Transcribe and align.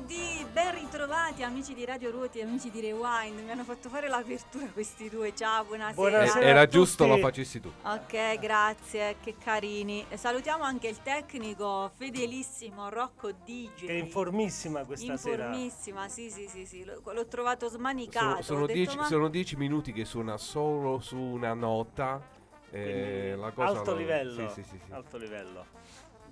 Lunedì, 0.00 0.44
ben 0.52 0.74
ritrovati 0.74 1.42
amici 1.42 1.72
di 1.72 1.82
Radio 1.86 2.10
Ruoti 2.10 2.38
e 2.38 2.42
amici 2.42 2.70
di 2.70 2.80
Rewind. 2.82 3.38
Mi 3.40 3.50
hanno 3.50 3.64
fatto 3.64 3.88
fare 3.88 4.08
l'apertura 4.08 4.66
questi 4.66 5.08
due. 5.08 5.34
Ciao, 5.34 5.64
buonasera. 5.64 5.94
Buonasera. 5.94 6.44
Era 6.44 6.66
giusto 6.66 7.06
lo 7.06 7.16
facessi 7.16 7.60
tu. 7.60 7.72
Ok, 7.82 8.38
grazie, 8.38 9.16
che 9.22 9.36
carini. 9.42 10.04
E 10.10 10.18
salutiamo 10.18 10.62
anche 10.64 10.88
il 10.88 11.00
tecnico 11.02 11.90
fedelissimo 11.96 12.90
Rocco 12.90 13.32
DJ. 13.32 13.86
Che 13.86 13.86
è 13.86 13.92
informissima 13.92 14.84
questa 14.84 15.16
sera. 15.16 15.46
Informissima, 15.46 16.08
sì, 16.08 16.30
sì, 16.30 16.46
sì, 16.46 16.66
sì. 16.66 16.84
L'ho, 16.84 17.00
l'ho 17.02 17.26
trovato 17.26 17.66
smanicato. 17.70 18.42
Sono, 18.42 18.42
sono 18.42 18.66
dieci, 18.66 18.96
ma- 18.98 19.04
sono 19.06 19.28
dieci 19.28 19.56
minuti 19.56 19.92
che 19.94 20.04
suona 20.04 20.36
solo 20.36 20.98
su 21.00 21.16
una 21.16 21.54
nota. 21.54 22.20
eh, 22.70 22.82
Quindi 22.82 23.40
la 23.40 23.50
cosa 23.50 23.78
alto 23.78 23.92
lo- 23.92 23.96
livello. 23.96 24.48
Sì, 24.50 24.62
sì, 24.62 24.68
sì, 24.68 24.78
sì. 24.84 24.92
Alto 24.92 25.16
livello. 25.16 25.64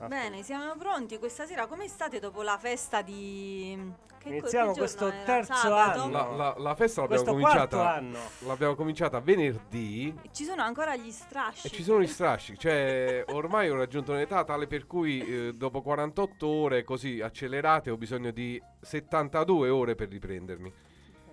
Alto- 0.05 0.15
Bene, 0.15 0.43
siamo 0.43 0.75
pronti 0.77 1.19
questa 1.19 1.47
sera. 1.47 1.67
Come 1.67 1.89
state 1.89 2.19
dopo 2.21 2.43
la 2.43 2.57
festa 2.59 3.03
di... 3.03 4.03
Che 4.25 4.31
Iniziamo 4.31 4.73
che 4.73 4.79
questo 4.79 5.09
era? 5.09 5.23
terzo 5.25 5.53
Sabato? 5.53 6.03
anno. 6.05 6.11
La, 6.13 6.31
la- 6.35 6.55
la 6.57 6.75
festa 6.75 7.03
l'abbiamo 7.03 7.23
Questo 7.25 7.41
quarto 7.43 7.77
cominciata, 7.77 7.95
anno. 7.95 8.19
l'abbiamo 8.47 8.75
cominciata 8.75 9.21
venerdì 9.21 10.15
Ci 10.33 10.45
sono 10.45 10.63
ancora 10.63 10.97
gli 10.97 11.11
strascichi. 11.11 11.67
e 11.67 11.71
ci 11.77 11.83
sono 11.83 12.01
gli 12.01 12.07
strascichi. 12.07 12.59
Cioè, 12.59 13.25
ormai 13.33 13.69
ho 13.69 13.77
raggiunto 13.77 14.13
un'età 14.13 14.43
tale 14.45 14.67
per 14.67 14.87
cui 14.87 15.21
eh, 15.21 15.53
dopo 15.53 15.83
48 15.83 16.47
ore 16.47 16.85
così 16.85 17.21
accelerate 17.21 17.91
ho 17.91 17.99
bisogno 17.99 18.31
di 18.31 18.59
72 18.81 19.69
ore 19.69 19.95
per 19.95 20.09
riprendermi. 20.09 20.73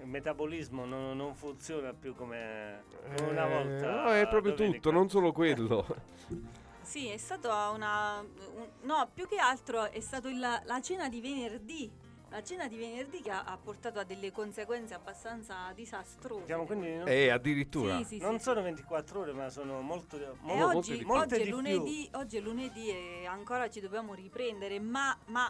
Il 0.02 0.08
metabolismo 0.08 0.84
non, 0.84 1.16
non 1.16 1.34
funziona 1.34 1.94
più 1.94 2.14
come 2.14 2.84
una 3.22 3.46
Eh, 3.48 3.50
volta. 3.54 4.02
no, 4.04 4.10
è 4.12 4.28
proprio 4.28 4.52
domenica. 4.54 4.80
tutto, 4.82 4.92
non 4.92 5.10
solo 5.10 5.32
quello. 5.32 5.86
Sì, 6.92 7.08
è 7.08 7.16
stata 7.16 7.70
una... 7.70 8.20
un- 8.20 8.68
no, 8.82 9.10
più 9.14 9.26
che 9.26 9.38
altro 9.38 9.90
è 9.90 10.02
stato 10.02 10.28
il- 10.28 10.38
la 10.40 10.82
cena 10.82 11.08
di 11.08 11.22
venerdì. 11.22 11.90
La 12.30 12.44
cena 12.44 12.68
di 12.68 12.76
venerdì 12.76 13.22
che 13.22 13.32
ha, 13.32 13.44
ha 13.46 13.56
portato 13.58 14.00
a 14.00 14.04
delle 14.04 14.30
conseguenze 14.34 14.94
abbastanza 14.94 15.72
disastrose. 15.74 16.46
Siamo 16.48 16.66
quindi 16.66 16.94
non, 16.96 17.08
E 17.08 17.30
addirittura. 17.30 17.96
Sì, 18.00 18.04
sì, 18.04 18.16
sì, 18.18 18.22
non 18.22 18.40
sì. 18.40 18.44
sono 18.44 18.62
24 18.62 19.20
ore, 19.22 19.32
ma 19.32 19.50
sono 19.50 19.80
molto. 19.80 20.18
E 20.18 20.26
molto 20.42 20.44
molte 20.44 20.76
oggi, 20.78 20.98
di- 20.98 21.06
molte 21.06 21.24
oggi 21.24 21.34
è 21.36 21.38
di 21.38 21.44
più. 21.44 21.56
lunedì, 21.56 22.10
oggi 22.16 22.38
è 22.38 22.40
lunedì 22.42 22.90
e 22.90 23.26
ancora 23.26 23.70
ci 23.70 23.80
dobbiamo 23.80 24.14
riprendere, 24.14 24.78
ma, 24.82 25.18
ma 25.28 25.50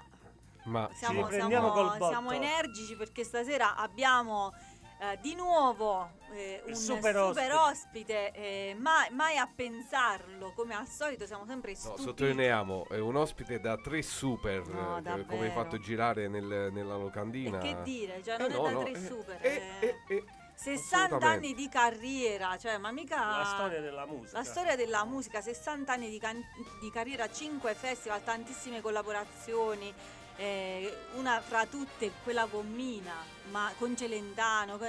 Ma 0.65 0.87
siamo, 0.93 1.27
siamo- 1.31 1.97
siamo 2.07 2.31
energici 2.31 2.95
perché 2.95 3.23
stasera 3.23 3.75
abbiamo 3.75 4.53
eh, 5.01 5.17
di 5.19 5.33
nuovo 5.33 6.11
eh, 6.31 6.61
un 6.67 6.75
super 6.75 7.15
super, 7.15 7.51
ospite. 7.51 7.53
ospite, 7.53 8.31
eh, 8.33 8.75
ma- 8.77 9.07
mai 9.11 9.35
a 9.37 9.49
pensarlo, 9.53 10.53
come 10.53 10.75
al 10.75 10.87
solito 10.87 11.25
siamo 11.25 11.43
sempre 11.47 11.71
No, 11.71 11.77
stupiti. 11.77 12.03
sottolineiamo, 12.03 12.87
è 12.89 12.99
un 12.99 13.15
ospite 13.15 13.59
da 13.59 13.75
tre 13.77 14.03
super, 14.03 14.61
No, 14.67 14.97
eh, 15.03 15.25
come 15.25 15.45
hai 15.47 15.51
fatto 15.51 15.79
girare 15.79 16.27
nel- 16.27 16.69
nella 16.71 16.95
locandina. 16.97 17.59
E 17.59 17.61
che 17.61 17.81
dire, 17.81 18.21
cioè 18.23 18.35
Eh, 18.35 18.47
non 18.47 18.51
no, 18.51 18.57
è 18.59 18.63
da 18.63 18.71
no, 18.71 18.83
tre 18.83 18.91
eh, 18.91 19.05
super. 19.07 19.37
eh, 19.41 19.49
eh. 19.79 19.87
eh, 20.07 20.15
eh, 20.15 20.23
60 20.53 21.05
assolutamente. 21.05 21.25
anni 21.47 21.53
di 21.55 21.67
carriera, 21.69 22.55
cioè 22.59 22.77
ma 22.77 22.91
mica... 22.91 23.15
La 23.39 23.45
storia 23.45 23.81
della 23.81 24.05
musica. 24.05 24.37
La 24.37 24.43
storia 24.43 24.75
della 24.75 25.03
musica, 25.05 25.41
60 25.41 25.91
anni 25.93 26.09
di, 26.11 26.19
can- 26.19 26.43
di 26.79 26.91
carriera, 26.91 27.27
5 27.27 27.73
festival, 27.73 28.23
tantissime 28.23 28.79
collaborazioni, 28.79 29.91
eh, 30.41 30.97
una 31.17 31.39
fra 31.39 31.65
tutte 31.67 32.11
quella 32.23 32.47
con 32.47 32.67
Mina, 32.73 33.13
ma 33.51 33.71
con 33.77 33.95
Celentano, 33.95 34.79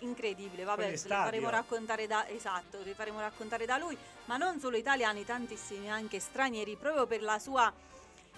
incredibile, 0.00 0.64
vabbè, 0.64 0.90
le 0.90 0.96
faremo 0.98 1.48
raccontare 1.48 2.06
da 2.06 2.28
esatto, 2.28 2.80
le 2.84 2.92
faremo 2.92 3.18
raccontare 3.20 3.64
da 3.64 3.78
lui, 3.78 3.96
ma 4.26 4.36
non 4.36 4.60
solo 4.60 4.76
italiani, 4.76 5.24
tantissimi 5.24 5.90
anche 5.90 6.20
stranieri, 6.20 6.76
proprio 6.76 7.06
per 7.06 7.22
la 7.22 7.38
sua 7.38 7.72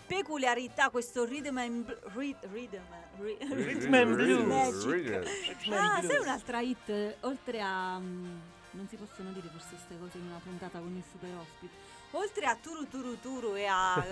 peculiarità, 0.06 0.90
questo 0.90 1.24
rhythm 1.24 1.56
and 1.58 1.84
bl- 1.84 2.36
rhythm, 2.52 2.78
ri- 3.18 3.38
Rhythm 3.50 3.94
and 3.94 4.14
blues. 4.14 4.84
Rhythm 4.84 5.72
and 5.72 5.72
Ah, 5.72 5.98
blues. 5.98 6.12
sai 6.12 6.20
un'altra 6.20 6.60
hit, 6.60 7.16
oltre 7.22 7.60
a... 7.60 7.98
mm, 7.98 8.38
non 8.72 8.86
si 8.88 8.94
possono 8.94 9.32
dire 9.32 9.48
forse 9.50 9.70
queste 9.70 9.98
cose 9.98 10.18
in 10.18 10.26
una 10.26 10.38
puntata 10.40 10.78
con 10.78 10.94
il 10.94 11.02
super 11.10 11.30
ospite 11.40 11.85
oltre 12.16 12.46
a 12.46 12.56
Turu 12.56 12.88
Turu 12.88 13.20
Turu 13.20 13.54
e 13.54 13.66
a, 13.66 13.96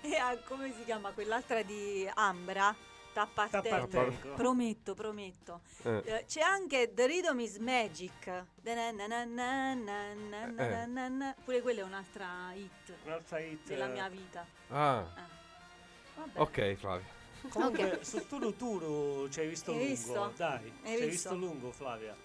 e 0.00 0.16
a 0.16 0.36
come 0.44 0.72
si 0.72 0.84
chiama 0.84 1.10
quell'altra 1.10 1.62
di 1.62 2.10
Ambra, 2.14 2.74
Tappatengo. 3.12 3.68
Tappatengo. 3.68 4.34
Prometto, 4.34 4.94
prometto. 4.94 5.60
Eh. 5.82 6.02
Eh, 6.04 6.24
c'è 6.26 6.40
anche 6.40 6.92
The 6.94 7.06
Rhythm 7.06 7.40
is 7.40 7.58
Magic. 7.58 8.44
Pure 11.44 11.62
quella 11.62 11.80
è 11.80 11.84
un'altra 11.84 12.52
hit. 12.54 12.94
Un'altra 13.04 13.38
hit 13.38 13.66
della 13.66 13.86
mia 13.86 14.08
vita. 14.08 14.44
Ah. 14.68 15.06
Eh. 15.16 15.22
Vabbè. 16.16 16.40
Ok, 16.40 16.74
Flavia. 16.74 17.12
Comunque, 17.48 17.84
okay. 17.84 18.04
su 18.04 18.26
Turu 18.26 18.56
Turu 18.56 19.28
ci 19.28 19.40
hai 19.40 19.48
visto 19.48 19.72
Hai 19.72 19.94
lungo, 19.94 20.32
dai. 20.34 20.72
Hai 20.82 20.96
ci 20.96 21.02
hai 21.02 21.08
visto? 21.10 21.34
lungo, 21.34 21.70
Flavia. 21.72 22.16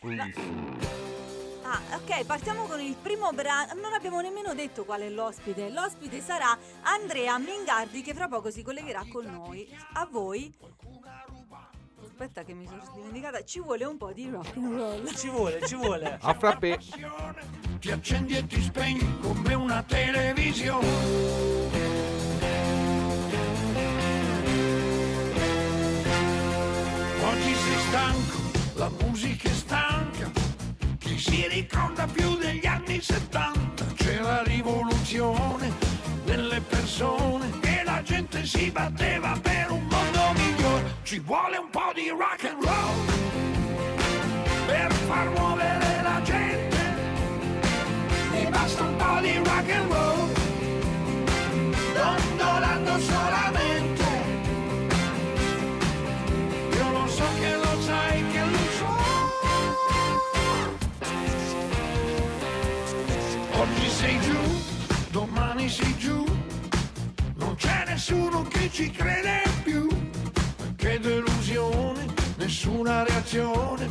Lunghissimo. 0.00 1.19
Ah, 1.62 1.80
ok, 1.94 2.24
partiamo 2.24 2.64
con 2.64 2.80
il 2.80 2.96
primo 2.96 3.30
brano. 3.32 3.74
Non 3.74 3.92
abbiamo 3.92 4.20
nemmeno 4.20 4.54
detto 4.54 4.84
qual 4.84 5.02
è 5.02 5.10
l'ospite. 5.10 5.70
L'ospite 5.70 6.20
sarà 6.20 6.56
Andrea 6.82 7.38
Mingardi 7.38 8.02
che 8.02 8.14
fra 8.14 8.28
poco 8.28 8.50
si 8.50 8.62
collegherà 8.62 9.04
con 9.10 9.24
noi. 9.24 9.68
A 9.94 10.06
voi. 10.10 10.52
Aspetta 12.02 12.42
che 12.44 12.52
mi 12.52 12.66
sono 12.66 12.82
dimenticata, 12.94 13.42
ci 13.44 13.60
vuole 13.60 13.84
un 13.84 13.96
po' 13.96 14.12
di 14.12 14.28
rock 14.28 14.56
and 14.56 14.74
roll. 14.74 15.14
Ci 15.14 15.28
vuole, 15.28 15.66
ci 15.66 15.74
vuole. 15.74 16.18
A 16.20 16.34
frappè. 16.34 16.78
ti 17.78 17.90
accendi 17.90 18.36
e 18.36 18.46
ti 18.46 18.60
spegni 18.60 19.18
come 19.20 19.54
una 19.54 19.82
televisione. 19.82 20.88
Oggi 27.22 27.54
sei 27.54 27.78
stanco, 27.88 28.38
la 28.74 28.90
musica 29.00 29.48
è 29.48 29.52
stanca, 29.52 30.30
si 31.20 31.46
ricorda 31.48 32.06
più 32.06 32.34
degli 32.38 32.64
anni 32.66 32.98
70? 32.98 33.84
C'è 33.94 34.20
la 34.20 34.42
rivoluzione 34.42 35.70
delle 36.24 36.62
persone 36.62 37.50
e 37.60 37.82
la 37.84 38.00
gente 38.02 38.46
si 38.46 38.70
batteva 38.70 39.38
per 39.42 39.70
un 39.70 39.86
mondo 39.86 40.32
migliore. 40.34 40.94
Ci 41.02 41.18
vuole 41.18 41.58
un 41.58 41.68
po' 41.68 41.92
di 41.94 42.08
rock 42.08 42.44
and 42.44 42.64
roll 42.64 43.04
per 44.66 44.92
far 44.92 45.28
muovere 45.28 46.02
la 46.02 46.22
gente. 46.22 46.78
Mi 48.32 48.46
basta 48.48 48.82
un 48.82 48.96
po' 48.96 49.20
di 49.20 49.36
rock 49.36 49.70
and 49.72 49.92
roll, 49.92 50.32
dondolando 51.92 52.98
solamente. 52.98 54.04
Io 56.76 56.90
lo 56.90 57.06
so 57.08 57.24
che 57.38 57.56
lo 57.56 57.69
sei 65.68 65.96
giù, 65.98 66.24
non 67.34 67.54
c'è 67.56 67.84
nessuno 67.86 68.42
che 68.42 68.70
ci 68.70 68.90
crede 68.90 69.42
più. 69.62 69.88
Che 70.76 70.98
delusione, 70.98 72.06
nessuna 72.36 73.04
reazione. 73.04 73.88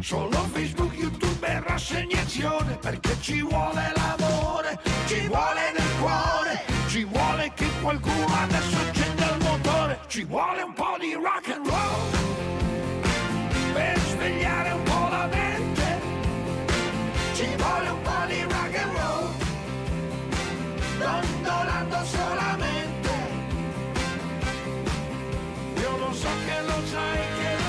Solo 0.00 0.36
Facebook, 0.52 0.94
YouTube 0.94 1.46
e 1.46 1.60
rassegnazione. 1.66 2.76
Perché 2.80 3.16
ci 3.20 3.42
vuole 3.42 3.92
l'amore, 3.96 4.78
ci 5.06 5.26
vuole 5.26 5.72
nel 5.76 5.98
cuore. 5.98 6.64
Ci 6.88 7.04
vuole 7.04 7.52
che 7.54 7.66
qualcuno 7.80 8.34
adesso 8.34 8.76
accenda 8.76 9.34
il 9.34 9.42
motore. 9.42 10.00
Ci 10.08 10.24
vuole 10.24 10.62
un 10.62 10.72
po' 10.72 10.96
di 11.00 11.14
rock 11.14 11.48
and 11.48 11.66
roll 11.66 12.21
Dondolando 21.02 22.04
solamente. 22.04 23.10
Io 25.80 25.96
lo 25.96 26.12
so 26.12 26.28
che 26.46 26.62
lo 26.66 26.86
sai 26.86 27.18
che 27.38 27.61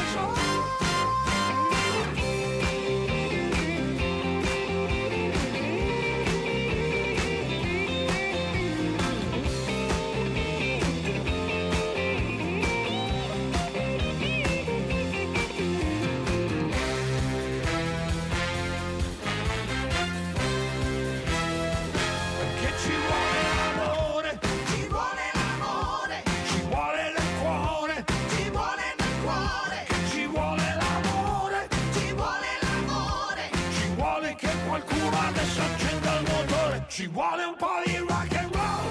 Ci 36.94 37.08
vuole 37.08 37.44
un 37.44 37.56
po' 37.58 37.82
di 37.86 37.98
rock 37.98 38.36
and 38.36 38.54
roll, 38.54 38.86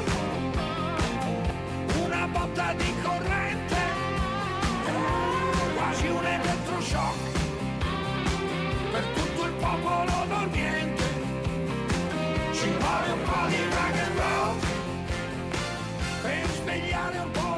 una 2.04 2.26
botta 2.26 2.72
di 2.72 2.92
corrente, 3.00 3.76
quasi 5.76 6.08
un 6.08 6.26
elettroshock 6.26 7.16
per 8.90 9.04
tutto 9.14 9.44
il 9.44 9.52
popolo 9.52 10.26
dormiente. 10.26 11.04
Ci 12.50 12.70
vuole 12.80 13.12
un 13.12 13.22
po' 13.22 13.46
di 13.46 13.62
rock 13.70 13.98
and 14.00 14.18
roll 14.18 14.56
per 16.22 16.46
svegliare 16.48 17.18
un 17.18 17.30
po' 17.30 17.51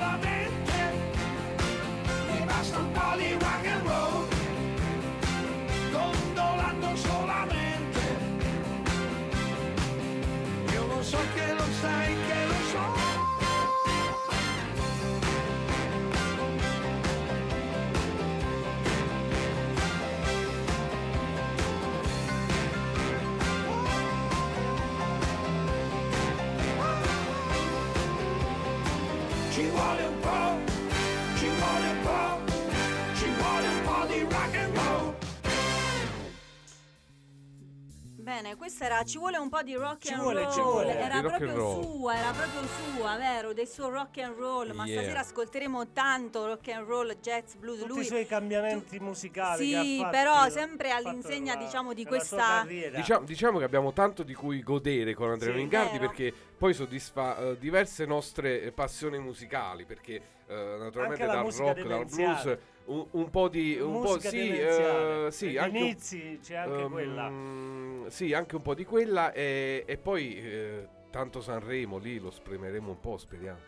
era 38.94 39.04
Ci 39.04 39.18
vuole 39.18 39.36
un 39.38 39.48
po' 39.48 39.62
di 39.62 39.74
rock 39.74 39.98
Ci 40.06 40.12
and 40.12 40.22
vuole, 40.22 40.42
roll. 40.42 40.52
ci 40.52 40.60
vuole. 40.60 40.98
Era 40.98 41.20
Di 41.20 41.26
proprio 41.26 41.82
sua, 41.82 42.16
era 42.16 42.30
proprio 42.30 42.60
sua, 42.96 43.16
vero? 43.16 43.52
Del 43.52 43.66
suo 43.68 43.88
rock 43.90 44.18
and 44.18 44.36
roll. 44.36 44.70
Ma 44.72 44.84
Yeah. 44.84 45.00
stasera 45.00 45.20
ascolteremo 45.20 45.88
tanto 45.92 46.46
rock 46.46 46.68
and 46.68 46.86
roll, 46.86 47.16
jazz, 47.20 47.54
blues. 47.54 47.78
Tutti 47.80 47.88
Lui 47.90 48.00
i 48.00 48.04
suoi 48.04 48.26
cambiamenti 48.26 48.98
musicali. 49.00 49.58
che 49.58 49.64
Sì, 49.82 50.00
ha 50.00 50.04
fatto, 50.04 50.10
però 50.16 50.48
sempre 50.48 50.90
all'insegna, 50.90 51.54
nella- 51.54 51.64
diciamo, 51.66 51.92
di 51.92 52.04
questa-. 52.04 52.64
Diciamo, 52.94 53.24
diciamo 53.24 53.58
che 53.58 53.64
abbiamo 53.64 53.92
tanto 53.92 54.22
di 54.22 54.34
cui 54.34 54.62
godere 54.62 55.14
con 55.14 55.30
Andrea 55.30 55.52
Sì. 55.52 55.58
Mingardi 55.58 55.98
perché 55.98 56.32
poi 56.56 56.72
soddisfa 56.72 57.36
eh, 57.38 57.58
diverse 57.58 58.04
nostre 58.06 58.62
eh, 58.62 58.72
passioni 58.72 59.18
musicali 59.18 59.84
perché 59.84 60.20
eh, 60.46 60.76
naturalmente 60.78 61.24
la 61.26 61.32
dal 61.34 61.52
rock, 61.52 61.82
dal 61.86 62.04
blues 62.06 62.58
un, 62.86 63.06
un 63.12 63.30
po' 63.30 63.48
di 63.48 63.78
un 63.78 64.00
po' 64.00 64.18
sì, 64.18 64.50
eh, 64.50 65.28
sì, 65.30 65.56
anche 65.56 65.78
inizi 65.78 66.38
c'è 66.42 66.56
anche 66.56 66.82
ehm, 66.82 66.90
quella. 66.90 68.10
Sì, 68.10 68.32
anche 68.32 68.56
un 68.56 68.62
po' 68.62 68.74
di 68.74 68.84
quella 68.84 69.32
e, 69.32 69.84
e 69.86 69.96
poi 69.96 70.36
eh, 70.36 70.88
tanto 71.10 71.40
Sanremo 71.40 71.98
lì 71.98 72.18
lo 72.18 72.30
spremeremo 72.30 72.90
un 72.90 73.00
po', 73.00 73.16
speriamo. 73.16 73.58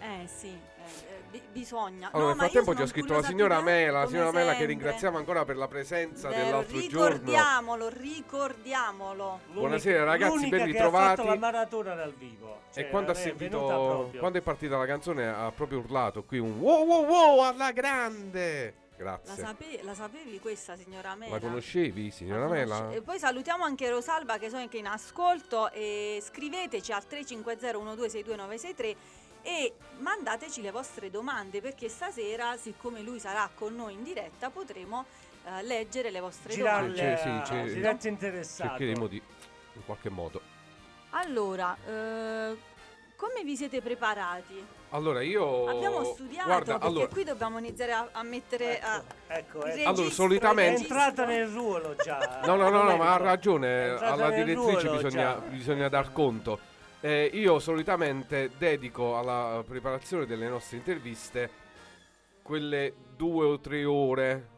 Eh 0.00 0.26
sì, 0.26 0.58
bi- 1.30 1.42
bisogna. 1.52 2.08
Allora, 2.12 2.34
No, 2.34 2.40
nel 2.40 2.50
frattempo 2.50 2.70
ci 2.70 2.76
sono 2.76 2.82
ha 2.84 2.88
scritto 2.88 3.12
la 3.14 3.22
signora 3.22 3.60
Mela, 3.60 4.00
la 4.00 4.06
signora 4.06 4.32
Mela 4.32 4.54
che 4.54 4.64
ringraziamo 4.64 5.16
ancora 5.18 5.44
per 5.44 5.56
la 5.56 5.68
presenza 5.68 6.28
Vero, 6.28 6.44
dell'altro 6.44 6.78
giorno. 6.88 7.08
ricordiamolo, 7.16 7.88
ricordiamolo. 7.88 9.40
Buonasera, 9.52 10.04
ragazzi, 10.04 10.48
ben 10.48 10.64
ritrovati. 10.66 11.04
ha 11.12 11.16
fatto 11.16 11.28
la 11.28 11.36
maratona 11.38 11.94
dal 11.94 12.12
vivo. 12.14 12.60
Cioè, 12.72 12.84
E 12.84 12.88
quando 12.88 13.10
ha 13.12 13.14
sentito, 13.14 14.10
quando 14.18 14.38
è 14.38 14.40
partita 14.42 14.76
la 14.76 14.86
canzone 14.86 15.28
ha 15.28 15.50
proprio 15.52 15.78
urlato 15.78 16.22
qui 16.24 16.38
un 16.38 16.58
wow 16.58 16.84
wow 16.86 17.04
wow 17.06 17.40
alla 17.44 17.72
grande. 17.72 18.74
La, 19.00 19.18
Grazie. 19.24 19.42
sape- 19.42 19.80
la 19.82 19.94
sapevi 19.94 20.38
questa 20.40 20.76
signora 20.76 21.14
Mela? 21.14 21.32
La 21.36 21.40
conoscevi, 21.40 22.10
signora 22.10 22.40
La 22.40 22.48
Mela? 22.50 22.90
E 22.90 23.00
poi 23.00 23.18
salutiamo 23.18 23.64
anche 23.64 23.88
Rosalba 23.88 24.36
che 24.36 24.50
so 24.50 24.56
che 24.68 24.76
è 24.76 24.80
in 24.80 24.86
ascolto 24.88 25.70
e 25.72 26.22
scriveteci 26.22 26.92
al 26.92 27.02
350-1262-963 27.08 28.94
e 29.42 29.74
mandateci 29.98 30.60
le 30.62 30.70
vostre 30.70 31.10
domande 31.10 31.60
perché 31.60 31.88
stasera, 31.88 32.56
siccome 32.56 33.00
lui 33.00 33.18
sarà 33.18 33.48
con 33.54 33.74
noi 33.74 33.94
in 33.94 34.02
diretta, 34.02 34.50
potremo 34.50 35.04
eh, 35.44 35.62
leggere 35.62 36.10
le 36.10 36.20
vostre 36.20 36.56
domande. 36.56 36.94
C'è- 36.94 37.16
Girarle 37.22 37.68
sì, 37.70 37.80
c'è- 37.80 38.08
interessato. 38.08 38.68
Cercheremo 38.70 39.06
di 39.06 39.22
in 39.74 39.84
qualche 39.84 40.10
modo. 40.10 40.40
Allora, 41.10 41.76
eh, 41.86 42.56
come 43.16 43.42
vi 43.44 43.56
siete 43.56 43.80
preparati? 43.80 44.64
Allora 44.92 45.22
io 45.22 45.68
Abbiamo 45.68 46.02
studiato 46.04 46.46
Guarda, 46.46 46.72
perché 46.72 46.86
allora, 46.86 47.06
qui 47.08 47.24
dobbiamo 47.24 47.58
iniziare 47.58 47.92
a, 47.92 48.08
a 48.12 48.22
mettere... 48.22 48.80
a- 48.80 49.02
Ecco, 49.28 49.64
ecco. 49.64 49.88
Allora, 49.88 50.10
solitamente- 50.10 50.80
È 50.80 50.82
entrata 50.82 51.24
nel 51.24 51.46
ruolo 51.48 51.94
già. 51.96 52.40
No, 52.44 52.56
no, 52.56 52.68
no, 52.70 52.82
no, 52.82 52.96
ma 52.96 53.12
ha 53.12 53.16
ragione, 53.16 53.90
alla 53.90 54.30
direttrice 54.30 54.86
ruolo 54.86 54.96
bisogna, 55.02 55.34
bisogna 55.34 55.88
dar 55.88 56.12
conto. 56.12 56.58
Eh, 57.02 57.30
io 57.32 57.58
solitamente 57.58 58.50
dedico 58.58 59.16
alla 59.16 59.64
preparazione 59.66 60.26
delle 60.26 60.48
nostre 60.48 60.76
interviste 60.76 61.50
quelle 62.42 62.92
due 63.16 63.46
o 63.46 63.58
tre 63.60 63.84
ore 63.84 64.48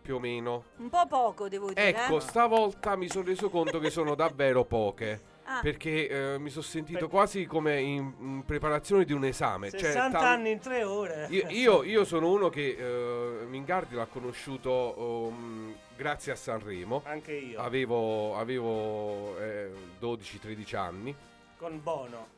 più 0.00 0.16
o 0.16 0.20
meno. 0.20 0.64
Un 0.76 0.90
po' 0.90 1.06
poco, 1.06 1.48
devo 1.48 1.68
dire. 1.68 1.88
Ecco, 1.88 2.18
eh. 2.18 2.20
stavolta 2.20 2.94
mi 2.96 3.08
sono 3.08 3.26
reso 3.26 3.50
conto 3.50 3.78
che 3.78 3.90
sono 3.90 4.14
davvero 4.16 4.64
poche. 4.64 5.36
Ah, 5.50 5.60
Perché 5.62 6.08
eh, 6.34 6.38
mi 6.38 6.50
sono 6.50 6.62
sentito 6.62 6.98
Per- 7.00 7.08
quasi 7.08 7.46
come 7.46 7.80
in, 7.80 8.12
in 8.18 8.42
preparazione 8.44 9.04
di 9.06 9.14
un 9.14 9.24
esame. 9.24 9.70
Cioè, 9.70 9.80
60 9.80 10.18
tal- 10.18 10.26
anni 10.26 10.50
in 10.50 10.58
tre 10.60 10.84
ore. 10.84 11.26
Io, 11.30 11.46
io- 11.48 11.82
io 11.84 12.04
sono 12.04 12.30
uno 12.30 12.50
che 12.50 12.76
eh, 12.78 13.46
Mingardi 13.46 13.94
l'ha 13.94 14.04
conosciuto 14.04 14.94
um, 14.98 15.74
grazie 15.96 16.32
a 16.32 16.36
Sanremo. 16.36 17.00
Anche 17.06 17.32
io. 17.32 17.60
Avevo, 17.60 18.36
avevo 18.36 19.38
eh, 19.38 19.70
12-13 20.00 20.76
anni. 20.76 21.16
Con 21.58 21.80
Bono. 21.82 22.36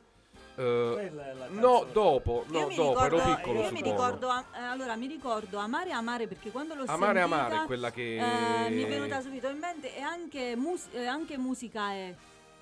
È 0.56 1.10
la 1.12 1.46
no, 1.48 1.86
dopo, 1.90 2.44
no, 2.48 2.58
io 2.58 2.74
dopo, 2.74 3.04
ricordo, 3.04 3.16
ero 3.16 3.34
piccolo 3.36 3.60
io 3.60 3.66
su 3.68 3.72
mi 3.74 3.80
Bono. 3.80 3.92
ricordo 3.92 4.28
a- 4.28 4.44
eh, 4.54 4.62
allora 4.62 4.96
mi 4.96 5.06
ricordo 5.06 5.58
Amare 5.58 5.92
Amare 5.92 6.26
perché 6.26 6.50
quando 6.50 6.74
l'ho 6.74 6.84
Amare 6.86 7.20
sentita 7.20 7.36
Amare 7.46 7.62
è 7.62 7.66
quella 7.66 7.90
che... 7.90 8.16
eh, 8.66 8.70
mi 8.70 8.82
è 8.82 8.86
venuta 8.86 9.20
subito 9.22 9.48
in 9.48 9.58
mente 9.58 9.96
e 9.96 10.00
anche, 10.02 10.56
mus- 10.56 10.88
eh, 10.92 11.06
anche 11.06 11.38
musica 11.38 11.92
è 11.92 12.14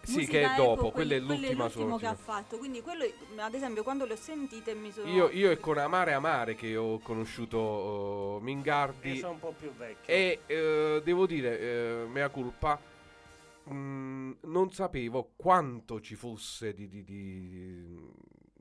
Sì, 0.03 0.13
Musica 0.13 0.33
che 0.39 0.45
è 0.53 0.57
dopo, 0.57 0.91
quella 0.93 1.15
è 1.15 1.19
quello 1.19 1.33
l'ultima 1.41 1.65
l'ultimo 1.65 1.97
che 1.99 2.07
ha 2.07 2.15
fatto 2.15 2.57
quindi 2.59 2.83
quello 2.83 3.05
ad 3.37 3.55
esempio 3.55 3.83
quando 3.83 4.05
le 4.05 4.13
ho 4.13 4.17
sentite 4.17 4.75
mi 4.75 4.93
sono 4.93 5.09
Io, 5.11 5.29
io 5.31 5.51
è 5.51 5.59
con 5.59 5.79
Amare 5.79 6.13
Amare 6.13 6.55
che 6.55 6.77
ho 6.77 7.01
conosciuto 7.01 8.37
Io 8.37 8.41
Mingardi 8.43 9.19
sono 9.19 9.33
un 9.33 9.41
po' 9.41 9.55
più 9.59 9.73
vecchio. 9.77 10.15
e 10.15 10.41
eh, 10.47 11.01
devo 11.03 11.27
dire, 11.27 11.59
eh, 11.59 12.05
mea 12.09 12.29
culpa, 12.29 12.79
mh, 13.69 14.39
non 14.43 14.71
sapevo 14.73 15.33
quanto 15.37 16.01
ci 16.01 16.15
fosse 16.15 16.75
di, 16.75 16.89
di- 16.89 17.05
di- 17.05 17.99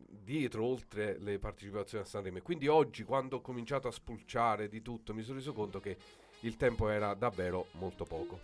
dietro, 0.07 0.65
oltre 0.65 1.17
le 1.19 1.39
partecipazioni 1.39 2.03
a 2.03 2.07
Sanremo. 2.07 2.41
Quindi 2.41 2.67
oggi, 2.67 3.03
quando 3.03 3.37
ho 3.37 3.41
cominciato 3.41 3.87
a 3.87 3.91
spulciare 3.91 4.67
di 4.67 4.81
tutto, 4.81 5.13
mi 5.13 5.23
sono 5.23 5.37
reso 5.37 5.53
conto 5.53 5.79
che 5.79 5.97
il 6.41 6.57
tempo 6.57 6.89
era 6.89 7.13
davvero 7.13 7.67
molto 7.73 8.03
poco. 8.05 8.39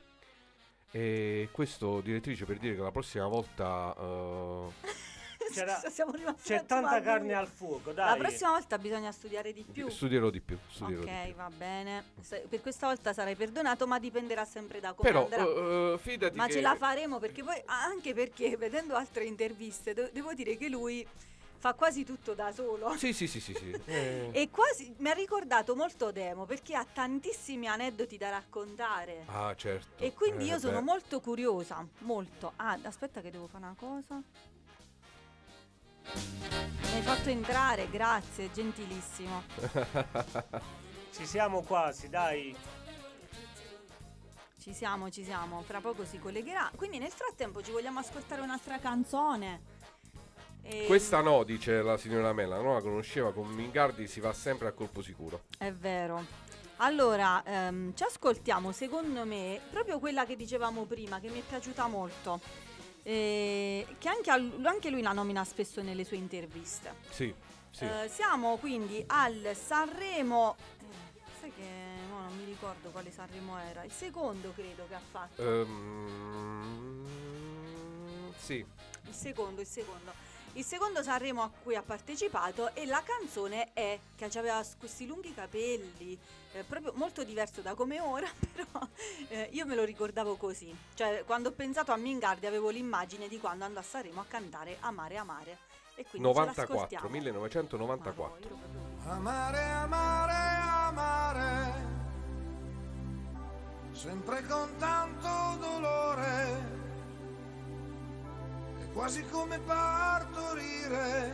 E 0.91 1.50
questo, 1.51 2.01
direttrice, 2.01 2.46
per 2.46 2.58
dire 2.60 2.75
che 2.75 2.82
la 2.82 2.91
prossima 2.91 3.27
volta... 3.27 3.96
eh, 3.98 5.12
C'era- 5.52 5.82
Siamo 5.90 6.12
rimasti 6.14 6.52
un 6.54 6.60
C'è 6.60 6.66
tanta 6.66 7.02
carne 7.02 7.34
al 7.34 7.48
fuoco, 7.48 7.92
dai. 7.92 8.10
la 8.10 8.16
prossima 8.16 8.52
volta 8.52 8.78
bisogna 8.78 9.12
studiare 9.12 9.52
di 9.54 9.64
più 9.70 9.90
studierò 9.90 10.30
di 10.30 10.42
più. 10.42 10.58
Studierò 10.70 11.02
di 11.04 11.10
ok 11.10 11.24
più. 11.26 11.34
va 11.36 11.50
bene 11.56 12.04
Se- 12.22 12.46
per 12.48 12.62
questa 12.62 12.88
volta 12.88 13.14
sarai 13.14 13.36
perdonato 13.36 13.88
ma 13.88 14.00
dipenderà 14.00 14.46
sempre 14.46 14.80
da 14.80 14.94
come 14.94 15.10
Però, 15.10 15.24
andrà 15.24 15.44
eh, 15.44 15.98
fidati 16.00 16.36
Ma 16.36 16.46
che... 16.48 16.54
ce 16.54 16.62
la 16.62 16.76
faremo 16.76 17.20
perché 17.20 17.44
poi, 17.44 17.62
anche 17.66 18.14
perché 18.14 18.56
vedendo 18.58 18.96
altre 18.96 19.26
interviste, 19.26 19.94
de- 19.94 20.10
devo 20.14 20.34
dire 20.34 20.58
che 20.58 20.70
lui 20.70 21.06
fa 21.64 21.74
quasi 21.76 22.04
tutto 22.04 22.34
da 22.34 22.52
solo. 22.52 22.94
Sì, 22.98 23.14
sì, 23.14 23.26
sì, 23.26 23.40
sì. 23.40 23.54
sì. 23.54 23.72
Eh, 23.86 24.30
E 24.36 24.50
quasi 24.50 24.94
mi 24.98 25.10
ha 25.10 25.14
ricordato 25.14 25.78
molto 25.78 26.12
Demo 26.12 26.44
perché 26.46 26.76
ha 26.76 26.86
tantissimi 26.92 27.68
aneddoti 27.68 28.18
da 28.18 28.30
raccontare. 28.30 29.24
Ah, 29.28 29.56
certo. 29.56 30.04
E 30.04 30.14
quindi 30.14 30.44
Eh, 30.44 30.48
io 30.54 30.60
sono 30.60 30.80
beh. 30.80 30.84
molto 30.84 31.22
curiosa, 31.22 31.88
molto. 32.00 32.52
Ah, 32.58 32.78
aspetta 32.84 33.22
che 33.22 33.32
devo 33.32 33.48
fare 33.48 33.64
una 33.64 33.76
cosa. 33.78 34.22
Mi 36.12 36.94
hai 36.94 37.02
fatto 37.02 37.30
entrare, 37.30 37.90
grazie, 37.90 38.52
gentilissimo. 38.52 39.44
Ci 41.12 41.26
siamo 41.26 41.62
quasi, 41.62 42.10
dai. 42.10 42.56
Ci 44.60 44.74
siamo, 44.74 45.10
ci 45.10 45.24
siamo, 45.24 45.62
fra 45.62 45.82
poco 45.82 46.06
si 46.06 46.20
collegherà. 46.20 46.72
Quindi 46.76 46.98
nel 46.98 47.12
frattempo 47.12 47.62
ci 47.62 47.72
vogliamo 47.72 48.00
ascoltare 48.00 48.42
un'altra 48.42 48.80
canzone. 48.80 49.62
E- 50.62 50.86
Questa 50.86 51.20
no, 51.22 51.44
dice 51.44 51.82
la 51.82 51.98
signora 51.98 52.32
Mela, 52.32 52.62
non 52.62 52.74
la 52.74 52.82
conosceva, 52.82 53.34
con 53.34 53.48
Mingardi 53.50 54.08
si 54.08 54.22
va 54.22 54.32
sempre 54.32 54.70
a 54.70 54.72
colpo 54.72 55.02
sicuro. 55.02 55.44
È 55.58 55.70
vero. 55.72 56.26
Allora, 56.78 57.44
ehm, 57.44 57.94
ci 57.94 58.04
ascoltiamo, 58.04 58.72
secondo 58.72 59.26
me, 59.26 59.60
proprio 59.70 60.00
quella 60.00 60.26
che 60.26 60.36
dicevamo 60.38 60.86
prima, 60.86 61.20
che 61.20 61.30
mi 61.30 61.40
è 61.40 61.44
piaciuta 61.44 61.88
molto. 61.88 62.40
Eh, 63.04 63.86
che 64.00 64.10
anche, 64.10 64.30
anche 64.32 64.90
lui 64.90 65.02
la 65.02 65.12
nomina 65.14 65.44
spesso 65.44 65.82
nelle 65.82 66.04
sue 66.06 66.18
interviste. 66.18 66.94
Sì, 67.10 67.34
sì. 67.72 67.84
Eh, 67.86 68.10
siamo 68.10 68.58
quindi 68.58 69.04
al 69.08 69.52
Sanremo. 69.56 70.56
eh, 70.80 70.86
sai 71.40 71.52
che 71.56 71.64
mo 72.10 72.20
non 72.22 72.36
mi 72.38 72.46
ricordo 72.46 72.90
quale 72.90 73.12
Sanremo 73.12 73.58
era. 73.60 73.84
Il 73.84 73.92
secondo 73.92 74.52
credo 74.54 74.86
che 74.88 74.96
ha 74.96 75.02
fatto. 75.12 75.42
Ehm, 75.42 77.06
sì, 78.38 78.66
Il 79.08 79.14
secondo, 79.14 79.62
il 79.62 79.68
secondo. 79.68 80.12
il 80.54 80.64
secondo 80.64 81.02
Sanremo 81.04 81.42
a 81.44 81.50
cui 81.64 81.76
ha 81.76 81.82
partecipato 81.82 82.74
e 82.76 82.86
la 82.86 83.02
canzone 83.04 83.72
è 83.74 83.98
che 84.16 84.26
aveva 84.38 84.64
questi 84.78 85.06
lunghi 85.06 85.34
capelli, 85.34 86.18
eh, 86.54 86.64
proprio 86.64 86.94
molto 86.96 87.24
diverso 87.24 87.62
da 87.62 87.74
come 87.74 88.00
ora, 88.00 88.28
però 88.54 88.88
eh, 89.30 89.50
io 89.52 89.66
me 89.66 89.76
lo 89.76 89.84
ricordavo 89.84 90.36
così. 90.36 90.76
Cioè, 90.94 91.24
quando 91.26 91.50
ho 91.50 91.52
pensato 91.52 91.92
a 91.92 91.98
Mingardi 91.98 92.46
avevo 92.46 92.70
l'immagine 92.70 93.28
di 93.28 93.40
quando 93.40 93.66
andò 93.66 93.80
a 93.80 93.84
Sanremo 93.84 94.22
a 94.22 94.26
cantare 94.28 94.78
Amare 94.82 95.18
Amare. 95.18 95.58
E 95.96 96.06
quindi 96.10 96.28
ce 96.28 96.34
94, 96.34 96.74
l'ascoltiamo. 96.74 97.08
1994. 97.10 98.24
Ma 98.24 98.30
no, 98.30 98.38
io 98.40 98.46
ero 98.48 98.56
proprio- 98.58 99.12
Amare, 99.12 99.62
amare, 99.62 100.34
amare, 100.88 101.74
sempre 103.92 104.46
con 104.48 104.70
tanto 104.78 105.58
dolore, 105.60 106.62
è 108.80 108.92
quasi 108.94 109.24
come 109.26 109.60
partorire 109.60 111.32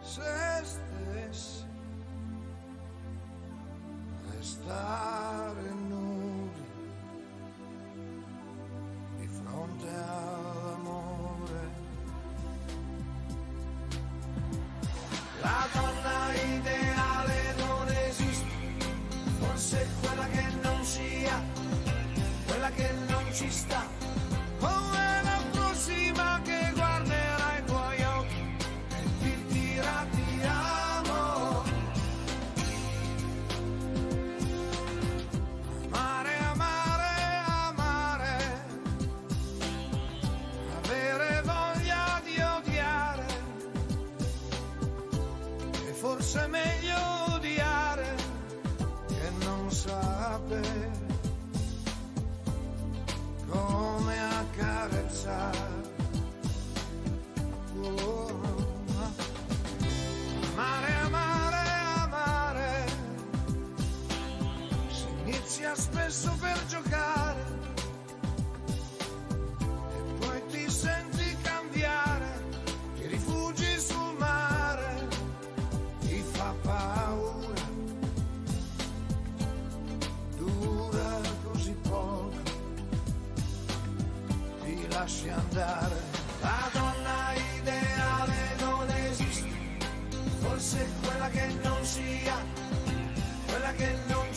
se 0.00 0.62
stessi, 0.62 1.65
restare 4.66 5.70
nudi 5.88 6.64
di 9.16 9.28
fronte 9.28 9.88
all'amore. 9.88 11.70
La 15.40 15.66
donna 15.72 16.32
ideale 16.34 17.54
non 17.58 17.88
esiste, 18.08 18.46
forse 19.38 19.88
quella 20.00 20.26
che 20.26 20.44
non 20.62 20.84
sia, 20.84 21.42
quella 22.46 22.70
che 22.70 22.90
non 23.06 23.24
ci 23.32 23.50
sta. 23.50 23.95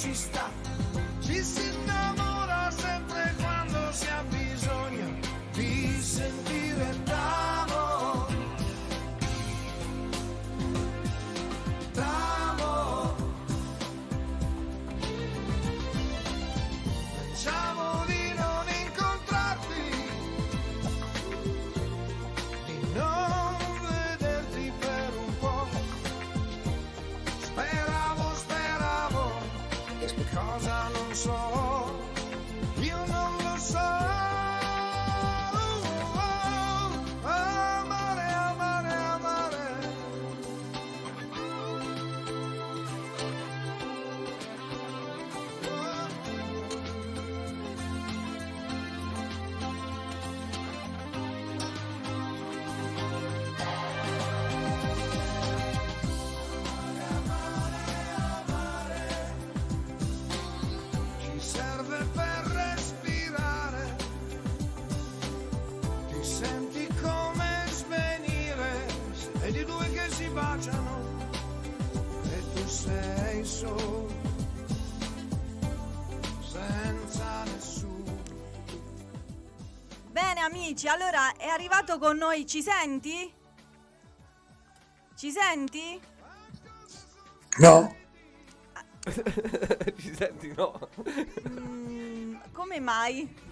Che 0.01 0.13
non 1.73 1.78
amici, 80.69 80.87
allora 80.87 81.35
è 81.35 81.47
arrivato 81.47 81.97
con 81.97 82.15
noi, 82.17 82.45
ci 82.45 82.61
senti? 82.61 83.33
Ci 85.15 85.31
senti? 85.31 85.99
No, 87.57 87.95
Ci 89.97 90.13
senti, 90.13 90.53
no? 90.55 90.79
Mm, 91.49 92.35
come 92.51 92.79
mai? 92.79 93.47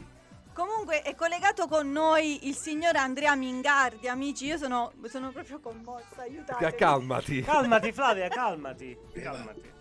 Comunque 0.53 1.01
è 1.01 1.15
collegato 1.15 1.67
con 1.67 1.91
noi 1.91 2.47
il 2.47 2.55
signor 2.55 2.95
Andrea 2.95 3.33
Mingardi, 3.36 4.07
amici, 4.07 4.45
io 4.45 4.57
sono, 4.57 4.91
sono 5.05 5.31
proprio 5.31 5.59
commossa, 5.59 6.21
aiutatemi. 6.21 6.75
Calmati. 6.75 7.41
Calmati 7.41 7.91
Flavia, 7.91 8.27
calmati. 8.27 8.95
Calmati. 9.13 9.74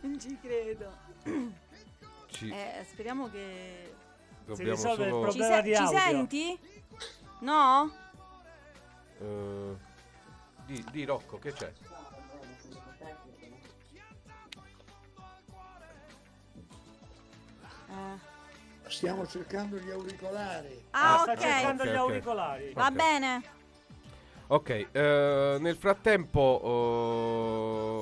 Non 0.00 0.18
ci 0.18 0.38
credo. 0.40 0.96
Ci- 2.30 2.48
Eh, 2.50 2.86
speriamo 2.90 3.28
che... 3.30 3.94
dobbiamo 4.48 4.74
risolve 4.74 5.04
il 5.04 5.10
solo... 5.10 5.30
Ci, 5.30 5.38
Problema 5.38 5.56
se- 5.56 5.62
di 5.62 5.74
ci 5.74 5.82
audio. 5.82 5.98
senti? 5.98 6.58
No? 7.40 7.92
eh, 9.20 9.76
di, 10.64 10.84
di 10.90 11.04
Rocco, 11.04 11.38
che 11.38 11.52
c'è? 11.52 11.72
Eh. 17.90 18.90
stiamo 18.90 19.26
cercando 19.26 19.78
gli 19.78 19.90
auricolari. 19.90 20.84
Ah, 20.90 21.18
Sta 21.18 21.32
ok. 21.32 21.38
cercando 21.38 21.82
Ok, 21.82 21.88
gli 21.88 21.92
ok. 21.92 21.98
auricolari. 21.98 22.72
Va 22.72 22.86
Ok. 22.86 22.92
bene. 22.92 23.42
Ok, 24.50 24.86
eh, 24.92 25.56
nel 25.60 25.76
frattempo, 25.76 26.38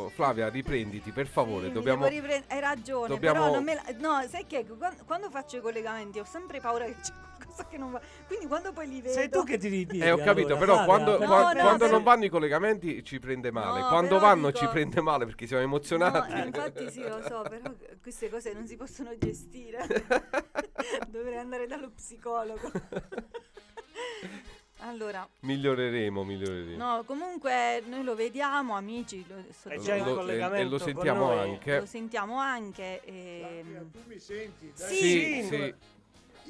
eh, 0.07 0.11
Flavia, 0.15 0.49
riprenditi 0.49 1.11
per 1.11 1.27
favore. 1.27 1.67
Sì, 1.67 1.73
dobbiamo. 1.73 2.07
riprend- 2.07 2.45
Hai 2.49 2.61
ragione, 2.61 3.09
dobbiamo- 3.09 3.41
però 3.41 3.53
non 3.55 3.65
me 3.65 3.75
la... 3.75 3.83
No, 3.99 4.25
sai 4.29 4.47
che 4.47 4.65
quando, 4.65 5.03
quando 5.05 5.29
faccio 5.29 5.57
i 5.57 5.61
collegamenti 5.61 6.21
ho 6.21 6.25
sempre 6.25 6.61
paura 6.61 6.85
che 6.85 6.95
c'è 7.03 7.13
qualcosa 7.37 7.67
che 7.67 7.77
non 7.77 7.91
va. 7.91 8.01
Quindi 8.29 8.47
quando 8.47 8.73
poi 8.73 8.87
li 8.89 9.01
vedo... 9.01 9.15
Sei 9.15 9.29
tu 9.29 9.43
che 9.43 9.59
ti 9.59 9.67
ripieghi. 9.67 10.07
Eh, 10.07 10.13
ho 10.13 10.19
capito, 10.19 10.55
allora, 10.55 10.61
però 10.61 10.75
Flavia, 10.85 10.95
quando, 10.95 11.19
No, 11.19 11.27
qua- 11.27 11.53
no, 11.53 11.61
quando 11.63 11.79
per- 11.79 11.91
non 11.91 12.03
vanno 12.05 12.25
i 12.27 12.29
collegamenti 12.29 13.03
ci 13.03 13.19
prende 13.19 13.51
male. 13.51 13.81
No, 13.81 13.89
quando 13.89 14.19
vanno 14.21 14.47
dico- 14.47 14.59
ci 14.61 14.69
prende 14.69 15.01
male 15.01 15.25
perché 15.25 15.49
siamo 15.49 15.63
No, 15.63 15.69
emozionati. 15.69 16.33
eh, 16.33 16.45
infatti 16.45 16.89
sì, 16.93 17.03
lo 17.03 17.23
so, 17.27 17.43
però 17.43 17.73
queste 18.01 18.31
cose 18.31 18.53
non 18.53 18.69
si 18.69 18.77
possono 18.77 19.11
gestire. 19.19 19.85
Dovrei 21.11 21.39
andare 21.39 21.67
dallo 21.67 21.91
psicologo. 21.91 22.71
allora, 24.81 25.27
miglioreremo, 25.41 26.23
miglioreremo. 26.25 26.77
no, 26.77 27.05
comunque 27.05 27.83
noi 27.87 28.03
lo 28.05 28.15
vediamo, 28.15 28.75
amici, 28.77 29.25
lo, 29.27 29.43
so- 29.53 29.69
Eh, 29.71 29.79
Lo- 29.99 30.05
lo- 30.05 30.15
collegamento 30.17 30.61
e 30.61 30.65
lo 30.65 30.77
con 30.77 30.81
sentiamo 30.81 31.27
noi. 31.29 31.39
anche. 31.51 31.79
lo 31.81 31.87
sentiamo 31.87 32.39
anche. 32.39 33.01
Flavia, 33.05 33.49
ehm, 33.81 33.91
tu 33.91 33.99
mi 34.07 34.19
senti? 34.19 34.73
Dai. 34.77 34.95
Sì. 34.95 35.43
Sì. 35.49 35.75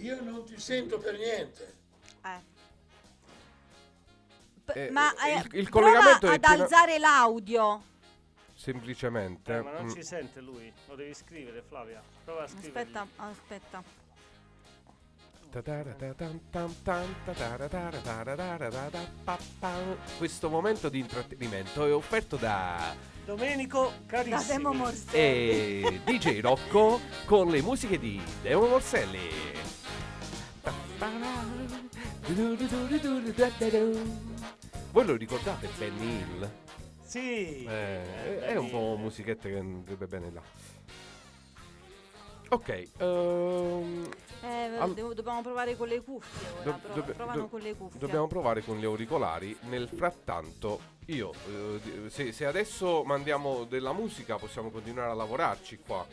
Io 0.05 0.23
non 0.23 0.45
ti 0.45 0.59
sento 0.61 0.99
per 0.99 1.17
niente. 1.17 1.75
eh. 2.25 2.55
P- 4.65 4.73
Eh, 4.77 4.91
ma 4.91 5.15
eh, 5.25 5.31
eh, 5.31 5.39
il- 5.39 5.55
il 5.55 5.69
prova 5.71 5.87
collegamento 5.91 6.27
è 6.27 6.35
ad 6.35 6.41
pieno- 6.41 6.63
alzare 6.65 6.99
l'audio. 6.99 7.83
semplicemente. 8.55 9.55
Eh, 9.55 9.63
ma 9.63 9.71
non 9.73 9.85
mm, 9.85 9.91
ci 9.91 10.03
sente 10.03 10.41
lui, 10.41 10.73
lo 10.89 10.95
devi 10.97 11.15
scrivere 11.15 11.63
Flavia. 11.63 12.03
Prova 12.25 12.43
a 12.43 12.49
scrivere. 12.49 12.81
Aspetta, 12.81 13.07
aspetta. 13.17 13.83
Questo 20.19 20.51
momento 20.51 20.89
di 20.89 20.99
intrattenimento 20.99 21.87
è 21.87 21.95
offerto 21.95 22.37
da 22.37 22.95
Domenico 23.25 23.93
Da 24.07 24.23
Demo. 24.47 24.73
Morselli. 24.75 25.19
e 25.19 26.01
DJ 26.05 26.41
Rocco 26.41 27.01
con 27.25 27.49
le 27.49 27.63
musiche 27.63 27.99
di 27.99 28.21
Demo 28.43 28.67
Morselli. 28.67 29.31
Voi 34.93 35.05
lo 35.07 35.17
ricordate 35.17 35.69
Benny 35.79 36.19
Hill? 36.19 36.51
Sì. 37.03 37.65
Eh, 37.65 38.41
è 38.41 38.57
un 38.57 38.69
po' 38.69 38.97
musichetta 38.99 39.49
che 39.49 39.57
andrebbe 39.57 40.07
bene 40.07 40.31
là. 40.33 40.43
Ok, 42.49 42.89
ehm, 42.99 44.09
Eh, 44.47 44.95
devo- 44.95 45.15
dobbiamo 45.15 45.43
provare 45.43 45.77
con 45.77 45.89
le 45.89 46.01
cuffie 46.03 46.49
ora. 46.49 46.63
Do- 46.63 46.79
prova- 46.79 46.95
dobbe- 46.95 47.13
provano 47.13 47.41
do- 47.43 47.49
con 47.49 47.61
le 47.61 47.75
cuffie. 47.75 47.99
dobbiamo 47.99 48.27
provare 48.27 48.63
con 48.63 48.77
gli 48.79 48.85
auricolari. 48.85 49.57
Nel 49.63 49.89
frattanto, 49.89 50.81
io, 51.07 51.33
eh, 51.49 52.09
se, 52.11 52.33
se 52.33 52.47
adesso 52.47 53.03
mandiamo 53.05 53.65
della 53.65 53.93
musica, 53.93 54.37
possiamo 54.37 54.71
continuare 54.71 55.11
a 55.11 55.15
lavorarci 55.15 55.79
qua. 55.85 56.07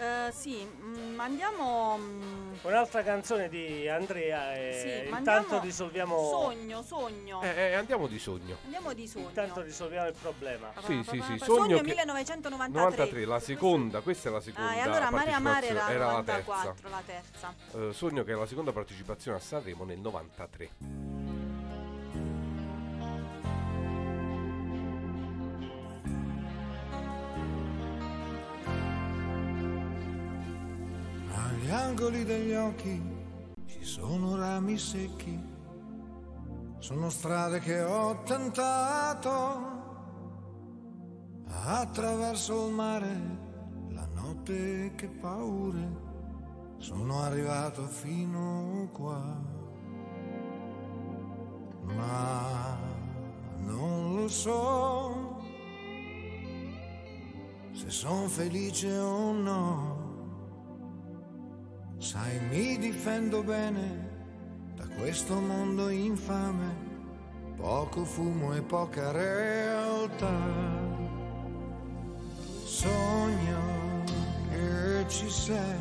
Eh, 0.00 0.32
sì, 0.32 0.66
mm, 0.82 1.14
mandiamo. 1.14 1.98
mm, 1.98 2.52
Un'altra 2.62 3.02
canzone 3.02 3.50
di 3.50 3.86
Andrea 3.86 4.54
e 4.54 5.02
sì, 5.04 5.14
intanto 5.14 5.60
risolviamo 5.60 6.16
Sogno, 6.30 6.82
sogno. 6.82 7.42
Eh, 7.42 7.48
eh, 7.48 7.74
andiamo 7.74 8.06
di 8.06 8.18
sogno. 8.18 8.56
Andiamo 8.64 8.94
di 8.94 9.06
sogno. 9.06 9.28
intanto 9.28 9.60
risolviamo 9.60 10.08
il 10.08 10.14
problema. 10.18 10.72
Sì, 10.86 11.02
sì, 11.06 11.20
sì, 11.20 11.38
sogno 11.38 11.54
Sogno 11.60 11.76
che- 11.76 11.82
1993. 11.82 12.80
93, 12.80 13.24
la 13.26 13.40
seconda, 13.40 14.00
questa 14.00 14.30
è 14.30 14.32
la 14.32 14.40
seconda. 14.40 14.70
Ah, 14.70 14.74
e 14.76 14.80
allora 14.80 15.10
Mare 15.10 15.32
Amare 15.32 15.66
era, 15.68 15.80
partecipazione- 15.80 15.94
era 15.94 16.12
la 16.12 16.22
terza. 16.22 16.54
94, 16.54 16.88
la 16.88 17.02
terza. 17.04 17.54
Eh, 17.78 17.92
sogno 17.92 18.24
che 18.24 18.32
è 18.32 18.34
la 18.34 18.46
seconda 18.46 18.72
partecipazione 18.72 19.36
a 19.36 19.40
Sanremo 19.40 19.84
nel 19.84 19.98
93. 19.98 20.70
Agli 31.70 31.78
angoli 31.78 32.24
degli 32.24 32.52
occhi 32.52 33.00
ci 33.64 33.84
sono 33.84 34.34
rami 34.34 34.76
secchi, 34.76 35.40
sono 36.80 37.08
strade 37.10 37.60
che 37.60 37.80
ho 37.80 38.24
tentato. 38.24 39.30
Attraverso 41.46 42.66
il 42.66 42.74
mare, 42.74 43.20
la 43.90 44.04
notte 44.14 44.94
che 44.96 45.06
paure, 45.06 45.96
sono 46.78 47.20
arrivato 47.20 47.86
fino 47.86 48.88
qua. 48.92 49.40
Ma 51.84 52.78
non 53.58 54.16
lo 54.16 54.26
so 54.26 55.40
se 57.70 57.90
sono 57.90 58.26
felice 58.26 58.98
o 58.98 59.30
no. 59.30 59.99
Sai, 62.00 62.40
mi 62.48 62.78
difendo 62.78 63.42
bene 63.42 64.08
da 64.74 64.88
questo 64.98 65.38
mondo 65.38 65.90
infame, 65.90 66.74
poco 67.56 68.06
fumo 68.06 68.54
e 68.54 68.62
poca 68.62 69.12
realtà. 69.12 70.34
Sogno 72.64 74.02
che 74.48 75.04
ci 75.08 75.28
sei, 75.28 75.76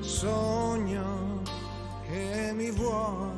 sogno 0.00 1.42
che 2.08 2.50
mi 2.56 2.72
vuoi, 2.72 3.30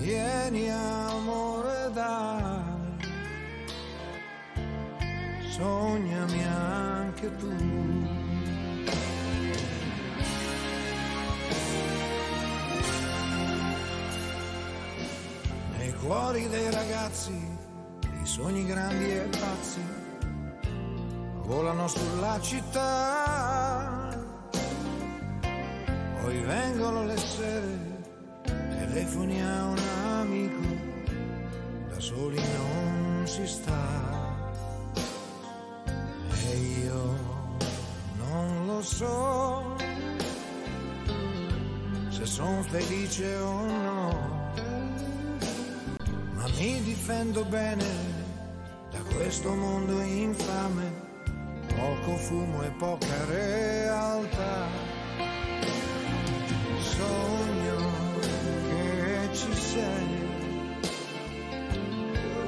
vieni 0.00 0.68
amore 0.68 1.92
dai, 1.92 2.98
sognami 5.48 6.44
anche 6.44 7.36
tu. 7.36 8.26
Cuori 16.00 16.48
dei 16.48 16.70
ragazzi, 16.70 17.32
i 18.22 18.26
sogni 18.26 18.64
grandi 18.66 19.10
e 19.10 19.28
pazzi, 19.30 19.80
volano 21.44 21.88
sulla 21.88 22.38
città. 22.40 24.16
Poi 26.20 26.40
vengono 26.40 27.04
le 27.04 27.16
sere, 27.16 28.02
telefoni 28.42 29.42
a 29.42 29.64
un 29.64 29.78
amico, 30.20 30.66
da 31.88 32.00
soli 32.00 32.36
non 32.36 33.26
si 33.26 33.46
sta. 33.46 34.06
E 36.30 36.56
io 36.56 37.16
non 38.16 38.66
lo 38.66 38.82
so 38.82 39.76
se 42.10 42.26
sono 42.26 42.62
felice 42.62 43.36
o 43.36 43.66
no 43.66 44.37
mi 46.56 46.82
difendo 46.82 47.44
bene 47.44 47.84
da 48.90 48.98
questo 49.14 49.54
mondo 49.54 50.00
infame, 50.00 50.92
poco 51.66 52.16
fumo 52.16 52.62
e 52.62 52.70
poca 52.78 53.24
realtà. 53.26 54.66
Sogno 56.80 57.76
che 58.68 59.28
ci 59.32 59.54
sei, 59.54 60.06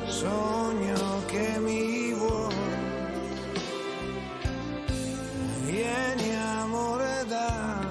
sogno 0.06 1.24
che 1.26 1.58
mi 1.58 2.12
vuoi, 2.12 2.54
vieni 5.66 6.34
amore 6.36 7.24
da 7.28 7.86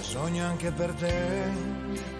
sogno 0.00 0.44
anche 0.44 0.72
per 0.72 0.92
te. 0.94 2.19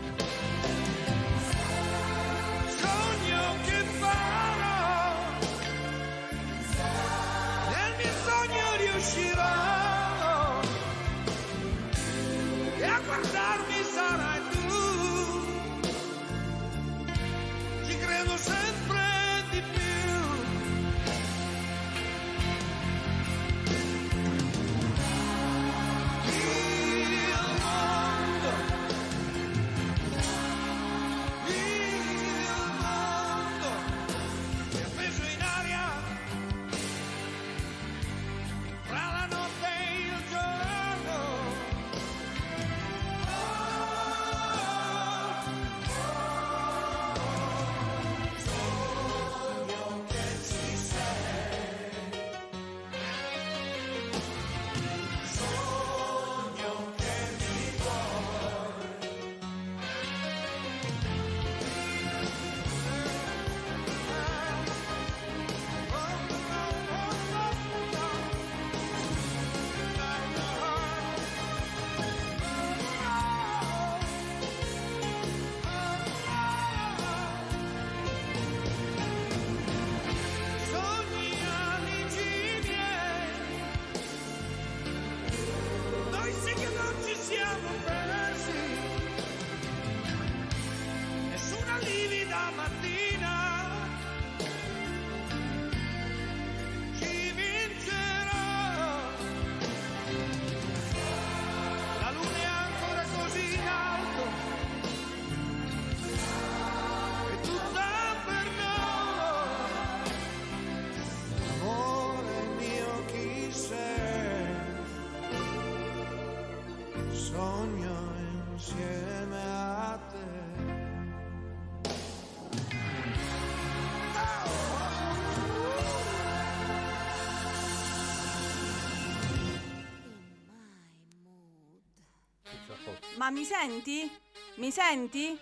Mi 133.31 133.45
senti? 133.45 134.11
Mi 134.57 134.71
senti? 134.71 135.39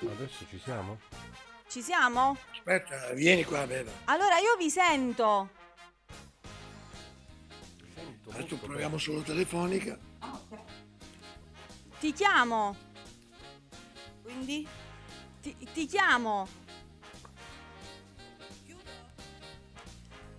Adesso 0.00 0.46
ci 0.48 0.60
siamo? 0.62 0.98
Ci 1.68 1.82
siamo? 1.82 2.36
Aspetta, 2.52 3.12
vieni 3.12 3.44
qua, 3.44 3.66
Beva. 3.66 3.90
Allora 4.04 4.38
io 4.38 4.56
vi 4.56 4.70
sento. 4.70 5.50
Sento 7.94 8.30
Adesso 8.30 8.56
proviamo 8.56 8.98
solo 8.98 9.22
telefonica. 9.22 9.98
Ti 11.98 12.12
chiamo. 12.12 12.76
Quindi? 14.22 14.66
Ti, 15.40 15.56
ti 15.72 15.86
chiamo. 15.86 16.46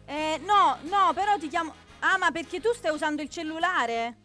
Eh, 0.05 0.39
no, 0.43 0.77
no, 0.83 1.11
però 1.13 1.37
ti 1.37 1.47
chiamo. 1.47 1.73
Ah, 1.99 2.17
ma 2.17 2.31
perché 2.31 2.61
tu 2.61 2.71
stai 2.73 2.93
usando 2.93 3.21
il 3.21 3.29
cellulare? 3.29 4.23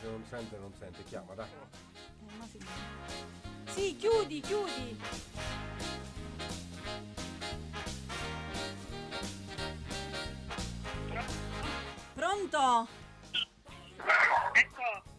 Se 0.00 0.06
non 0.08 0.24
sente, 0.24 0.56
non 0.58 0.72
sente. 0.78 1.04
Chiama, 1.04 1.34
dai. 1.34 1.48
Eh, 1.48 2.34
ma 2.36 2.46
sì. 2.46 3.96
Chiudi, 3.96 4.40
chiudi. 4.40 5.00
Pronto? 12.14 12.88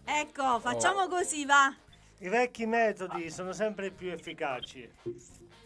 Ecco, 0.04 0.60
facciamo 0.60 1.08
così, 1.08 1.46
va. 1.46 1.74
I 2.20 2.30
vecchi 2.30 2.65
metodi 2.65 3.30
sono 3.30 3.54
sempre 3.54 3.91
più 3.91 4.12
efficaci. 4.12 4.89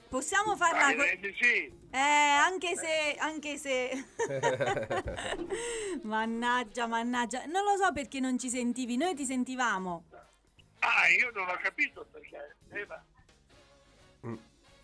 Possiamo 0.09 0.55
farla 0.55 0.95
co- 0.95 1.03
Eh, 1.03 1.19
sì, 1.39 1.71
Eh, 1.91 1.97
anche 1.99 2.75
se, 2.75 3.15
anche 3.17 3.57
se... 3.57 4.05
mannaggia, 6.03 6.87
mannaggia. 6.87 7.45
Non 7.45 7.63
lo 7.63 7.75
so 7.81 7.91
perché 7.91 8.19
non 8.19 8.37
ci 8.39 8.49
sentivi, 8.49 8.97
noi 8.97 9.15
ti 9.15 9.25
sentivamo. 9.25 10.03
ah, 10.79 11.07
io 11.09 11.31
non 11.33 11.49
ho 11.49 11.57
capito 11.61 12.05
perché. 12.11 12.55
Eh, 12.71 12.85
ma 12.87 13.03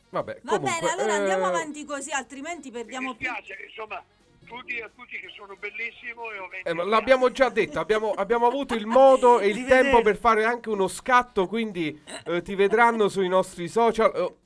Vabbè, 0.09 0.39
Va 0.43 0.57
comunque, 0.57 0.79
bene, 0.79 0.91
allora 0.91 1.13
andiamo 1.13 1.45
eh, 1.45 1.47
avanti 1.49 1.85
così, 1.85 2.11
altrimenti 2.11 2.69
mi 2.69 2.75
perdiamo 2.75 3.15
più... 3.15 3.29
insomma, 3.65 4.03
tu 4.45 4.61
di 4.63 4.81
a 4.81 4.89
tutti 4.93 5.17
che 5.17 5.29
sono 5.33 5.55
bellissimo 5.55 6.29
e 6.31 6.37
ho 6.37 6.47
20 6.49 6.67
eh, 6.67 6.73
l'abbiamo 6.85 7.31
già 7.31 7.47
detto, 7.47 7.79
abbiamo, 7.79 8.11
abbiamo 8.11 8.45
avuto 8.45 8.73
il 8.73 8.85
modo 8.87 9.39
e 9.39 9.47
il 9.55 9.65
tempo 9.67 9.97
vedere. 9.97 10.01
per 10.03 10.17
fare 10.17 10.43
anche 10.43 10.67
uno 10.67 10.89
scatto, 10.89 11.47
quindi 11.47 12.03
eh, 12.25 12.41
ti 12.41 12.55
vedranno 12.55 13.07
sui 13.07 13.29
nostri 13.29 13.69
social. 13.69 14.39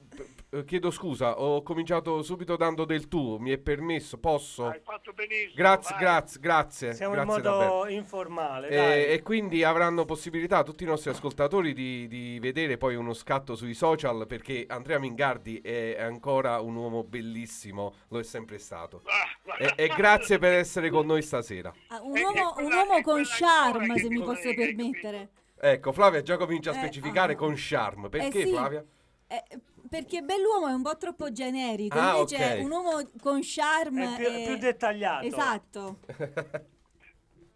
Oh, 0.55 0.61
p- 0.61 0.65
chiedo 0.65 0.91
scusa, 0.91 1.39
ho 1.39 1.61
cominciato 1.63 2.21
subito 2.21 2.55
dando 2.55 2.85
del 2.85 3.07
tu, 3.07 3.37
mi 3.37 3.51
è 3.51 3.57
permesso, 3.57 4.17
posso? 4.17 4.67
Hai 4.67 4.79
fatto 4.83 5.11
benissimo. 5.13 5.53
Grazie, 5.55 5.95
vai. 5.95 6.03
grazie, 6.03 6.39
grazie. 6.39 6.93
Siamo 6.93 7.15
in 7.15 7.23
grazie 7.23 7.41
modo 7.43 7.57
davvero. 7.57 7.87
informale. 7.87 8.67
E, 8.69 8.75
dai. 8.75 9.05
e 9.07 9.21
quindi 9.21 9.63
avranno 9.63 10.05
possibilità 10.05 10.63
tutti 10.63 10.83
i 10.83 10.87
nostri 10.87 11.09
ascoltatori 11.09 11.73
di, 11.73 12.07
di 12.07 12.39
vedere 12.39 12.77
poi 12.77 12.95
uno 12.95 13.13
scatto 13.13 13.55
sui 13.55 13.73
social 13.73 14.25
perché 14.27 14.65
Andrea 14.67 14.99
Mingardi 14.99 15.59
è 15.61 15.97
ancora 15.99 16.59
un 16.59 16.75
uomo 16.75 17.03
bellissimo, 17.03 17.93
lo 18.09 18.19
è 18.19 18.23
sempre 18.23 18.57
stato. 18.57 19.01
Ah, 19.05 19.57
E, 19.57 19.73
e 19.75 19.87
grazie 19.95 20.37
per 20.37 20.53
essere 20.53 20.89
con 20.89 21.05
noi 21.05 21.21
stasera. 21.21 21.73
Ah, 21.87 22.01
un 22.01 22.15
E- 22.17 22.19
e 22.19 22.23
uomo, 22.23 22.53
un 22.57 22.73
uomo 22.73 23.01
con 23.01 23.21
charme, 23.23 23.79
ancora 23.81 23.99
se 23.99 24.09
mi 24.09 24.21
posso 24.21 24.53
permettere. 24.53 25.29
Ecco, 25.57 25.91
Flavia 25.93 26.21
già 26.21 26.37
comincia 26.37 26.71
a 26.71 26.73
Eh, 26.75 26.77
specificare 26.77 27.33
ah. 27.33 27.35
con 27.37 27.53
charme. 27.55 28.09
Perché 28.09 28.41
Eh 28.41 28.45
sì. 28.45 28.51
Flavia? 28.51 28.83
Eh, 29.27 29.43
perché 29.89 30.21
bell'uomo 30.21 30.67
è 30.67 30.73
un 30.73 30.81
po' 30.83 30.97
troppo 30.97 31.31
generico, 31.31 31.97
Ah, 31.97 32.17
invece 32.17 32.53
ok. 32.57 32.63
un 32.63 32.71
uomo 32.71 33.09
con 33.21 33.39
charme 33.41 34.13
È 34.13 34.17
più, 34.17 34.25
è- 34.27 34.45
più 34.45 34.57
dettagliato. 34.57 35.25
Esatto. 35.25 35.99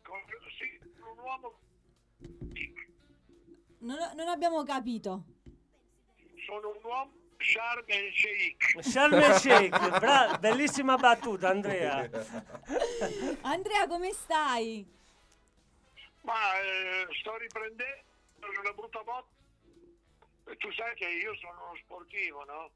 con- 0.01 0.23
sì, 0.57 0.79
un 0.99 1.17
uomo 1.23 1.57
Non, 3.79 3.97
non 4.15 4.27
abbiamo 4.27 4.63
capito. 4.63 5.23
sono 6.45 6.69
un 6.69 6.79
uomo 6.83 7.11
Sharm 7.37 7.83
el 7.87 8.11
Sheikh. 8.13 8.81
Sharm 8.83 9.13
el 9.13 9.33
Sheikh, 9.39 9.99
bra- 9.99 10.37
bellissima 10.39 10.95
battuta 10.97 11.49
Andrea. 11.49 12.09
Andrea, 13.41 13.87
come 13.87 14.11
stai? 14.11 14.85
Ma 16.23 16.33
eh, 16.59 17.07
sto 17.19 17.37
riprendendo 17.37 18.03
una 18.61 18.71
brutta 18.73 19.01
botta. 19.03 19.37
Tu 20.57 20.71
sai 20.73 20.95
che 20.95 21.07
io 21.07 21.35
sono 21.35 21.65
uno 21.69 21.75
sportivo, 21.83 22.43
no? 22.45 22.69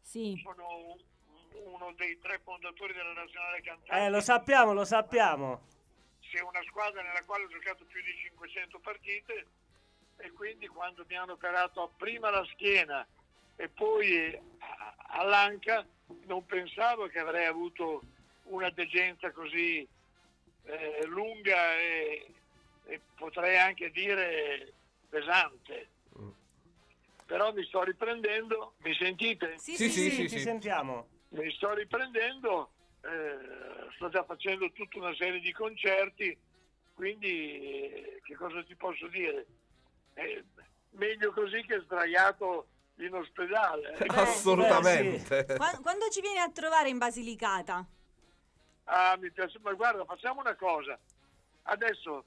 Sì. 0.00 0.40
Sono 0.42 0.76
un- 0.76 1.10
uno 1.64 1.92
dei 1.96 2.18
tre 2.18 2.40
fondatori 2.42 2.92
della 2.92 3.12
nazionale 3.12 3.60
cantanti. 3.62 4.04
Eh, 4.04 4.08
lo 4.10 4.20
sappiamo, 4.20 4.72
lo 4.72 4.84
sappiamo. 4.84 5.68
C'è 6.20 6.40
una 6.40 6.62
squadra 6.64 7.02
nella 7.02 7.22
quale 7.24 7.44
ho 7.44 7.48
giocato 7.48 7.84
più 7.84 8.02
di 8.02 8.14
500 8.22 8.78
partite 8.78 9.46
e 10.16 10.30
quindi 10.32 10.66
quando 10.66 11.04
mi 11.06 11.16
hanno 11.16 11.32
operato 11.32 11.92
prima 11.96 12.30
la 12.30 12.44
schiena 12.52 13.06
e 13.56 13.68
poi 13.68 14.34
a- 14.58 14.94
all'anca 15.08 15.86
non 16.24 16.44
pensavo 16.46 17.06
che 17.08 17.18
avrei 17.18 17.44
avuto 17.46 18.02
una 18.44 18.70
degenza 18.70 19.30
così 19.30 19.86
eh, 20.64 21.04
lunga 21.06 21.74
e, 21.76 22.26
e 22.86 23.00
potrei 23.16 23.58
anche 23.58 23.90
dire 23.90 24.72
pesante. 25.08 25.88
Però 27.32 27.50
mi 27.54 27.64
sto 27.64 27.82
riprendendo, 27.82 28.74
mi 28.80 28.94
sentite? 28.94 29.54
Sì, 29.56 29.74
Sì, 29.74 29.88
sì, 29.88 30.10
sì, 30.10 30.28
sì. 30.28 30.34
ti 30.36 30.38
sentiamo. 30.40 31.08
mi 31.30 31.50
sto 31.52 31.72
riprendendo, 31.72 32.72
eh, 33.00 33.88
sto 33.94 34.10
già 34.10 34.22
facendo 34.24 34.70
tutta 34.72 34.98
una 34.98 35.14
serie 35.14 35.40
di 35.40 35.50
concerti, 35.50 36.38
quindi 36.92 37.88
eh, 37.88 38.20
che 38.22 38.34
cosa 38.34 38.62
ti 38.64 38.76
posso 38.76 39.06
dire? 39.08 39.46
Eh, 40.12 40.44
meglio 40.90 41.32
così 41.32 41.64
che 41.64 41.80
sdraiato 41.86 42.66
in 42.96 43.14
ospedale. 43.14 43.96
eh. 43.96 44.06
Assolutamente. 44.12 45.46
Qua- 45.56 45.78
Quando 45.80 46.10
ci 46.10 46.20
vieni 46.20 46.38
a 46.38 46.50
trovare 46.50 46.90
in 46.90 46.98
Basilicata? 46.98 47.82
Ah, 48.84 49.16
mi 49.18 49.30
piace, 49.30 49.58
ma 49.62 49.72
guarda, 49.72 50.04
facciamo 50.04 50.40
una 50.40 50.54
cosa. 50.54 50.98
Adesso 51.62 52.24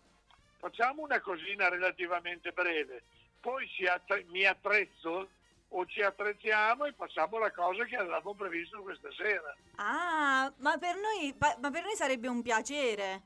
facciamo 0.57 1.03
una 1.03 1.21
cosina 1.21 1.69
relativamente 1.69 2.51
breve, 2.53 3.03
poi 3.45 3.69
attre- 3.87 4.25
mi 4.29 4.43
attrezzo 4.43 5.29
o 5.69 5.85
ci 5.85 6.01
attrezziamo 6.01 6.85
e 6.85 6.93
facciamo 6.93 7.37
la 7.37 7.51
cosa 7.51 7.83
che 7.85 7.95
avevamo 7.95 8.33
previsto 8.33 8.81
questa 8.81 9.09
sera. 9.11 9.55
Ah, 9.75 10.51
ma 10.57 10.77
per 10.79 10.95
noi, 10.95 11.35
ma 11.37 11.69
per 11.69 11.83
noi 11.83 11.95
sarebbe 11.95 12.27
un 12.27 12.41
piacere. 12.41 13.21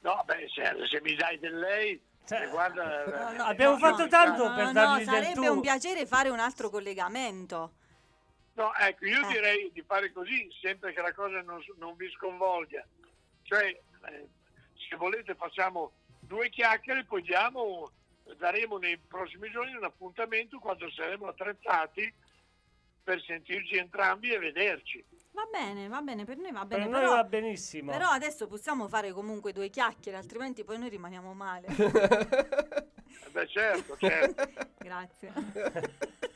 No, 0.00 0.20
beh, 0.24 0.48
se, 0.52 0.74
se 0.88 1.00
mi 1.02 1.14
dai 1.14 1.38
del 1.38 1.56
lei, 1.56 2.02
Cioè, 2.26 2.42
eh, 2.42 2.48
guarda... 2.48 3.04
no, 3.04 3.30
eh, 3.30 3.36
no, 3.36 3.44
abbiamo 3.44 3.74
no, 3.74 3.78
fatto 3.78 4.02
no, 4.02 4.08
tanto 4.08 4.48
No, 4.48 4.54
per 4.56 4.64
no, 4.64 4.72
dargli 4.72 5.04
no, 5.04 5.12
del 5.12 5.22
sarebbe 5.22 5.46
tu. 5.46 5.52
un 5.52 5.60
piacere 5.60 6.06
fare 6.06 6.28
un 6.30 6.40
altro 6.40 6.68
collegamento. 6.68 7.72
No, 8.54 8.74
ecco, 8.74 9.04
io 9.06 9.24
Eh. 9.28 9.32
direi 9.32 9.70
di 9.72 9.82
fare 9.82 10.10
così, 10.12 10.48
sempre 10.60 10.92
che 10.92 11.00
la 11.00 11.12
cosa 11.14 11.40
non, 11.42 11.62
non 11.76 11.94
vi 11.96 12.10
sconvolga. 12.10 12.84
Cioè, 13.42 13.66
eh, 13.66 14.28
se 14.88 14.96
volete 14.96 15.34
facciamo 15.36 15.92
due 16.20 16.48
chiacchiere, 16.48 17.04
poi 17.04 17.22
diamo, 17.22 17.90
daremo 18.38 18.78
nei 18.78 18.98
prossimi 18.98 19.50
giorni 19.50 19.74
un 19.74 19.84
appuntamento 19.84 20.58
quando 20.58 20.90
saremo 20.90 21.26
attrezzati 21.26 22.12
per 23.02 23.22
sentirci 23.22 23.76
entrambi 23.76 24.30
e 24.32 24.38
vederci. 24.38 25.04
Va 25.32 25.46
bene, 25.50 25.88
va 25.88 26.00
bene, 26.00 26.24
per 26.24 26.36
noi 26.38 26.52
va 26.52 26.66
Per 26.66 26.78
bene. 26.78 26.90
noi 26.90 27.00
però, 27.00 27.12
va 27.14 27.24
benissimo. 27.24 27.90
però 27.92 28.08
adesso 28.08 28.46
possiamo 28.46 28.88
fare 28.88 29.12
comunque 29.12 29.52
due 29.52 29.68
chiacchiere, 29.70 30.18
altrimenti 30.18 30.64
poi 30.64 30.78
noi 30.78 30.88
rimaniamo 30.88 31.32
male. 31.34 31.68
Eh 33.22 33.30
Beh, 33.32 33.46
certo, 33.48 33.96
certo. 33.96 34.48
Grazie. 34.78 35.32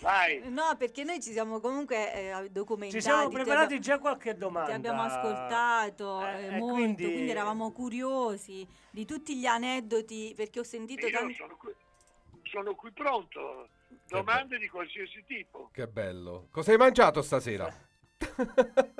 Vai. 0.00 0.40
No, 0.50 0.74
perché 0.76 1.04
noi 1.04 1.22
ci 1.22 1.30
siamo 1.32 1.60
comunque 1.60 2.12
eh, 2.12 2.50
documentati. 2.50 3.00
Ci 3.00 3.08
siamo 3.08 3.28
ti 3.28 3.34
preparati 3.34 3.64
abbiamo- 3.74 3.82
già 3.82 3.98
qualche 3.98 4.36
domanda. 4.36 4.70
Ti 4.70 4.74
abbiamo 4.76 5.02
ascoltato 5.02 6.20
Eh, 6.26 6.42
eh, 6.42 6.46
e 6.46 6.58
molto, 6.58 6.74
quindi- 6.74 7.04
quindi... 7.04 7.30
eravamo 7.30 7.70
curiosi 7.72 8.66
di 8.90 9.04
tutti 9.04 9.36
gli 9.36 9.46
aneddoti, 9.46 10.32
perché 10.36 10.58
ho 10.60 10.64
sentito 10.64 11.06
Io 11.06 11.12
tanti... 11.18 11.34
sono 11.34 11.56
qui, 11.56 11.72
sono 12.42 12.74
qui 12.74 12.90
pronto. 12.90 13.68
Domande 14.08 14.58
di 14.58 14.68
qualsiasi 14.68 15.22
tipo. 15.26 15.70
Che 15.72 15.86
bello. 15.86 16.48
Cosa 16.50 16.72
hai 16.72 16.76
mangiato 16.78 17.22
stasera? 17.22 17.72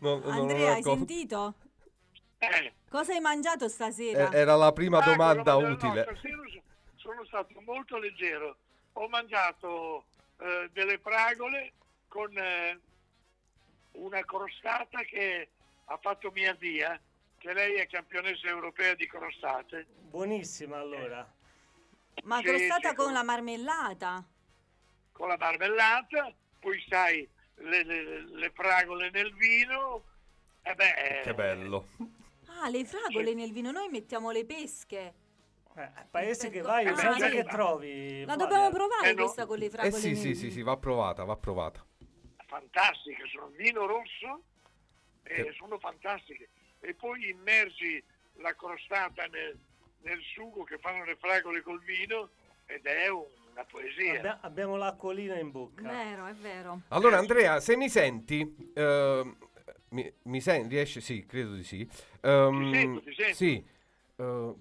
Non- 0.00 0.20
non 0.20 0.32
Andrea, 0.32 0.72
hai 0.72 0.80
ho 0.80 0.82
co- 0.82 0.94
sentito? 0.96 1.54
Eh. 2.38 2.72
Cosa 2.90 3.12
hai 3.12 3.20
mangiato 3.20 3.68
stasera? 3.68 4.30
Eh, 4.30 4.36
Era 4.38 4.56
la 4.56 4.72
prima 4.72 4.98
Ah, 4.98 5.04
domanda 5.04 5.52
no, 5.52 5.68
utile. 5.70 6.02
stasera 6.02 6.42
sono 7.04 7.22
stato 7.26 7.60
molto 7.60 7.98
leggero. 7.98 8.56
Ho 8.94 9.08
mangiato 9.08 10.06
eh, 10.38 10.70
delle 10.72 10.98
fragole 10.98 11.72
con 12.08 12.34
eh, 12.36 12.80
una 13.92 14.24
crostata 14.24 15.02
che 15.02 15.50
ha 15.84 15.98
fatto 15.98 16.30
mia 16.30 16.56
zia, 16.58 16.98
che 17.36 17.52
lei 17.52 17.74
è 17.74 17.86
campionessa 17.86 18.46
europea 18.48 18.94
di 18.94 19.06
crostate. 19.06 19.86
Buonissima 20.00 20.78
allora. 20.78 21.30
Ma 22.22 22.38
sì, 22.38 22.44
crostata 22.44 22.88
sì, 22.90 22.94
con 22.94 23.04
con- 23.06 23.12
la 23.14 23.22
marmellata? 23.22 24.24
con 25.12 25.28
la 25.28 25.36
marmellata, 25.36 26.34
poi 26.58 26.82
sai 26.88 27.28
le, 27.56 27.84
le- 27.84 28.20
le 28.26 28.50
fragole 28.50 29.10
nel 29.10 29.32
vino. 29.34 30.04
E 30.62 30.74
beh, 30.74 31.20
Che 31.22 31.34
bello. 31.34 31.88
Ah, 32.46 32.68
le 32.70 32.84
fragole 32.86 33.34
nel 33.34 33.52
vino, 33.52 33.70
noi 33.70 33.88
mettiamo 33.90 34.30
le 34.30 34.46
pesche. 34.46 35.14
Eh, 35.76 35.90
paese 36.10 36.50
che 36.50 36.62
vai, 36.62 36.86
ah, 36.86 36.94
senza 36.94 37.28
sì. 37.28 37.34
che 37.34 37.44
trovi. 37.44 38.24
La 38.24 38.34
Flavia. 38.34 38.44
dobbiamo 38.46 38.70
provare 38.70 39.08
Eh, 39.08 39.14
no. 39.14 39.22
questa 39.22 39.46
con 39.46 39.58
le 39.58 39.66
Eh 39.66 39.70
fragole 39.70 40.00
sì, 40.00 40.12
nel 40.12 40.16
sì, 40.16 40.34
sì, 40.34 40.40
vino. 40.42 40.52
sì, 40.52 40.62
va 40.62 40.76
provata, 40.76 41.24
va 41.24 41.36
provata. 41.36 41.84
fantastiche, 42.46 43.24
sono 43.32 43.48
vino 43.56 43.86
rosso 43.86 44.42
e 45.22 45.34
Che- 45.34 45.52
sono 45.56 45.78
fantastiche. 45.78 46.48
E 46.80 46.94
poi 46.94 47.28
immergi 47.30 48.02
la 48.34 48.54
crostata 48.54 49.24
nel, 49.26 49.58
nel 50.02 50.20
sugo 50.34 50.64
che 50.64 50.78
fanno 50.78 51.04
le 51.04 51.16
fragole 51.16 51.62
col 51.62 51.80
vino 51.82 52.28
ed 52.66 52.84
è 52.86 53.08
una 53.08 53.64
poesia. 53.64 54.18
Abbia- 54.18 54.38
abbiamo 54.42 54.76
l'acquolina 54.76 55.38
in 55.38 55.50
bocca. 55.50 55.82
Vero, 55.88 56.26
è 56.26 56.34
vero. 56.34 56.80
Allora 56.88 57.18
Andrea, 57.18 57.58
se 57.60 57.76
mi 57.76 57.88
senti, 57.88 58.70
ehm, 58.74 59.36
mi, 59.90 60.12
mi 60.24 60.40
senti, 60.40 60.68
riesci? 60.68 61.00
Sì, 61.00 61.24
credo 61.26 61.54
di 61.54 61.64
sì. 61.64 61.88
Ehm, 62.20 62.70
Ti 62.70 62.74
sento, 62.76 63.00
ti 63.02 63.14
sento. 63.14 63.34
Sì, 63.34 63.66
eh, 64.16 64.54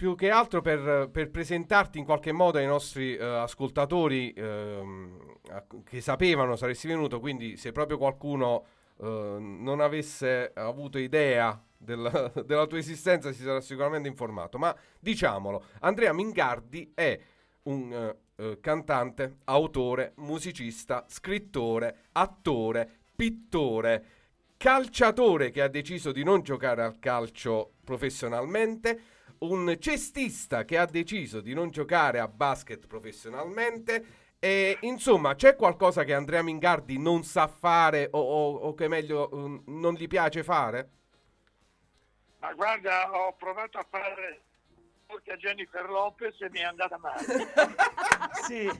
più 0.00 0.14
che 0.14 0.30
altro 0.30 0.62
per, 0.62 1.10
per 1.12 1.30
presentarti 1.30 1.98
in 1.98 2.06
qualche 2.06 2.32
modo 2.32 2.56
ai 2.56 2.64
nostri 2.64 3.14
eh, 3.16 3.22
ascoltatori 3.22 4.32
a- 4.34 5.62
che 5.84 6.00
sapevano 6.00 6.56
saresti 6.56 6.88
venuto, 6.88 7.20
quindi 7.20 7.58
se 7.58 7.70
proprio 7.70 7.98
qualcuno 7.98 8.64
eh, 8.98 9.36
non 9.38 9.80
avesse 9.80 10.52
avuto 10.54 10.96
idea 10.96 11.62
della, 11.76 12.32
della 12.46 12.66
tua 12.66 12.78
esistenza 12.78 13.30
si 13.30 13.42
sarà 13.42 13.60
sicuramente 13.60 14.08
informato. 14.08 14.56
Ma 14.56 14.74
diciamolo, 14.98 15.64
Andrea 15.80 16.14
Mingardi 16.14 16.92
è 16.94 17.20
un 17.64 18.14
eh, 18.36 18.58
cantante, 18.58 19.40
autore, 19.44 20.14
musicista, 20.16 21.04
scrittore, 21.08 22.04
attore, 22.12 22.90
pittore, 23.14 24.04
calciatore 24.56 25.50
che 25.50 25.60
ha 25.60 25.68
deciso 25.68 26.10
di 26.10 26.24
non 26.24 26.40
giocare 26.40 26.82
al 26.82 26.98
calcio 26.98 27.72
professionalmente, 27.84 29.18
un 29.40 29.76
cestista 29.78 30.64
che 30.64 30.76
ha 30.78 30.86
deciso 30.86 31.40
di 31.40 31.54
non 31.54 31.70
giocare 31.70 32.18
a 32.18 32.28
basket 32.28 32.86
professionalmente. 32.86 34.18
E 34.38 34.78
insomma, 34.82 35.34
c'è 35.34 35.54
qualcosa 35.54 36.02
che 36.04 36.14
Andrea 36.14 36.42
Mingardi 36.42 36.98
non 36.98 37.24
sa 37.24 37.46
fare 37.46 38.08
o, 38.10 38.18
o- 38.18 38.56
o 38.56 38.74
che 38.74 38.88
meglio 38.88 39.28
mm, 39.34 39.58
non 39.66 39.94
gli 39.94 40.06
piace 40.06 40.42
fare? 40.42 40.88
Ma 42.38 42.52
guarda, 42.54 43.10
ho 43.12 43.34
provato 43.34 43.76
a 43.78 43.86
fare 43.88 44.40
a 45.08 45.36
Jennifer 45.36 45.88
Lopez 45.90 46.40
e 46.40 46.48
mi 46.50 46.60
è 46.60 46.64
andata 46.64 46.96
male. 46.98 47.24
Sì. 48.46 48.70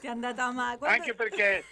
Ti 0.00 0.06
è 0.06 0.08
andata 0.08 0.50
male. 0.50 0.76
Guarda- 0.78 0.96
Anche 0.96 1.14
perché 1.14 1.64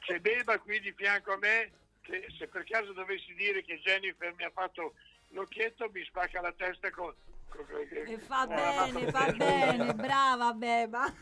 c'è 0.00 0.20
Beba 0.20 0.58
qui 0.58 0.80
di 0.80 0.92
fianco 0.92 1.32
a 1.32 1.36
me 1.36 1.70
che 2.04 2.26
se 2.38 2.46
per 2.48 2.64
caso 2.64 2.92
dovessi 2.92 3.34
dire 3.34 3.62
che 3.62 3.78
Jennifer 3.78 4.32
mi 4.34 4.44
ha 4.44 4.50
fatto 4.50 4.94
l'occhietto 5.30 5.90
mi 5.90 6.04
spacca 6.04 6.40
la 6.40 6.52
testa 6.52 6.90
con... 6.90 7.12
con- 7.48 7.66
con- 7.66 7.88
E 7.90 8.18
fa 8.18 8.46
con 8.46 8.54
bene, 8.54 9.10
fa 9.10 9.32
bene, 9.36 9.94
brava 9.94 10.52
Beba. 10.52 11.12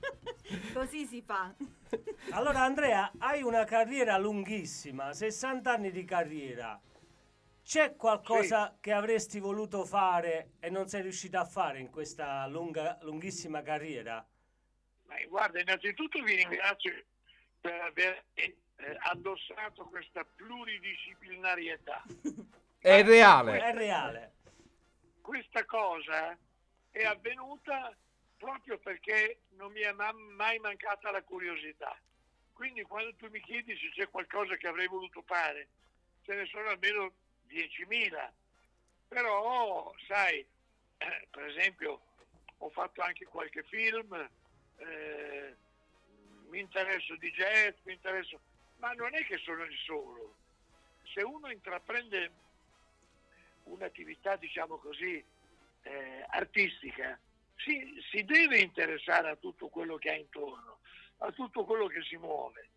Così 0.72 1.04
si 1.04 1.20
fa. 1.20 1.52
Allora 2.30 2.60
Andrea, 2.60 3.10
hai 3.18 3.42
una 3.42 3.64
carriera 3.64 4.16
lunghissima, 4.16 5.12
60 5.12 5.70
anni 5.70 5.90
di 5.90 6.04
carriera. 6.04 6.80
C'è 7.62 7.94
qualcosa 7.96 8.76
che 8.80 8.92
avresti 8.92 9.38
voluto 9.38 9.84
fare 9.84 10.52
e 10.60 10.70
non 10.70 10.88
sei 10.88 11.02
riuscito 11.02 11.38
a 11.38 11.44
fare 11.44 11.78
in 11.78 11.90
questa 11.90 12.46
lunga, 12.46 12.98
lunghissima 13.02 13.62
carriera? 13.62 14.26
Ma 15.06 15.14
guarda, 15.28 15.60
innanzitutto 15.60 16.22
vi 16.22 16.36
ringrazio 16.36 16.92
per 17.60 17.80
aver 17.82 18.24
eh, 18.80 18.96
addossato 19.00 19.84
questa 19.84 20.24
pluridisciplinarietà. 20.24 22.02
È 22.78 23.02
reale. 23.02 23.60
È 23.60 23.74
reale. 23.74 24.32
Questa 25.20 25.64
cosa 25.66 26.36
è 26.90 27.04
avvenuta 27.04 27.94
proprio 28.38 28.78
perché 28.78 29.40
non 29.50 29.70
mi 29.70 29.80
è 29.80 29.92
ma- 29.92 30.12
mai 30.12 30.58
mancata 30.58 31.10
la 31.10 31.22
curiosità. 31.22 31.94
Quindi 32.54 32.82
quando 32.82 33.14
tu 33.16 33.28
mi 33.28 33.40
chiedi 33.40 33.76
se 33.76 33.90
c'è 33.90 34.08
qualcosa 34.08 34.56
che 34.56 34.66
avrei 34.66 34.86
voluto 34.86 35.22
fare, 35.26 35.68
ce 36.22 36.34
ne 36.34 36.46
sono 36.46 36.70
almeno 36.70 37.12
10.000. 37.48 38.30
Però, 39.08 39.94
sai, 40.06 40.38
eh, 40.98 41.26
per 41.30 41.44
esempio, 41.44 42.00
ho 42.58 42.70
fatto 42.70 43.02
anche 43.02 43.26
qualche 43.26 43.62
film, 43.64 44.14
eh, 44.76 45.54
mi 46.48 46.60
interesso 46.60 47.14
di 47.16 47.30
jazz, 47.32 47.76
mi 47.84 47.92
interesso, 47.92 48.40
ma 48.80 48.92
non 48.92 49.14
è 49.14 49.24
che 49.24 49.38
sono 49.38 49.62
il 49.64 49.76
solo. 49.84 50.34
Se 51.12 51.22
uno 51.22 51.50
intraprende 51.50 52.30
un'attività, 53.64 54.36
diciamo 54.36 54.76
così, 54.76 55.22
eh, 55.82 56.24
artistica, 56.28 57.18
si, 57.56 58.02
si 58.10 58.24
deve 58.24 58.58
interessare 58.60 59.30
a 59.30 59.36
tutto 59.36 59.68
quello 59.68 59.96
che 59.96 60.10
ha 60.10 60.14
intorno, 60.14 60.78
a 61.18 61.30
tutto 61.32 61.64
quello 61.64 61.86
che 61.86 62.02
si 62.02 62.16
muove. 62.16 62.68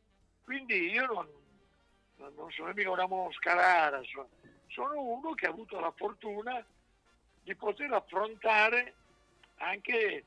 Quindi 0.44 0.92
io 0.92 1.06
non, 1.06 1.28
non- 2.36 2.52
sono 2.52 2.74
mica 2.74 2.92
una 2.92 3.08
mosca 3.08 3.54
rara, 3.54 4.02
so- 4.04 4.30
sono 4.68 5.02
uno 5.02 5.34
che 5.34 5.46
ha 5.46 5.50
avuto 5.50 5.80
la 5.80 5.92
fortuna 5.92 6.64
di 7.44 7.56
poter 7.56 7.92
affrontare 7.94 8.94
anche 9.58 10.26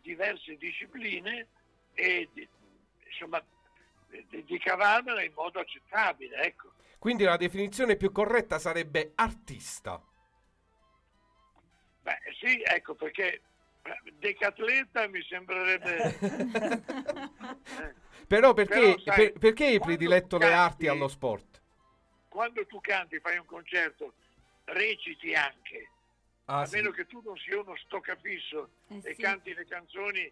diverse 0.00 0.56
discipline 0.56 1.46
e 1.94 2.28
insomma 3.06 3.42
di, 4.28 4.44
di 4.44 4.58
cavarmela 4.58 5.22
in 5.22 5.32
modo 5.34 5.58
accettabile. 5.60 6.36
Ecco. 6.42 6.72
Quindi 6.98 7.24
la 7.24 7.36
definizione 7.36 7.96
più 7.96 8.12
corretta 8.12 8.58
sarebbe 8.58 9.12
artista. 9.14 10.02
Beh 12.02 12.18
sì, 12.38 12.60
ecco 12.62 12.94
perché 12.94 13.42
decatleta 14.18 15.06
mi 15.08 15.22
sembrerebbe... 15.22 16.18
eh, 17.80 17.94
Però 18.26 18.52
perché, 18.54 18.74
Però, 18.80 18.98
sai, 18.98 19.30
per- 19.30 19.38
perché 19.38 19.64
hai 19.66 19.78
prediletto 19.80 20.36
le 20.38 20.48
canti- 20.48 20.58
arti 20.58 20.88
allo 20.88 21.08
sport? 21.08 21.62
quando 22.28 22.66
tu 22.66 22.80
canti, 22.80 23.20
fai 23.20 23.38
un 23.38 23.44
concerto, 23.46 24.14
reciti 24.64 25.34
anche, 25.34 25.88
Ah, 26.46 26.60
a 26.62 26.66
sì. 26.66 26.76
meno 26.76 26.90
che 26.90 27.06
tu 27.06 27.22
non 27.24 27.36
sia 27.38 27.60
uno 27.60 27.76
stoccafisso 27.76 28.70
Eh 28.88 29.00
e 29.04 29.14
sì. 29.14 29.22
canti 29.22 29.54
le 29.54 29.64
canzoni 29.66 30.30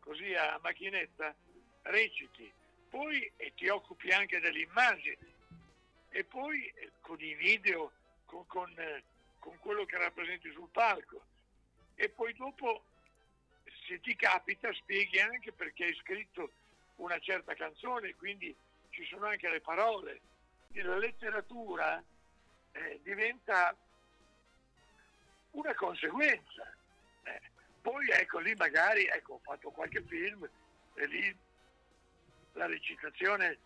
così 0.00 0.34
a 0.34 0.58
macchinetta, 0.62 1.34
reciti, 1.82 2.52
poi 2.90 3.32
ti 3.54 3.68
occupi 3.68 4.10
anche 4.10 4.40
dell'immagine 4.40 5.38
e 6.10 6.24
poi 6.24 6.66
eh, 6.66 6.90
con 7.00 7.20
i 7.20 7.34
video, 7.34 7.92
con, 8.26 8.46
con, 8.46 8.68
eh, 8.76 9.02
con 9.38 9.56
quello 9.58 9.84
che 9.84 9.96
rappresenti 9.96 10.50
sul 10.52 10.68
palco 10.70 11.22
e 11.94 12.08
poi 12.08 12.34
dopo 12.34 12.84
se 13.86 14.00
ti 14.00 14.14
capita 14.16 14.72
spieghi 14.72 15.20
anche 15.20 15.52
perché 15.52 15.84
hai 15.84 15.94
scritto 15.94 16.52
una 16.96 17.18
certa 17.18 17.54
canzone, 17.54 18.14
quindi 18.16 18.54
ci 18.90 19.04
sono 19.06 19.26
anche 19.26 19.48
le 19.48 19.60
parole. 19.60 20.20
La 20.72 20.96
letteratura 20.96 22.02
eh, 22.72 23.00
diventa 23.02 23.74
una 25.52 25.74
conseguenza. 25.74 26.72
Eh, 27.24 27.40
poi 27.80 28.08
ecco 28.10 28.38
lì 28.38 28.54
magari 28.54 29.06
ecco, 29.06 29.34
ho 29.34 29.40
fatto 29.42 29.70
qualche 29.70 30.02
film 30.02 30.48
e 30.94 31.06
lì 31.06 31.36
la 32.52 32.66
recitazione 32.66 33.58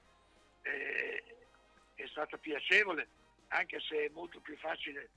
eh, 0.62 1.22
è 1.94 2.06
stata 2.08 2.36
piacevole, 2.38 3.08
anche 3.48 3.78
se 3.80 4.06
è 4.06 4.10
molto 4.12 4.40
più 4.40 4.56
facile 4.58 5.08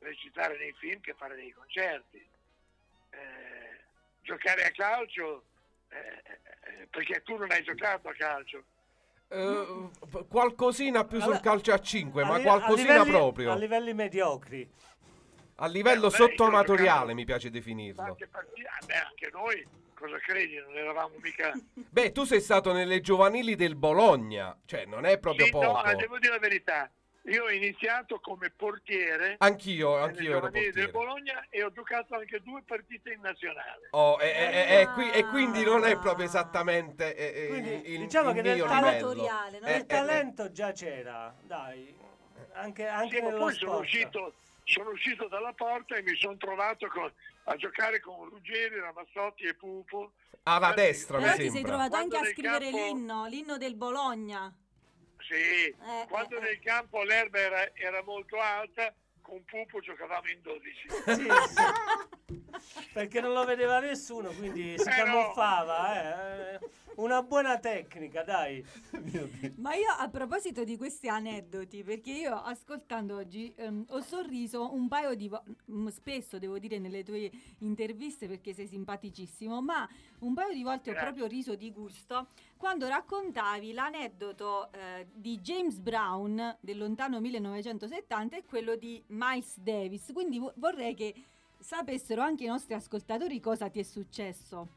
recitare 0.00 0.58
nei 0.58 0.72
film 0.74 1.00
che 1.00 1.14
fare 1.14 1.36
nei 1.36 1.52
concerti. 1.52 2.26
Eh, 3.10 3.80
giocare 4.22 4.64
a 4.64 4.70
calcio, 4.70 5.44
eh, 5.90 6.22
eh, 6.80 6.86
perché 6.90 7.22
tu 7.22 7.36
non 7.36 7.50
hai 7.50 7.62
giocato 7.62 8.08
a 8.08 8.14
calcio, 8.14 8.64
Eh, 9.28 9.88
qualcosina 10.28 11.04
più 11.06 11.18
sul 11.18 11.40
calcio 11.40 11.72
a 11.72 11.80
5, 11.80 12.22
ma 12.22 12.34
a 12.34 12.36
li- 12.36 12.42
qualcosina 12.42 12.90
a 12.90 12.96
livelli- 13.04 13.10
proprio. 13.10 13.52
A 13.52 13.56
livelli 13.56 13.94
mediocri. 13.94 14.70
A 15.56 15.66
livello 15.68 16.04
Eh, 16.04 16.06
ho 16.06 16.10
sottoamatoriale 16.10 17.14
mi 17.14 17.24
piace 17.24 17.48
definirlo. 17.48 18.02
partite, 18.02 18.28
ah, 18.66 18.84
beh, 18.84 18.94
anche 18.94 19.30
noi, 19.32 19.66
cosa 20.02 20.18
credi, 20.18 20.56
non 20.56 20.76
eravamo 20.76 21.14
mica... 21.20 21.52
Beh, 21.88 22.10
tu 22.12 22.24
sei 22.24 22.40
stato 22.40 22.72
nelle 22.72 23.00
giovanili 23.00 23.54
del 23.54 23.76
Bologna, 23.76 24.56
cioè 24.66 24.84
non 24.84 25.04
è 25.06 25.18
proprio 25.18 25.46
Sì, 25.46 25.50
poco. 25.52 25.66
no, 25.66 25.72
ma 25.82 25.94
devo 25.94 26.18
dire 26.18 26.32
la 26.32 26.38
verità, 26.40 26.90
io 27.26 27.44
ho 27.44 27.50
iniziato 27.50 28.18
come 28.18 28.50
portiere 28.50 29.36
Anch'io, 29.38 29.96
anch'io 29.96 30.30
ero 30.30 30.40
giovanili 30.48 30.70
del 30.72 30.90
portiere. 30.90 30.90
Bologna 30.90 31.46
e 31.48 31.62
ho 31.62 31.70
giocato 31.70 32.14
anche 32.16 32.40
due 32.40 32.62
partite 32.66 33.12
in 33.12 33.20
nazionale. 33.20 33.88
Oh, 33.90 34.18
e, 34.20 34.26
e- 34.26 34.74
e- 34.76 34.80
e 34.80 34.88
qui- 34.92 35.10
e 35.12 35.24
quindi 35.26 35.62
non 35.62 35.84
è 35.84 35.92
Ah. 35.92 35.98
proprio 35.98 36.26
esattamente 36.26 37.14
eh, 37.14 37.44
eh, 37.44 37.48
Quindi, 37.48 37.92
il, 37.92 37.98
diciamo 38.00 38.30
il 38.30 38.34
che 38.36 38.42
nel 38.42 38.54
mio 38.56 38.66
no? 38.66 38.72
Eh, 39.52 39.74
Il 39.76 39.80
eh, 39.82 39.86
talento 39.86 40.50
già 40.50 40.72
c'era, 40.72 41.32
dai. 41.42 41.94
Anche, 42.54 42.86
anche 42.86 43.16
Sì, 43.16 43.22
poi 43.22 43.38
sono 43.38 43.52
sport. 43.52 43.80
uscito, 43.80 44.34
sono 44.64 44.90
uscito 44.90 45.28
dalla 45.28 45.52
porta 45.52 45.96
e 45.96 46.02
mi 46.02 46.14
sono 46.16 46.36
trovato 46.36 46.86
con- 46.88 47.12
a 47.44 47.56
giocare 47.56 48.00
con 48.00 48.28
Ruggeri, 48.28 48.78
Ramazzotti 48.78 49.44
e 49.44 49.54
Pupo. 49.54 50.12
alla 50.44 50.72
destra 50.72 51.18
mi 51.18 51.24
Però 51.24 51.34
ti 51.36 51.42
sei 51.42 51.50
sembra. 51.50 51.70
trovato 51.72 51.90
Quando 51.90 52.16
anche 52.16 52.28
a 52.28 52.32
scrivere 52.32 52.70
campo- 52.70 52.76
l'inno, 52.86 53.26
l'inno 53.26 53.56
del 53.58 53.74
Bologna. 53.76 54.52
Sì, 55.20 55.34
Eh, 55.34 55.76
quando 56.08 56.38
eh, 56.38 56.40
nel 56.40 56.58
campo 56.60 57.02
l'erba 57.04 57.38
era, 57.38 57.74
era 57.74 58.02
molto 58.02 58.38
alta, 58.40 58.92
con 59.22 59.42
Pupo 59.44 59.80
giocavamo 59.80 60.28
in 60.28 60.40
12. 60.42 60.88
Sì, 61.06 61.14
sì. 61.14 62.40
Perché 62.92 63.20
non 63.20 63.32
lo 63.32 63.44
vedeva 63.44 63.80
nessuno, 63.80 64.30
quindi 64.30 64.78
si 64.78 64.88
Eh, 64.88 64.96
no. 64.96 65.04
camuffava. 65.04 66.52
eh. 66.54 66.60
Una 66.96 67.22
buona 67.22 67.58
tecnica, 67.58 68.22
dai. 68.22 68.62
Ma 69.56 69.74
io 69.74 69.88
a 69.96 70.08
proposito 70.10 70.62
di 70.62 70.76
questi 70.76 71.08
aneddoti, 71.08 71.82
perché 71.82 72.10
io 72.12 72.34
ascoltando 72.34 73.16
oggi 73.16 73.52
ehm, 73.56 73.86
ho 73.88 74.00
sorriso 74.02 74.74
un 74.74 74.88
paio 74.88 75.14
di 75.14 75.28
volte, 75.28 75.54
spesso 75.90 76.38
devo 76.38 76.58
dire 76.58 76.78
nelle 76.78 77.02
tue 77.02 77.30
interviste 77.60 78.28
perché 78.28 78.52
sei 78.52 78.66
simpaticissimo, 78.66 79.62
ma 79.62 79.88
un 80.20 80.34
paio 80.34 80.52
di 80.52 80.62
volte 80.62 80.90
ho 80.90 80.92
Grazie. 80.92 81.08
proprio 81.12 81.26
riso 81.34 81.54
di 81.56 81.72
gusto 81.72 82.28
quando 82.62 82.86
raccontavi 82.86 83.72
l'aneddoto 83.72 84.70
eh, 84.72 85.08
di 85.10 85.40
James 85.40 85.78
Brown 85.78 86.56
del 86.60 86.78
lontano 86.78 87.18
1970 87.18 88.36
e 88.36 88.44
quello 88.44 88.76
di 88.76 89.02
Miles 89.08 89.58
Davis. 89.58 90.12
Quindi 90.12 90.38
vo- 90.38 90.52
vorrei 90.58 90.94
che 90.94 91.12
sapessero 91.58 92.22
anche 92.22 92.44
i 92.44 92.46
nostri 92.46 92.74
ascoltatori 92.74 93.40
cosa 93.40 93.68
ti 93.68 93.80
è 93.80 93.82
successo. 93.82 94.68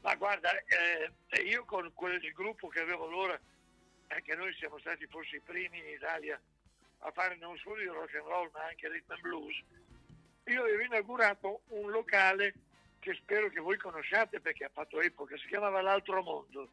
Ma 0.00 0.14
guarda, 0.14 0.48
eh, 0.62 1.42
io 1.42 1.66
con 1.66 1.92
quel 1.92 2.24
il 2.24 2.32
gruppo 2.32 2.68
che 2.68 2.80
avevo 2.80 3.04
allora, 3.04 3.38
anche 4.06 4.34
noi 4.34 4.54
siamo 4.54 4.78
stati 4.78 5.04
forse 5.08 5.36
i 5.36 5.40
primi 5.40 5.80
in 5.80 5.88
Italia 5.88 6.40
a 7.00 7.10
fare 7.10 7.36
non 7.36 7.54
solo 7.58 7.82
il 7.82 7.90
rock 7.90 8.14
and 8.14 8.26
roll 8.26 8.48
ma 8.54 8.64
anche 8.64 8.88
rhythm 8.88 9.12
and 9.12 9.20
blues, 9.20 9.62
io 10.44 10.62
avevo 10.62 10.80
inaugurato 10.80 11.60
un 11.68 11.90
locale 11.90 12.54
che 13.00 13.14
spero 13.14 13.48
che 13.48 13.60
voi 13.60 13.76
conosciate 13.78 14.40
perché 14.40 14.64
ha 14.64 14.70
fatto 14.72 15.00
epoca, 15.00 15.36
si 15.38 15.46
chiamava 15.46 15.80
L'Altro 15.80 16.22
Mondo. 16.22 16.70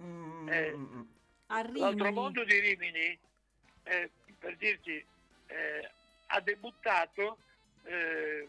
Mm, 0.00 0.48
Eh, 0.48 0.72
mm, 0.76 0.96
mm. 0.96 1.02
L'Altro 1.76 2.12
Mondo 2.12 2.44
di 2.44 2.58
Rimini, 2.58 3.18
eh, 3.84 4.10
per 4.38 4.56
dirti, 4.56 5.04
eh, 5.46 5.90
ha 6.26 6.40
debuttato, 6.40 7.38
eh, 7.84 8.48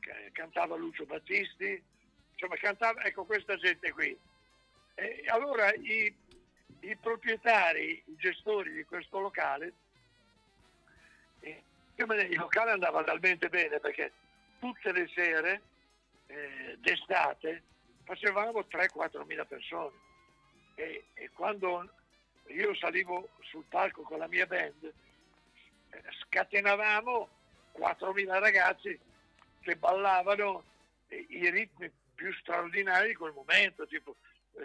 ca- 0.00 0.14
cantava 0.32 0.76
Lucio 0.76 1.04
Battisti, 1.04 1.82
insomma 2.32 2.56
cantava, 2.56 3.02
ecco 3.04 3.24
questa 3.24 3.56
gente 3.56 3.90
qui. 3.92 4.16
Allora 5.28 5.72
i, 5.74 6.14
i 6.80 6.96
proprietari, 6.96 8.02
i 8.06 8.16
gestori 8.16 8.72
di 8.72 8.84
questo 8.84 9.18
locale, 9.20 9.72
eh, 11.40 11.62
io 11.96 12.06
me 12.06 12.16
ne- 12.16 12.22
il 12.22 12.38
locale 12.38 12.70
andava 12.70 13.02
talmente 13.04 13.48
bene 13.50 13.78
perché 13.80 14.12
tutte 14.58 14.92
le 14.92 15.08
sere 15.14 15.62
eh, 16.26 16.76
d'estate 16.78 17.62
facevamo 18.04 18.60
3-4 18.70 19.24
mila 19.26 19.44
persone 19.44 19.94
e, 20.74 21.04
e 21.14 21.30
quando 21.32 21.88
io 22.48 22.74
salivo 22.76 23.28
sul 23.40 23.64
palco 23.68 24.02
con 24.02 24.18
la 24.18 24.28
mia 24.28 24.46
band 24.46 24.84
eh, 25.90 26.02
scatenavamo 26.22 27.28
4.000 27.78 28.38
ragazzi 28.38 28.98
che 29.60 29.76
ballavano 29.76 30.62
eh, 31.08 31.26
i 31.28 31.50
ritmi 31.50 31.90
più 32.14 32.32
straordinari 32.34 33.08
di 33.08 33.14
quel 33.14 33.32
momento 33.32 33.86
tipo 33.86 34.16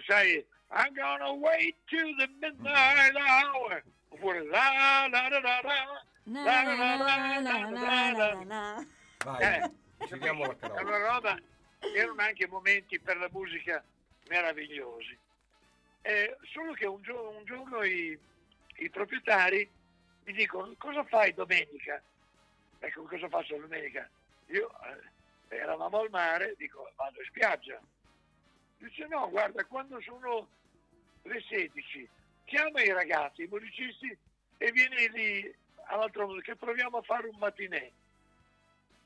sai 0.05 0.45
I'm 0.73 0.93
gonna 0.93 1.31
wait 1.31 1.75
till 1.87 2.15
the 2.15 2.27
midnight 2.39 3.15
hour 3.15 3.83
oppure 4.09 4.45
la 4.45 5.07
la 5.09 5.27
la 5.27 5.39
la 5.39 5.39
la 5.39 5.61
la, 6.23 6.63
la, 6.63 6.63
la, 6.63 7.39
la, 7.39 7.39
la, 7.39 7.69
na, 7.69 8.43
na. 8.43 8.87
Vai, 9.23 9.43
eh, 9.43 9.71
giriamo 10.07 10.45
la 10.45 10.47
una 10.47 10.57
carola. 10.57 10.97
roba, 11.13 11.39
erano 11.95 12.21
anche 12.21 12.47
momenti 12.47 12.99
per 12.99 13.17
la 13.17 13.29
musica 13.31 13.83
meravigliosi. 14.27 15.17
Eh, 16.01 16.37
solo 16.51 16.73
che 16.73 16.85
un, 16.87 17.01
gio- 17.01 17.29
un 17.29 17.45
giorno 17.45 17.83
i, 17.83 18.17
i 18.77 18.89
proprietari 18.89 19.69
mi 20.23 20.33
dicono 20.33 20.73
cosa 20.77 21.03
fai 21.03 21.33
domenica? 21.33 22.01
Ecco, 22.79 23.03
cosa 23.03 23.29
faccio 23.29 23.57
domenica? 23.57 24.09
Io 24.47 24.69
eh, 25.49 25.55
eravamo 25.55 25.99
al 25.99 26.09
mare, 26.09 26.55
dico 26.57 26.91
vado 26.95 27.19
in 27.19 27.25
spiaggia. 27.25 27.79
Dice 28.77 29.05
no, 29.07 29.29
guarda, 29.29 29.63
quando 29.65 30.01
sono 30.01 30.47
le 31.23 31.41
16 31.47 32.09
chiama 32.45 32.81
i 32.81 32.91
ragazzi, 32.91 33.43
i 33.43 33.47
musicisti 33.47 34.17
e 34.57 34.71
vieni 34.71 35.09
lì 35.11 35.55
all'altro 35.85 36.25
mondo 36.25 36.41
che 36.41 36.55
proviamo 36.55 36.97
a 36.97 37.01
fare 37.03 37.27
un 37.27 37.37
matinè. 37.37 37.91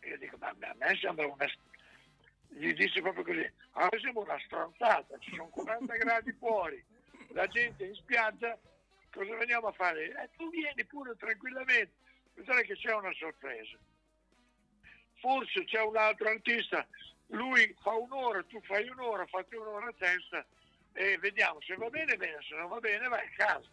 Io 0.06 0.18
dico, 0.18 0.38
ma 0.38 0.50
a 0.50 0.76
me 0.76 0.98
sembra 0.98 1.26
una... 1.26 1.46
Gli 2.48 2.74
disse 2.74 3.02
proprio 3.02 3.24
così, 3.24 3.52
a 3.72 3.90
me 3.92 4.00
sembra 4.00 4.24
una 4.24 4.40
stronzata, 4.46 5.18
ci 5.20 5.32
sono 5.32 5.50
40 5.50 5.94
gradi 5.98 6.32
fuori, 6.34 6.84
la 7.30 7.48
gente 7.48 7.84
in 7.84 7.96
spiaggia, 7.96 8.58
cosa 9.12 9.36
veniamo 9.36 9.68
a 9.68 9.72
fare? 9.74 10.10
Eh, 10.10 10.30
tu 10.38 10.50
vieni 10.50 10.86
pure 10.86 11.16
tranquillamente, 11.18 11.92
vedrai 12.36 12.66
che 12.66 12.76
c'è 12.76 12.94
una 12.94 13.12
sorpresa. 13.14 13.78
Forse 15.16 15.66
c'è 15.66 15.82
un 15.82 15.98
altro 15.98 16.30
artista, 16.30 16.88
lui 17.28 17.76
fa 17.82 17.94
un'ora, 17.94 18.44
tu 18.44 18.62
fai 18.62 18.88
un'ora, 18.88 19.26
fate 19.26 19.58
un'ora 19.58 19.88
a 19.88 19.94
testa 19.98 20.46
e 20.94 21.18
vediamo 21.18 21.60
se 21.62 21.76
va 21.76 21.90
bene, 21.90 22.16
bene, 22.16 22.38
se 22.48 22.56
non 22.56 22.70
va 22.70 22.80
bene 22.80 23.08
vai 23.08 23.26
a 23.26 23.32
casa. 23.36 23.70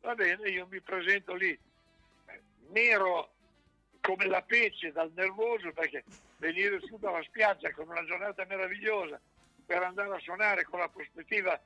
Va 0.00 0.14
bene, 0.14 0.48
io 0.48 0.66
mi 0.66 0.80
presento 0.80 1.34
lì, 1.34 1.58
nero 2.70 3.32
come 4.02 4.26
la 4.26 4.42
pece 4.42 4.92
dal 4.92 5.12
nervoso 5.14 5.72
perché 5.72 6.04
venire 6.36 6.80
su 6.80 6.98
dalla 6.98 7.22
spiaggia 7.22 7.70
con 7.70 7.88
una 7.88 8.04
giornata 8.04 8.44
meravigliosa 8.44 9.18
per 9.64 9.82
andare 9.82 10.14
a 10.14 10.18
suonare 10.18 10.64
con 10.64 10.80
la 10.80 10.88
prospettiva 10.88 11.58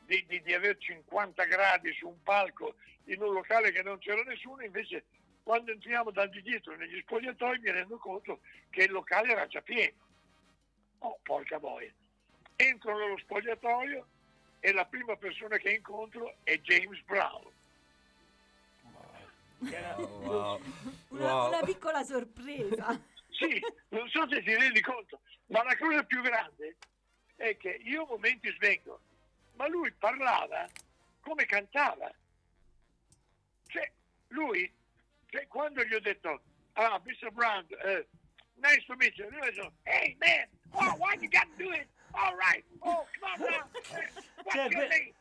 di, 0.00 0.24
di- 0.26 0.42
di 0.42 0.54
avere 0.54 0.78
50 0.78 1.44
gradi 1.44 1.92
su 1.92 2.08
un 2.08 2.22
palco 2.22 2.74
in 3.04 3.22
un 3.22 3.34
locale 3.34 3.70
che 3.70 3.82
non 3.82 3.98
c'era 3.98 4.22
nessuno, 4.22 4.62
invece 4.64 5.04
quando 5.42 5.72
entriamo 5.72 6.10
da 6.10 6.26
di 6.26 6.40
dietro 6.40 6.74
negli 6.74 6.98
spogliatoi 7.00 7.58
mi 7.58 7.70
rendo 7.70 7.98
conto 7.98 8.40
che 8.70 8.84
il 8.84 8.90
locale 8.90 9.32
era 9.32 9.46
già 9.46 9.60
pieno. 9.60 9.92
Oh, 11.00 11.18
porca 11.22 11.58
boia. 11.58 11.92
Entro 12.56 12.96
nello 12.96 13.18
spogliatoio 13.18 14.06
e 14.60 14.72
la 14.72 14.86
prima 14.86 15.16
persona 15.16 15.58
che 15.58 15.70
incontro 15.70 16.36
è 16.44 16.58
James 16.60 16.98
Brown. 17.02 17.44
Wow. 19.66 20.60
Una, 21.08 21.32
Wow. 21.34 21.48
una 21.48 21.60
piccola 21.62 22.02
sorpresa. 22.02 23.00
Sì, 23.34 23.60
non 23.88 24.08
so 24.10 24.28
se 24.28 24.44
ti 24.44 24.54
rendi 24.54 24.80
conto, 24.80 25.18
ma 25.46 25.64
la 25.64 25.76
cosa 25.76 26.04
più 26.04 26.22
grande 26.22 26.76
è 27.34 27.56
che 27.56 27.80
io 27.82 28.04
a 28.04 28.06
momenti 28.10 28.48
svengo, 28.54 29.00
ma 29.56 29.66
lui 29.66 29.90
parlava 29.90 30.68
come 31.20 31.44
cantava. 31.44 32.08
Cioè, 33.66 33.90
lui, 34.28 34.72
cioè, 35.30 35.48
quando 35.48 35.82
gli 35.82 35.94
ho 35.94 36.00
detto, 36.00 36.40
ah, 36.74 37.02
Mr. 37.04 37.32
Brown, 37.32 37.66
eh, 37.84 38.06
nice 38.62 38.84
to 38.86 38.94
meet 38.94 39.16
you, 39.18 39.28
lui 39.30 39.40
ha 39.40 39.50
detto, 39.50 39.72
hey 39.82 40.16
man, 40.20 40.46
oh, 40.70 40.94
why 40.98 41.14
you 41.20 41.28
got 41.28 41.48
to 41.56 41.64
do 41.64 41.72
it? 41.72 41.88
All 42.12 42.36
right, 42.36 42.64
oh, 42.82 43.04
come 43.18 43.32
on 43.32 43.40
now, 43.40 43.98
eh, 43.98 44.10
what's 44.44 44.52
Cioè, 44.54 44.68
your 44.70 44.88
name? 44.88 45.12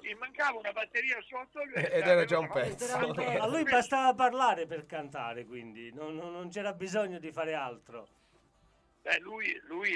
Gli 0.00 0.14
mancava 0.14 0.58
una 0.58 0.72
batteria 0.72 1.16
sotto. 1.22 1.62
lui 1.64 1.72
Ed 1.74 2.06
era 2.06 2.24
già 2.24 2.38
un 2.38 2.48
pezzo. 2.50 2.94
A 2.94 3.46
lui 3.48 3.62
bastava 3.62 4.14
parlare 4.14 4.66
per 4.66 4.84
cantare, 4.86 5.44
quindi 5.46 5.92
non, 5.92 6.14
non- 6.14 6.32
non 6.32 6.48
c'era 6.50 6.72
bisogno 6.74 7.18
di 7.18 7.32
fare 7.32 7.54
altro. 7.54 8.06
Beh, 9.02 9.18
lui, 9.20 9.58
lui, 9.64 9.90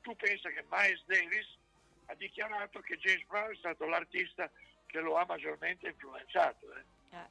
tu 0.00 0.14
pensa 0.16 0.48
che 0.50 0.64
Miles 0.70 1.02
Davis 1.06 1.46
ha 2.06 2.14
dichiarato 2.14 2.80
che 2.80 2.96
James 2.98 3.24
Brown 3.26 3.52
è 3.52 3.56
stato 3.56 3.84
l'artista 3.86 4.50
che 4.86 5.00
lo 5.00 5.16
ha 5.16 5.24
maggiormente 5.26 5.88
influenzato. 5.88 6.66
eh. 6.74 7.16
Eh. 7.16 7.28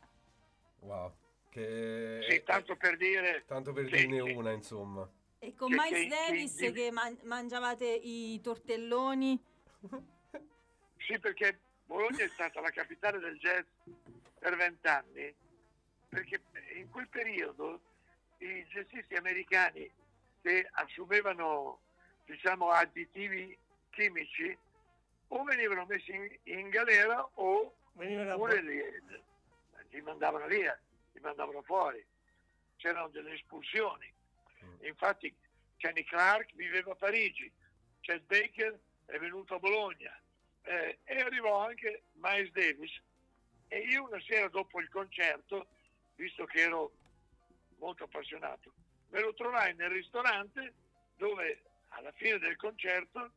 Wow. 0.79 1.13
Che... 1.49 2.25
Sì, 2.27 2.43
tanto 2.43 2.75
per 2.75 2.97
dire... 2.97 3.43
Tanto 3.45 3.73
per 3.73 3.85
che- 3.85 3.97
dirne 3.97 4.23
che- 4.23 4.31
una, 4.31 4.51
insomma. 4.51 5.07
E 5.39 5.53
con 5.55 5.69
Che- 5.69 5.75
Miles 5.77 6.01
che- 6.01 6.07
Davis 6.07 6.55
che- 6.57 6.71
che, 6.71 6.91
man- 6.91 7.19
mangiavate 7.23 7.85
i 7.85 8.39
tortelloni. 8.41 9.41
Sì, 11.05 11.19
perché 11.19 11.59
Bologna 11.93 12.23
è 12.23 12.29
stata 12.29 12.59
la 12.59 12.71
capitale 12.71 13.19
del 13.19 13.37
jazz 13.37 13.67
per 14.39 14.55
vent'anni, 14.55 15.31
perché 16.09 16.41
in 16.73 16.89
quel 16.89 17.07
periodo 17.07 17.79
i 18.39 18.65
jazzisti 18.65 19.13
americani 19.13 19.87
che 20.41 20.67
assumevano 20.71 21.81
diciamo, 22.25 22.71
additivi 22.71 23.55
chimici 23.91 24.57
o 25.27 25.43
venivano 25.43 25.85
messi 25.85 26.15
in, 26.15 26.35
in 26.45 26.69
galera 26.69 27.29
o 27.35 27.75
oppure 27.93 28.61
li, 28.63 28.81
li 29.89 30.01
mandavano 30.01 30.47
via, 30.47 30.75
li 31.11 31.19
mandavano 31.19 31.61
fuori. 31.61 32.03
C'erano 32.77 33.09
delle 33.09 33.33
espulsioni. 33.33 34.11
Infatti 34.79 35.31
Kenny 35.77 36.03
Clark 36.05 36.55
viveva 36.55 36.93
a 36.93 36.95
Parigi, 36.95 37.51
Chet 37.99 38.23
Baker 38.23 38.79
è 39.05 39.19
venuto 39.19 39.53
a 39.53 39.59
Bologna 39.59 40.22
eh, 40.63 40.99
e 41.03 41.19
arrivò 41.19 41.65
anche 41.65 42.03
Miles 42.13 42.51
Davis. 42.51 43.01
E 43.67 43.79
io 43.79 44.03
una 44.05 44.21
sera 44.21 44.47
dopo 44.49 44.79
il 44.79 44.89
concerto, 44.89 45.67
visto 46.15 46.45
che 46.45 46.61
ero 46.61 46.91
molto 47.77 48.03
appassionato, 48.03 48.71
me 49.09 49.21
lo 49.21 49.33
trovai 49.33 49.75
nel 49.75 49.89
ristorante 49.89 50.73
dove 51.17 51.61
alla 51.89 52.11
fine 52.13 52.37
del 52.39 52.55
concerto 52.55 53.31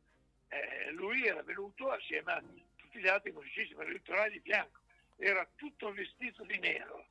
eh, 0.49 0.91
lui 0.91 1.25
era 1.25 1.41
venuto 1.43 1.89
assieme 1.91 2.31
a 2.31 2.43
tutti 2.75 2.99
gli 2.99 3.07
altri 3.07 3.31
musicisti, 3.31 3.75
me 3.75 3.89
li 3.89 4.01
trovai 4.01 4.31
di 4.31 4.39
fianco. 4.39 4.79
Era 5.17 5.47
tutto 5.55 5.91
vestito 5.91 6.43
di 6.43 6.57
nero, 6.59 7.05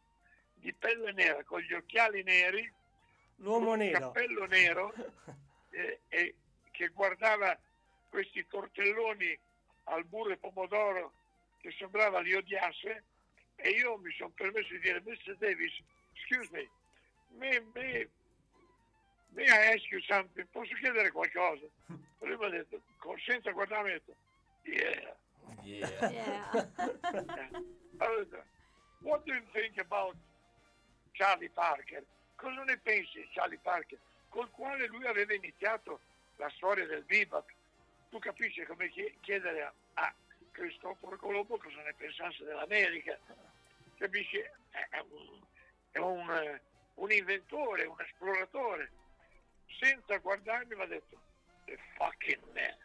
di 0.55 0.73
pelle 0.73 1.12
nera, 1.12 1.43
con 1.45 1.61
gli 1.61 1.73
occhiali 1.73 2.23
neri, 2.23 2.73
L'uomo 3.37 3.75
nero. 3.75 3.99
cappello 3.99 4.47
nero 4.47 4.95
eh, 5.71 6.01
e 6.09 6.35
che 6.71 6.89
guardava 6.89 7.59
questi 8.09 8.47
tortelloni 8.47 9.39
al 9.87 10.05
burro 10.05 10.32
e 10.32 10.37
pomodoro 10.37 11.12
che 11.59 11.70
sembrava 11.78 12.20
li 12.20 12.34
odiasse 12.34 13.05
e 13.57 13.70
io 13.70 13.97
mi 13.99 14.12
sono 14.12 14.30
permesso 14.30 14.72
di 14.72 14.80
dire 14.80 15.01
Mr. 15.05 15.37
Davis, 15.39 15.72
excuse 16.12 16.49
me, 16.53 16.68
me, 17.39 17.61
me, 17.74 18.09
may 19.30 19.47
I 19.47 19.74
ask 19.74 19.91
you 19.91 20.01
something? 20.03 20.47
Posso 20.51 20.74
chiedere 20.74 21.11
qualcosa? 21.11 21.64
E 21.64 22.26
lui 22.26 22.37
mi 22.37 22.45
ha 22.45 22.51
detto, 22.51 22.80
con- 22.99 23.18
senza 23.20 23.51
guardarmi, 23.51 23.91
ha 23.91 23.93
detto, 23.95 24.14
yeah. 24.62 25.16
Yeah. 25.62 26.11
Yeah. 26.11 26.70
Allora, 27.99 28.45
what 29.01 29.24
do 29.24 29.32
you 29.32 29.43
think 29.53 29.78
about 29.78 30.16
Charlie 31.12 31.49
Parker? 31.49 32.05
Cosa 32.37 32.62
ne 32.64 32.76
pensi 32.76 33.20
di 33.20 33.28
Charlie 33.32 33.59
Parker? 33.62 33.99
Col 34.28 34.51
quale 34.51 34.87
lui 34.89 35.07
aveva 35.07 35.32
iniziato 35.32 36.01
la 36.37 36.51
storia 36.51 36.87
del 36.87 37.05
bebop. 37.05 37.51
Tu 38.11 38.18
capisci 38.18 38.64
come 38.64 38.88
chie- 38.88 39.14
chiedere 39.20 39.62
a, 39.62 39.72
a 39.94 40.12
Cristoforo 40.52 41.16
Colombo 41.16 41.59
cosa 41.59 41.82
ne 41.82 41.94
pensasse 41.96 42.44
dell'America. 42.44 43.18
Capisci? 43.98 44.38
È 44.38 44.50
è 44.90 44.98
un, 45.11 45.40
è 45.90 45.98
un, 45.98 46.61
un 46.94 47.12
inventore, 47.12 47.84
un 47.84 48.00
esploratore. 48.00 48.90
Senza 49.80 50.16
guardarmi 50.18 50.74
mi 50.74 50.82
ha 50.82 50.86
detto, 50.86 51.20
the 51.64 51.78
fucking 51.96 52.40
man. 52.54 52.76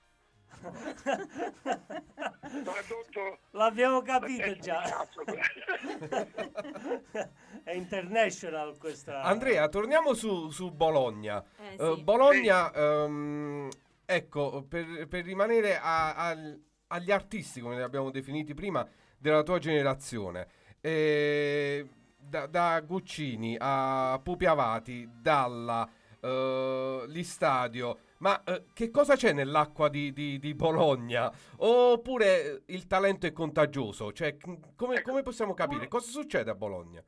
Tradotto 2.64 3.40
L'abbiamo 3.52 4.02
la 4.02 4.04
capito 4.04 4.54
già. 4.58 5.08
È 7.64 7.72
international 7.72 8.78
questa. 8.78 9.22
Andrea, 9.22 9.70
torniamo 9.70 10.14
su, 10.14 10.50
su 10.50 10.72
Bologna. 10.72 11.42
Eh, 11.58 11.76
Eh, 11.80 11.94
sì. 11.96 12.04
Bologna, 12.04 12.72
ehm, 12.74 13.70
ecco, 14.16 14.64
per, 14.68 15.08
per 15.08 15.24
rimanere 15.26 15.78
a- 15.78 16.14
al- 16.16 16.62
agli 16.88 17.12
artisti, 17.12 17.62
come 17.62 17.76
li 17.76 17.82
abbiamo 17.82 18.12
definiti 18.12 18.54
prima, 18.54 18.88
della 19.18 19.44
tua 19.44 19.60
generazione, 19.60 20.48
eh, 20.82 21.88
da, 22.18 22.48
da 22.48 22.80
Guccini 22.82 23.56
a 23.60 24.20
Pupi 24.24 24.46
Avati, 24.46 25.10
Dalla, 25.12 25.90
eh, 26.20 27.04
Listadio, 27.08 28.00
ma 28.18 28.44
eh, 28.44 28.66
che 28.74 28.92
cosa 28.92 29.16
c'è 29.16 29.32
nell'acqua 29.34 29.90
di, 29.90 30.12
di- 30.14 30.38
di 30.40 30.54
Bologna? 30.54 31.32
Oppure 31.58 32.64
il 32.68 32.86
talento 32.88 33.26
è 33.28 33.32
contagioso? 33.32 34.12
Cioè, 34.12 34.38
come, 34.76 34.96
Ecco, 34.96 35.10
come 35.10 35.24
possiamo 35.24 35.54
capire? 35.54 35.82
uno- 35.82 35.90
Cosa 35.90 36.10
succede 36.12 36.52
a 36.52 36.56
Bologna? 36.56 37.04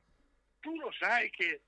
tu 0.60 0.74
lo 0.80 0.90
sai 0.98 1.30
che 1.30 1.62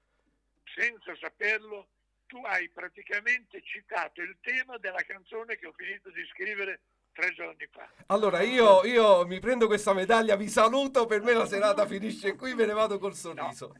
senza 0.73 1.13
saperlo 1.19 1.87
tu 2.27 2.37
hai 2.43 2.69
praticamente 2.69 3.61
citato 3.63 4.21
il 4.21 4.37
tema 4.41 4.77
della 4.77 5.01
canzone 5.03 5.57
che 5.57 5.67
ho 5.67 5.73
finito 5.73 6.09
di 6.09 6.25
scrivere 6.31 6.81
tre 7.13 7.33
giorni 7.33 7.65
fa. 7.71 7.89
Allora, 8.07 8.41
io, 8.41 8.83
io 8.85 9.25
mi 9.25 9.39
prendo 9.39 9.67
questa 9.67 9.93
medaglia, 9.93 10.35
vi 10.35 10.49
saluto, 10.49 11.05
per 11.05 11.21
me 11.21 11.33
la 11.33 11.45
serata 11.47 11.87
finisce 11.87 12.35
qui, 12.35 12.53
me 12.53 12.65
ne 12.65 12.73
vado 12.73 12.99
col 12.99 13.15
sorriso. 13.15 13.75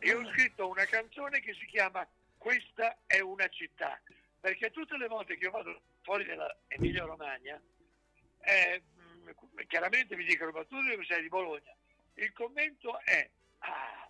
Io 0.00 0.20
ho 0.20 0.26
scritto 0.30 0.68
una 0.68 0.84
canzone 0.84 1.40
che 1.40 1.52
si 1.54 1.66
chiama 1.66 2.06
Questa 2.38 2.98
è 3.06 3.18
una 3.20 3.48
città, 3.48 4.00
perché 4.40 4.70
tutte 4.70 4.96
le 4.96 5.08
volte 5.08 5.36
che 5.36 5.44
io 5.44 5.50
vado 5.50 5.80
fuori 6.02 6.24
dalla 6.24 6.56
Emilia 6.68 7.04
Romagna, 7.04 7.60
eh, 8.40 8.82
mh, 8.94 9.66
chiaramente 9.66 10.14
mi 10.14 10.24
dicono, 10.24 10.52
ma 10.52 10.64
tu 10.64 10.80
dove 10.80 11.04
sei 11.04 11.22
di 11.22 11.28
Bologna? 11.28 11.74
Il 12.14 12.32
commento 12.32 13.00
è, 13.00 13.28
ah, 13.58 14.08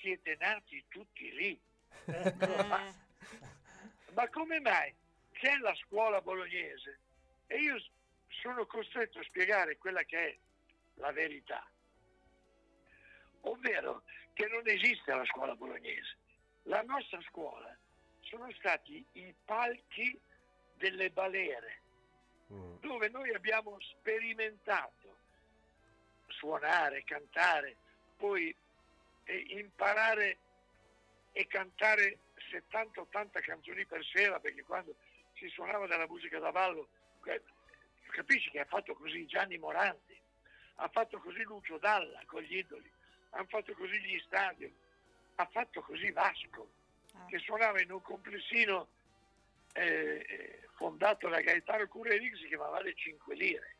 siete 0.00 0.36
nati 0.40 0.84
tutti 0.88 1.32
lì. 1.32 1.60
Eh, 2.06 2.34
Ma 4.18 4.28
come 4.30 4.58
mai 4.58 4.92
c'è 5.30 5.58
la 5.58 5.72
scuola 5.76 6.20
bolognese 6.20 6.98
e 7.46 7.60
io 7.60 7.80
sono 8.42 8.66
costretto 8.66 9.20
a 9.20 9.22
spiegare 9.22 9.78
quella 9.78 10.02
che 10.02 10.18
è 10.18 10.38
la 10.94 11.12
verità, 11.12 11.64
ovvero 13.42 14.02
che 14.32 14.48
non 14.48 14.66
esiste 14.66 15.14
la 15.14 15.24
scuola 15.26 15.54
bolognese. 15.54 16.16
La 16.64 16.82
nostra 16.82 17.20
scuola 17.28 17.72
sono 18.22 18.50
stati 18.58 19.06
i 19.12 19.32
palchi 19.44 20.20
delle 20.74 21.10
balere, 21.10 21.82
Mm. 22.50 22.78
dove 22.80 23.10
noi 23.10 23.30
abbiamo 23.34 23.76
sperimentato 23.78 25.18
suonare, 26.28 27.04
cantare, 27.04 27.76
poi 28.16 28.52
eh, 29.24 29.44
imparare 29.48 30.38
e 31.32 31.46
cantare 31.46 32.18
70-80 32.50 33.40
canzoni 33.40 33.84
per 33.86 34.04
sera, 34.04 34.40
perché 34.40 34.62
quando 34.62 34.94
si 35.34 35.48
suonava 35.48 35.86
della 35.86 36.06
musica 36.06 36.38
da 36.38 36.50
ballo, 36.50 36.88
capisci 38.10 38.50
che 38.50 38.60
ha 38.60 38.64
fatto 38.64 38.94
così 38.94 39.26
Gianni 39.26 39.58
Morandi, 39.58 40.20
ha 40.76 40.88
fatto 40.88 41.18
così 41.18 41.42
Lucio 41.42 41.78
Dalla 41.78 42.22
con 42.26 42.42
gli 42.42 42.56
idoli, 42.56 42.90
hanno 43.30 43.46
fatto 43.48 43.72
così 43.74 44.00
gli 44.00 44.20
stadi, 44.26 44.72
ha 45.36 45.46
fatto 45.46 45.80
così 45.82 46.10
Vasco, 46.10 46.68
che 47.28 47.38
suonava 47.38 47.80
in 47.80 47.92
un 47.92 48.02
complessino 48.02 48.88
eh, 49.72 50.24
eh, 50.28 50.68
fondato 50.74 51.28
da 51.28 51.40
Gaetano 51.40 51.86
Cureri 51.86 52.30
che 52.30 52.36
si 52.36 52.46
chiamava 52.46 52.80
Le 52.80 52.94
Cinque 52.94 53.34
Lire. 53.34 53.76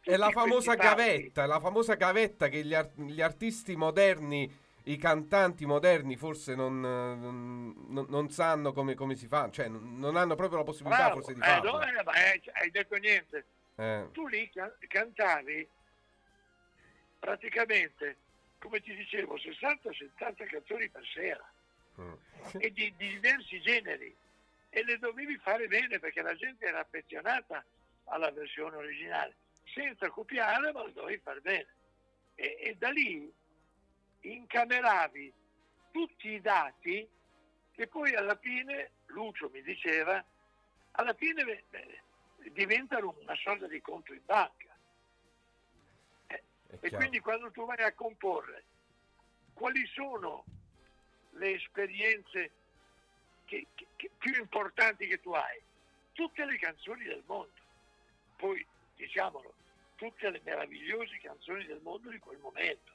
È 0.00 0.16
la 0.16 0.26
Tutti 0.26 0.38
famosa 0.38 0.74
gavetta, 0.74 1.44
è 1.44 1.46
la 1.46 1.60
famosa 1.60 1.94
gavetta 1.94 2.48
che 2.48 2.62
gli, 2.62 2.74
ar- 2.74 2.92
gli 2.94 3.22
artisti 3.22 3.74
moderni, 3.74 4.50
i 4.84 4.96
cantanti 4.96 5.64
moderni 5.64 6.16
forse 6.16 6.54
non, 6.54 6.84
eh, 6.84 7.14
non- 7.14 8.06
non 8.08 8.30
sanno 8.30 8.72
come, 8.72 8.94
come 8.94 9.14
si 9.14 9.26
fa, 9.26 9.50
cioè 9.50 9.68
non 9.68 10.16
hanno 10.16 10.34
proprio 10.34 10.58
la 10.58 10.64
possibilità 10.64 11.04
Bravo, 11.06 11.20
forse 11.22 11.34
di 11.34 11.40
eh, 11.40 11.44
farlo. 11.44 11.72
no, 11.72 11.82
eh, 11.82 12.02
ma 12.02 12.12
hai, 12.12 12.42
hai 12.52 12.70
detto 12.70 12.96
niente. 12.96 13.46
Eh, 13.76 14.08
Tu 14.12 14.26
lì 14.28 14.48
can- 14.50 14.74
cantavi 14.86 15.68
praticamente, 17.18 18.16
come 18.58 18.80
ti 18.80 18.94
dicevo, 18.94 19.36
60-70 19.36 20.46
canzoni 20.46 20.88
per 20.90 21.04
sera 21.12 21.52
mm. 22.00 22.12
e 22.58 22.70
di, 22.72 22.92
di 22.96 23.08
diversi 23.08 23.60
generi 23.62 24.14
e 24.68 24.84
le 24.84 24.98
dovevi 24.98 25.36
fare 25.38 25.66
bene 25.66 25.98
perché 25.98 26.20
la 26.20 26.34
gente 26.34 26.66
era 26.66 26.80
affezionata 26.80 27.64
alla 28.04 28.30
versione 28.32 28.76
originale, 28.76 29.34
senza 29.72 30.10
copiare 30.10 30.72
ma 30.72 30.82
lo 30.82 30.90
dovevi 30.90 31.20
fare 31.22 31.40
bene. 31.40 31.66
E, 32.34 32.58
e 32.60 32.74
da 32.76 32.90
lì 32.90 33.32
incameravi 34.24 35.32
tutti 35.90 36.28
i 36.28 36.40
dati 36.40 37.08
che 37.72 37.86
poi 37.86 38.14
alla 38.14 38.36
fine, 38.36 38.90
Lucio 39.06 39.48
mi 39.50 39.62
diceva, 39.62 40.24
alla 40.92 41.14
fine 41.14 41.64
beh, 41.68 42.02
diventano 42.52 43.16
una 43.20 43.34
sorta 43.36 43.66
di 43.66 43.80
conto 43.80 44.12
in 44.12 44.22
banca. 44.24 44.76
È 46.26 46.42
E 46.80 46.90
quindi 46.90 47.20
quando 47.20 47.50
tu 47.50 47.64
vai 47.64 47.82
a 47.82 47.92
comporre, 47.92 48.64
quali 49.52 49.84
sono 49.86 50.44
le 51.32 51.52
esperienze 51.52 52.50
che- 53.44 53.66
che- 53.74 53.86
che- 53.96 54.10
più 54.16 54.34
importanti 54.34 55.06
che 55.06 55.20
tu 55.20 55.32
hai? 55.32 55.60
Tutte 56.12 56.44
le 56.44 56.56
canzoni 56.58 57.04
del 57.04 57.22
mondo. 57.26 57.52
Poi, 58.36 58.64
diciamolo, 58.96 59.54
tutte 59.96 60.30
le 60.30 60.40
meravigliose 60.44 61.18
canzoni 61.18 61.64
del 61.66 61.80
mondo 61.82 62.08
di 62.10 62.18
quel 62.18 62.38
momento. 62.38 62.93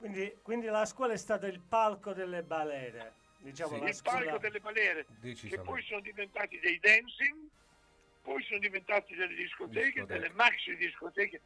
Quindi, 0.00 0.34
quindi 0.42 0.64
la 0.66 0.86
scuola 0.86 1.12
è 1.12 1.18
stato 1.18 1.44
il 1.44 1.60
palco 1.60 2.14
delle 2.14 2.42
balere. 2.42 3.12
Diciamo, 3.36 3.74
Sì. 3.74 3.80
la 3.80 3.88
Il 3.88 3.94
scuola... 3.94 4.18
palco 4.24 4.38
delle 4.38 4.60
balere, 4.60 5.06
che 5.20 5.60
poi 5.60 5.82
sono 5.82 6.00
diventati 6.00 6.58
dei 6.58 6.78
dancing, 6.78 7.48
poi 8.22 8.42
sono 8.44 8.58
diventati 8.60 9.14
delle 9.14 9.34
discoteche, 9.34 9.90
Discoteche. 9.90 10.06
delle 10.20 10.32
maxi 10.32 10.74
discoteche. 10.76 11.42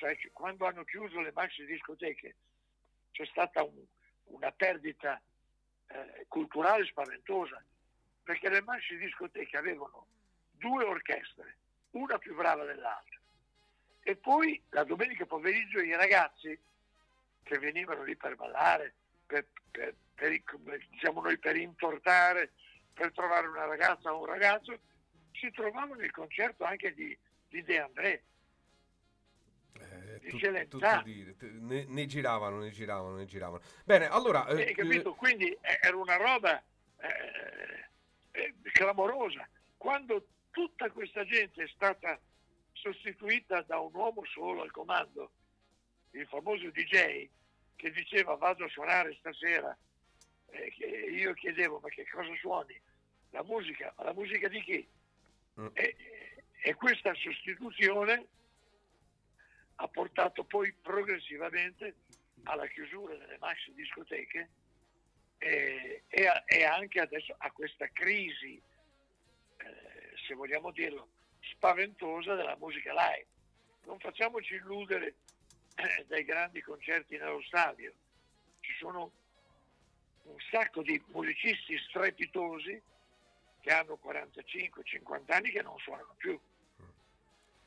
Sai 0.00 0.16
che 0.16 0.30
quando 0.32 0.66
hanno 0.66 0.82
chiuso 0.82 1.20
le 1.20 1.30
maxi 1.30 1.64
discoteche 1.64 2.34
c'è 3.12 3.24
stata 3.26 3.62
un- 3.62 3.84
una 4.24 4.50
perdita 4.50 5.20
eh, 5.88 6.24
culturale 6.26 6.84
spaventosa, 6.86 7.64
perché 8.24 8.48
le 8.48 8.62
maxi 8.62 8.96
discoteche 8.96 9.56
avevano 9.56 10.08
due 10.50 10.82
orchestre, 10.82 11.58
una 11.92 12.18
più 12.18 12.34
brava 12.34 12.64
dell'altra. 12.64 13.16
E 14.02 14.16
poi 14.16 14.60
la 14.70 14.82
domenica 14.82 15.24
pomeriggio 15.26 15.78
i 15.78 15.94
ragazzi 15.94 16.58
che 17.46 17.58
venivano 17.60 18.02
lì 18.02 18.16
per 18.16 18.34
ballare, 18.34 18.94
per, 19.24 19.46
per- 19.70 19.94
per 20.14 20.42
diciamo 20.90 21.20
noi, 21.20 21.38
per 21.38 21.56
intortare, 21.56 22.52
per 22.92 23.12
trovare 23.12 23.46
una 23.46 23.66
ragazza 23.66 24.12
o 24.12 24.20
un 24.20 24.26
ragazzo, 24.26 24.76
si 25.32 25.50
trovavano 25.52 26.02
il 26.02 26.10
concerto 26.10 26.64
anche 26.64 26.92
di, 26.92 27.16
di 27.48 27.62
De 27.62 27.78
André. 27.78 28.24
Eh, 29.74 30.18
di 30.18 30.30
tut- 30.30 30.68
tutto 30.68 31.02
dire, 31.04 31.36
ne, 31.38 31.84
ne 31.86 32.06
giravano, 32.06 32.58
ne 32.58 32.70
giravano, 32.70 33.14
ne 33.14 33.26
giravano. 33.26 33.62
Bene, 33.84 34.08
allora... 34.08 34.46
eh, 34.48 34.72
capito? 34.72 35.14
Quindi 35.14 35.52
eh, 35.52 35.78
era 35.80 35.96
una 35.96 36.16
roba 36.16 36.60
eh, 36.98 37.88
eh, 38.32 38.54
clamorosa. 38.72 39.48
Quando 39.76 40.26
tutta 40.50 40.90
questa 40.90 41.24
gente 41.24 41.62
è 41.62 41.68
stata 41.68 42.18
sostituita 42.72 43.62
da 43.62 43.78
un 43.78 43.94
uomo 43.94 44.24
solo 44.24 44.62
al 44.62 44.72
comando, 44.72 45.30
il 46.18 46.26
famoso 46.26 46.70
DJ 46.70 47.28
che 47.76 47.90
diceva 47.90 48.34
vado 48.36 48.64
a 48.64 48.68
suonare 48.68 49.14
stasera, 49.18 49.76
e 50.48 50.72
che 50.76 50.86
io 50.86 51.34
chiedevo 51.34 51.78
ma 51.80 51.88
che 51.88 52.06
cosa 52.08 52.34
suoni? 52.36 52.78
La 53.30 53.42
musica, 53.42 53.92
ma 53.96 54.04
la 54.04 54.14
musica 54.14 54.48
di 54.48 54.62
chi? 54.62 54.88
Mm. 55.60 55.66
E, 55.74 55.96
e 56.62 56.74
questa 56.74 57.12
sostituzione 57.14 58.26
ha 59.76 59.88
portato 59.88 60.44
poi 60.44 60.72
progressivamente 60.72 61.96
alla 62.44 62.66
chiusura 62.68 63.14
delle 63.16 63.36
maxi 63.38 63.72
discoteche 63.74 64.48
e, 65.38 66.02
e 66.08 66.26
a- 66.26 66.44
e 66.46 66.64
anche 66.64 67.00
adesso 67.00 67.34
a 67.38 67.50
questa 67.50 67.88
crisi, 67.92 68.60
eh, 69.58 70.12
se 70.26 70.34
vogliamo 70.34 70.70
dirlo, 70.70 71.08
spaventosa 71.40 72.34
della 72.34 72.56
musica 72.56 72.92
live. 72.92 73.26
Non 73.84 73.98
facciamoci 73.98 74.54
illudere 74.54 75.16
eh, 75.76 76.04
dai 76.08 76.24
grandi 76.24 76.60
concerti 76.62 77.16
nello 77.16 77.40
stadio. 77.42 77.92
Ci 78.60 78.72
sono 78.78 79.10
un 80.24 80.36
sacco 80.50 80.82
di 80.82 81.00
musicisti 81.08 81.78
strepitosi 81.88 82.80
che 83.60 83.70
hanno 83.70 83.98
45-50 84.04 85.32
anni 85.32 85.50
che 85.50 85.62
non 85.62 85.78
suonano 85.78 86.14
più. 86.16 86.38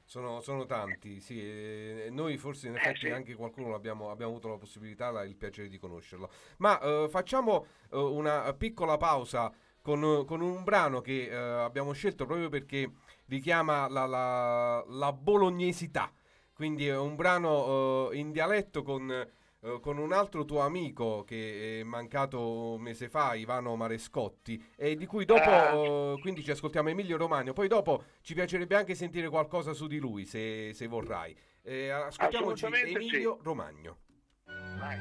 Sono, 0.04 0.42
sono 0.42 0.66
tanti, 0.66 1.20
sì. 1.20 1.40
e 1.40 2.08
noi 2.10 2.36
forse 2.38 2.68
in 2.68 2.76
effetti 2.76 3.02
sì. 3.02 3.10
anche 3.12 3.36
qualcuno 3.36 3.70
l'abbiamo 3.70 4.10
abbiamo 4.10 4.32
avuto 4.32 4.48
la 4.50 4.58
possibilità, 4.58 5.12
la- 5.12 5.24
il 5.24 5.36
piacere 5.36 5.68
di 5.70 5.78
conoscerlo. 5.78 6.32
Ma 6.58 6.80
eh, 6.80 7.08
facciamo 7.10 7.68
eh, 7.92 7.96
una 7.98 8.52
piccola 8.56 8.98
pausa 8.98 9.54
con, 9.84 10.26
con 10.26 10.42
un 10.42 10.64
brano 10.64 11.02
che 11.02 11.28
eh, 11.30 11.36
abbiamo 11.36 11.94
scelto 11.94 12.26
proprio 12.26 12.50
perché 12.50 12.92
richiama 13.28 13.88
la, 13.88 14.08
la- 14.08 14.84
la 14.88 15.14
bolognesità. 15.14 16.12
Quindi 16.60 16.88
è 16.88 16.98
un 16.98 17.16
brano 17.16 18.10
eh, 18.12 18.18
in 18.18 18.34
dialetto 18.34 18.84
con, 18.84 19.10
eh, 19.10 19.80
con 19.80 19.98
un 19.98 20.12
altro 20.12 20.44
tuo 20.44 20.60
amico 20.60 21.24
che 21.24 21.80
è 21.80 21.84
mancato 21.84 22.74
un 22.74 22.82
mese 22.82 23.08
fa, 23.08 23.34
Ivano 23.34 23.78
Marescotti, 23.78 24.62
e 24.76 24.98
di 24.98 25.06
cui 25.06 25.24
dopo, 25.24 25.50
Ah. 25.50 25.74
eh, 25.74 26.18
quindi 26.20 26.44
ci 26.44 26.52
ascoltiamo 26.52 26.90
Emilio 26.90 27.16
Romagno. 27.16 27.54
Poi 27.54 27.70
dopo 27.70 28.04
ci 28.20 28.34
piacerebbe 28.34 28.76
anche 28.76 28.94
sentire 28.94 29.30
qualcosa 29.30 29.72
su 29.72 29.88
di 29.88 30.00
lui, 30.00 30.26
se, 30.26 30.74
se 30.74 30.86
vorrai. 30.88 31.34
Eh, 31.62 31.92
ascoltiamoci 31.92 32.66
Emilio 32.66 33.38
sì. 33.38 33.44
Romagno. 33.46 33.98
Vai. 34.44 34.98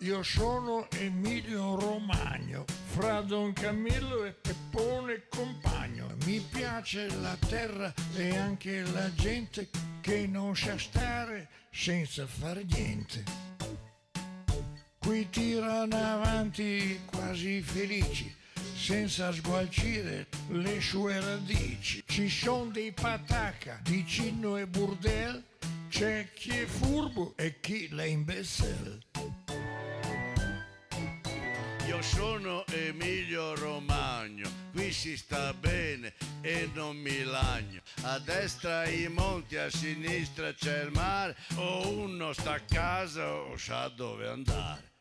Io 0.00 0.22
sono 0.24 0.88
Emilio 0.90 1.78
Romagno, 1.78 2.64
fra 2.88 3.20
Don 3.20 3.52
Camillo 3.52 4.24
e 4.24 4.32
Peppone 4.32 5.24
compagno. 5.28 6.08
Mi 6.24 6.40
piace 6.40 7.08
la 7.20 7.36
terra 7.48 7.92
e 8.14 8.36
anche 8.36 8.82
la 8.82 9.12
gente 9.14 9.68
che 10.00 10.26
non 10.26 10.56
sa 10.56 10.78
stare 10.78 11.48
senza 11.70 12.26
fare 12.26 12.64
niente. 12.64 13.22
Qui 14.98 15.28
tirano 15.30 15.96
avanti 15.96 17.00
quasi 17.04 17.60
felici, 17.60 18.34
senza 18.74 19.32
sgualcire 19.32 20.26
le 20.48 20.80
sue 20.80 21.20
radici. 21.20 22.02
Ci 22.06 22.28
sono 22.28 22.70
dei 22.70 22.92
pataca 22.92 23.80
di 23.82 24.04
Cinno 24.06 24.56
e 24.56 24.66
Burdel, 24.66 25.44
c'è 25.88 26.28
chi 26.34 26.50
è 26.50 26.66
furbo 26.66 27.34
e 27.36 27.60
chi 27.60 27.88
l'è 27.90 28.04
imbecille. 28.04 28.98
Io 31.98 32.04
sono 32.04 32.64
Emilio 32.68 33.56
Romagno, 33.56 34.48
qui 34.70 34.92
si 34.92 35.16
sta 35.16 35.52
bene 35.52 36.14
e 36.42 36.70
non 36.72 36.96
mi 36.96 37.24
lagno. 37.24 37.80
A 38.02 38.20
destra 38.20 38.86
i 38.86 39.08
monti, 39.08 39.56
a 39.56 39.68
sinistra 39.68 40.52
c'è 40.52 40.84
il 40.84 40.92
mare, 40.92 41.36
o 41.56 41.88
uno 41.88 42.32
sta 42.32 42.52
a 42.52 42.60
casa 42.60 43.28
o 43.28 43.56
sa 43.56 43.88
dove 43.88 44.28
andare. 44.28 44.92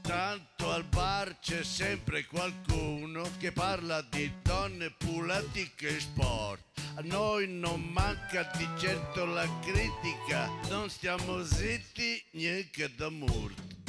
Tanto 0.00 0.72
al 0.72 0.82
bar 0.86 1.38
c'è 1.38 1.62
sempre 1.62 2.26
qualcuno 2.26 3.30
che 3.38 3.52
parla 3.52 4.02
di 4.02 4.28
donne, 4.42 4.90
politiche 4.90 5.98
e 5.98 6.00
sport. 6.00 6.64
A 6.96 7.02
noi 7.02 7.46
non 7.46 7.80
manca 7.80 8.42
di 8.56 8.66
certo 8.76 9.24
la 9.24 9.48
critica, 9.60 10.50
non 10.68 10.90
stiamo 10.90 11.44
zitti, 11.44 12.20
niente 12.32 12.92
da 12.96 13.08
murto. 13.08 13.79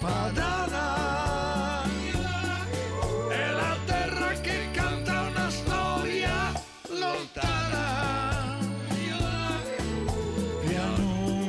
padana 0.00 1.84
è 3.28 3.50
la 3.50 3.76
terra 3.84 4.32
che 4.40 4.70
canta 4.72 5.28
una 5.28 5.50
storia 5.50 6.52
lontana. 6.88 8.56
Pianura 10.66 11.42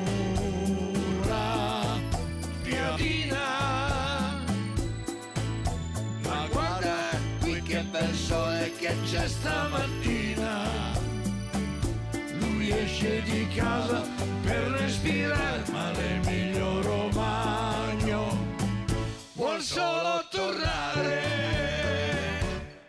piadina, 2.62 4.44
ma 6.24 6.48
guarda 6.52 6.96
qui 7.40 7.62
che 7.62 7.84
bel 7.84 8.14
sole 8.14 8.70
che 8.78 8.94
c'è 9.06 9.26
stamattina. 9.30 9.85
Esce 13.06 13.22
di 13.22 13.48
casa 13.50 14.02
per 14.42 14.64
respirare, 14.80 15.64
ma 15.72 15.92
l'Emilio 15.92 16.82
Romagno 16.82 18.36
vuol 19.34 19.62
solo 19.62 20.26
tornare 20.32 21.22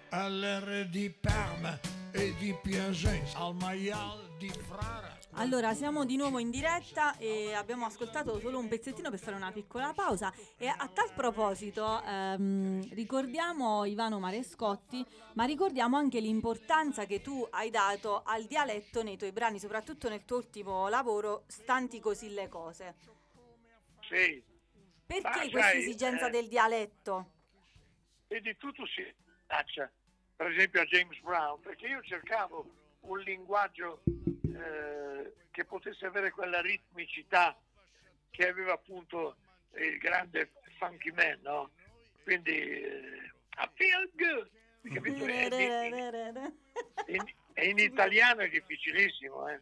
all'R 0.09 0.87
di 0.89 1.11
Parma 1.11 1.79
e 2.13 2.35
di 2.39 2.57
Piacenza, 2.63 3.37
al 3.37 3.57
maial 3.57 4.27
di 4.39 4.51
Frara. 4.67 5.16
Allora, 5.39 5.75
siamo 5.75 6.07
di 6.07 6.17
nuovo 6.17 6.39
in 6.39 6.51
diretta 6.51 7.17
e 7.19 7.53
abbiamo 7.53 7.85
ascoltato 7.85 8.41
solo 8.41 8.59
un 8.59 8.69
pezzettino 8.69 9.11
per 9.11 9.19
fare 9.19 9.37
una 9.37 9.53
piccola 9.53 9.93
pausa. 9.93 10.33
E 10.57 10.67
a 10.67 10.89
tal 10.93 11.13
proposito, 11.15 12.03
ehm, 12.03 12.95
ricordiamo 12.95 13.85
Ivano 13.85 14.19
Marescotti, 14.19 15.05
ma 15.35 15.45
ricordiamo 15.45 15.99
anche 15.99 16.21
l'importanza 16.21 17.05
che 17.05 17.21
tu 17.21 17.47
hai 17.51 17.69
dato 17.69 18.23
al 18.25 18.45
dialetto 18.45 19.03
nei 19.03 19.19
tuoi 19.19 19.33
brani, 19.33 19.59
soprattutto 19.59 20.09
nel 20.09 20.25
tuo 20.25 20.39
ultimo 20.39 20.89
lavoro, 20.89 21.45
Stanti 21.49 22.01
così 22.01 22.31
le 22.33 22.49
cose. 22.49 22.95
Sì, 24.09 24.43
Perché 25.05 25.29
Ma 25.29 25.39
questa 25.51 25.61
sai, 25.61 25.79
esigenza 25.83 26.27
eh, 26.29 26.31
del 26.31 26.49
dialetto? 26.49 27.31
e 28.29 28.41
di 28.41 28.57
tutto 28.57 28.85
si 28.87 29.05
taccia, 29.47 29.89
per 30.35 30.49
esempio 30.49 30.81
a 30.81 30.85
James 30.85 31.21
Brown, 31.21 31.61
perché 31.61 31.87
io 31.87 32.03
cercavo 32.03 32.69
un 33.07 33.19
linguaggio 33.21 34.03
eh, 34.05 35.33
che 35.51 35.65
potesse 35.65 36.07
avere 36.07 36.31
quella 36.31 36.61
ritmicità 36.61 37.59
che 38.31 38.49
aveva 38.49 38.73
appunto 38.75 39.37
il 39.75 39.99
grande 39.99 40.53
funky 40.79 41.11
man, 41.13 41.39
no? 41.43 41.71
Quindi 42.23 42.53
eh, 42.53 43.33
I 43.59 43.71
feel 43.75 44.11
good, 44.15 44.51
capito? 44.93 45.25
Di- 45.25 47.15
in, 47.15 47.23
e 47.55 47.69
in 47.69 47.79
italiano 47.79 48.41
è 48.43 48.49
difficilissimo, 48.49 49.49
eh. 49.49 49.61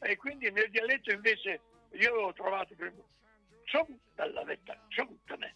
E 0.00 0.16
quindi 0.16 0.50
nel 0.50 0.70
dialetto 0.70 1.10
invece 1.10 1.60
io 1.92 2.14
l'ho 2.14 2.32
trovato 2.32 2.74
prima. 2.74 3.02
Som 3.64 3.98
dalla 4.14 4.44
vetta, 4.44 4.78
da 5.24 5.36
me. 5.36 5.54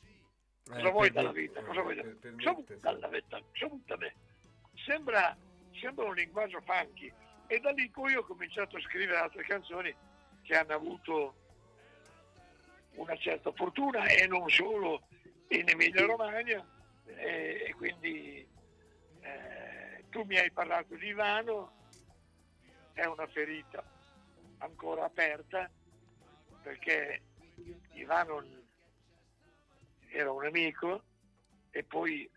Cosa 0.65 0.89
Eh, 0.89 0.91
vuoi 0.91 1.11
dalla 1.11 1.33
vita? 1.33 1.63
Cosa 1.63 1.83
vuoi 1.83 1.95
da 1.97 2.03
me, 2.03 2.17
sì. 2.67 2.77
dalla 2.81 3.09
vetta, 3.09 3.41
da 3.85 3.97
me. 3.97 4.15
Sembra, 4.87 5.37
sembra 5.79 6.07
un 6.07 6.15
linguaggio 6.15 6.61
funky. 6.61 7.13
E 7.47 7.61
da 7.61 7.71
lì 7.73 7.89
poi 7.91 8.15
ho 8.15 8.25
cominciato 8.25 8.77
a 8.77 8.81
scrivere 8.81 9.19
altre 9.19 9.43
canzoni 9.43 9.95
che 10.43 10.57
hanno 10.57 10.75
avuto 10.75 11.35
una 12.95 13.17
certa 13.17 13.53
fortuna 13.53 14.07
e 14.07 14.27
non 14.27 14.49
solo 14.49 15.03
in 15.49 15.69
Emilia 15.69 16.07
Romagna. 16.07 16.65
E, 17.05 17.65
e 17.69 17.75
quindi 17.75 18.47
eh, 19.21 20.05
tu 20.11 20.23
mi 20.23 20.39
hai 20.39 20.51
parlato 20.53 20.95
di 20.95 21.09
Ivano, 21.09 21.73
è 22.93 23.05
una 23.05 23.27
ferita 23.27 23.83
ancora 24.59 25.05
aperta 25.05 25.71
perché 26.63 27.23
Ivano 27.95 28.45
era 30.09 30.31
un 30.31 30.45
amico 30.45 31.03
e 31.71 31.83
poi 31.85 32.29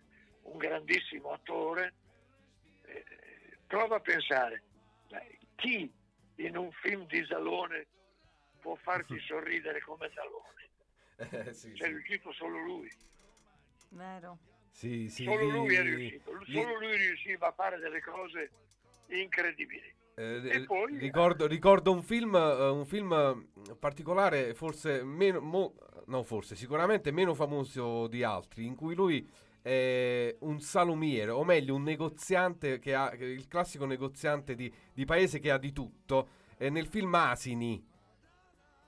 un 0.43 0.57
grandissimo 0.57 1.31
attore. 1.31 1.93
Eh, 3.73 3.75
prova 3.75 3.95
a 3.95 3.99
pensare, 3.99 4.61
chi 5.55 5.91
in 6.35 6.57
un 6.57 6.69
film 6.71 7.07
di 7.07 7.25
Salone 7.25 7.87
può 8.61 8.75
farti 8.75 9.17
sorridere 9.25 9.81
come 9.81 10.11
Salone? 10.13 11.45
Eh, 11.47 11.53
sì, 11.53 11.71
C'è 11.73 11.85
sì. 11.85 11.89
riuscito 11.91 12.31
solo 12.33 12.59
lui. 12.59 12.91
Vero. 13.89 14.37
Sì, 14.69 15.09
sì, 15.09 15.23
Solo 15.23 15.47
lui 15.49 15.75
è 15.75 15.81
riuscito, 15.81 16.31
solo 16.45 16.79
lui 16.79 16.97
riusciva 16.97 17.47
a 17.47 17.51
fare 17.51 17.79
delle 17.79 18.01
cose 18.01 18.51
incredibili. 19.07 19.91
Eh, 20.15 20.41
E 20.51 20.63
poi- 20.65 20.97
ricordo, 20.97 21.47
ricordo 21.47 21.91
un 21.91 22.03
film, 22.03 22.35
eh, 22.35 22.69
un 22.69 22.85
film 22.85 23.11
eh, 23.11 23.75
particolare, 23.75 24.53
forse 24.53 25.03
meno, 25.03 25.39
mo- 25.41 25.75
no, 26.07 26.21
forse 26.23 26.55
sicuramente 26.55 27.11
meno 27.11 27.33
famoso 27.33 28.07
di 28.07 28.23
altri, 28.23 28.65
in 28.65 28.75
cui 28.75 28.93
lui 28.95 29.27
è 29.63 30.35
un 30.41 30.59
salumiere, 30.59 31.31
o 31.31 31.45
meglio, 31.45 31.73
un 31.73 31.83
negoziante 31.83 32.79
che 32.79 32.93
ha 32.93 33.13
il 33.13 33.47
classico 33.47 33.85
negoziante 33.85 34.55
di, 34.55 34.71
di 34.93 35.05
paese 35.05 35.39
che 35.39 35.51
ha 35.51 35.57
di 35.57 35.71
tutto. 35.71 36.41
È 36.57 36.69
nel 36.69 36.87
film 36.87 37.15
Asini. 37.15 37.91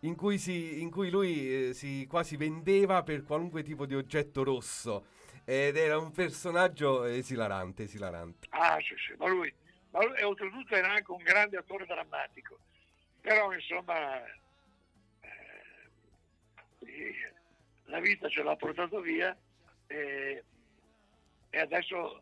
In 0.02 0.16
cui, 0.16 0.38
si, 0.38 0.82
in 0.82 0.92
cui 0.92 1.10
lui 1.10 1.70
eh, 1.70 1.74
si 1.74 2.06
quasi 2.08 2.36
vendeva 2.36 3.04
per 3.04 3.24
qualunque 3.24 3.64
tipo 3.64 3.86
di 3.86 3.96
oggetto 3.96 4.44
rosso 4.44 5.06
ed 5.46 5.78
era 5.78 5.98
un 5.98 6.12
personaggio 6.12 7.06
esilarante, 7.06 7.84
esilarante. 7.84 8.48
Ah, 8.52 8.78
sì, 8.82 8.96
sì, 8.98 9.16
ma 9.18 9.28
lui, 9.28 9.52
ma 9.92 10.04
lui- 10.04 10.18
e 10.18 10.24
oltretutto 10.24 10.76
era 10.76 10.92
anche 10.92 11.12
un 11.12 11.24
grande 11.24 11.58
attore 11.58 11.86
drammatico. 11.86 12.58
Però, 13.22 13.54
insomma, 13.54 14.24
eh, 14.26 14.34
la 17.86 18.00
vita 18.00 18.28
ce 18.30 18.44
l'ha 18.44 18.56
portato 18.56 19.00
via 19.00 19.36
e, 19.88 20.44
e 21.56 21.60
adesso 21.62 22.22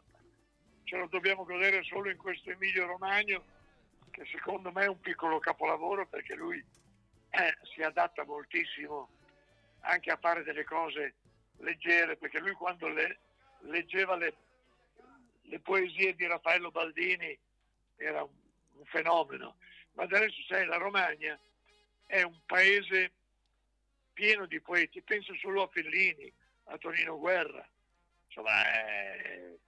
ce 0.84 0.96
lo 0.96 1.08
dobbiamo 1.08 1.44
godere 1.44 1.82
solo 1.82 2.12
in 2.12 2.18
questo 2.18 2.52
Emilio 2.52 2.86
Romagno, 2.86 3.44
che 4.12 4.26
secondo 4.26 4.72
me 4.72 4.84
è 4.84 4.88
un 4.88 5.00
piccolo 5.00 5.40
capolavoro 5.40 6.06
perché 6.06 6.36
lui 6.36 6.64
eh, 7.32 7.58
si 7.74 7.82
adatta 7.82 8.26
moltissimo 8.26 9.10
anche 9.80 10.12
a 10.12 10.18
fare 10.18 10.44
delle 10.44 10.64
cose 10.64 11.16
leggere, 11.58 12.16
perché 12.16 12.40
lui 12.40 12.52
quando 12.52 12.88
le- 12.90 13.18
leggeva 13.62 14.16
le, 14.16 14.36
le 15.42 15.60
poesie 15.62 16.14
di 16.14 16.28
Raffaello 16.28 16.70
Baldini 16.70 17.36
era 17.96 18.22
un, 18.22 18.36
un 18.74 18.86
fenomeno. 18.86 19.56
Ma 19.94 20.04
adesso 20.04 20.44
sai, 20.48 20.68
la 20.68 20.78
Romagna 20.78 21.40
è 22.06 22.22
un 22.22 22.40
paese 22.46 23.12
pieno 24.14 24.46
di 24.46 24.62
poeti, 24.62 25.02
penso 25.02 25.34
solo 25.38 25.64
a 25.64 25.68
Fellini, 25.70 26.32
a 26.66 26.78
Tonino 26.78 27.18
Guerra, 27.18 27.68
insomma, 28.34 28.84
eh, 28.84 29.60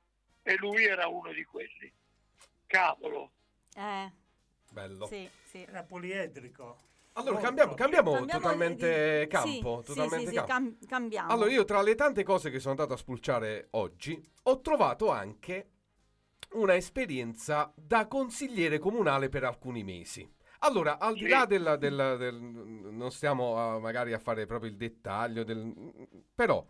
e 0.41 0.55
lui 0.57 0.85
era 0.85 1.07
uno 1.07 1.31
di 1.31 1.43
quelli. 1.43 1.91
Cavolo, 2.67 3.31
Eh, 3.75 4.11
Bello. 4.71 5.05
sì, 5.05 5.29
sì. 5.43 5.63
Era 5.67 5.83
poliedrico. 5.83 6.77
Allora, 7.13 7.39
cambiamo, 7.39 7.75
cambiamo, 7.75 8.11
Cambiamo 8.13 8.39
totalmente 8.41 9.19
di- 9.21 9.27
campo. 9.27 9.81
sì, 9.85 9.93
totalmente 9.93 10.25
sì, 10.25 10.27
sì, 10.31 10.43
campo. 10.43 10.51
cam- 10.51 10.85
cambiamo. 10.85 11.31
Allora, 11.31 11.51
io 11.51 11.63
tra 11.63 11.81
le 11.81 11.95
tante 11.95 12.23
cose 12.23 12.49
che 12.49 12.59
sono 12.59 12.71
andato 12.71 12.93
a 12.93 12.97
spulciare 12.97 13.67
oggi, 13.71 14.21
ho 14.43 14.59
trovato 14.61 15.09
anche 15.11 15.69
una 16.53 16.75
esperienza 16.75 17.71
da 17.75 18.07
consigliere 18.07 18.79
comunale 18.79 19.29
per 19.29 19.43
alcuni 19.45 19.83
mesi. 19.83 20.29
Allora, 20.59 20.97
al 20.99 21.13
di 21.15 21.27
là 21.27 21.45
della, 21.45 21.75
della- 21.77 22.15
del... 22.17 22.35
non 22.35 23.11
stiamo 23.11 23.57
a- 23.57 23.79
magari 23.79 24.11
a 24.13 24.19
fare 24.19 24.45
proprio 24.45 24.69
il 24.69 24.75
dettaglio, 24.75 25.43
del, 25.43 25.73
però 26.33 26.65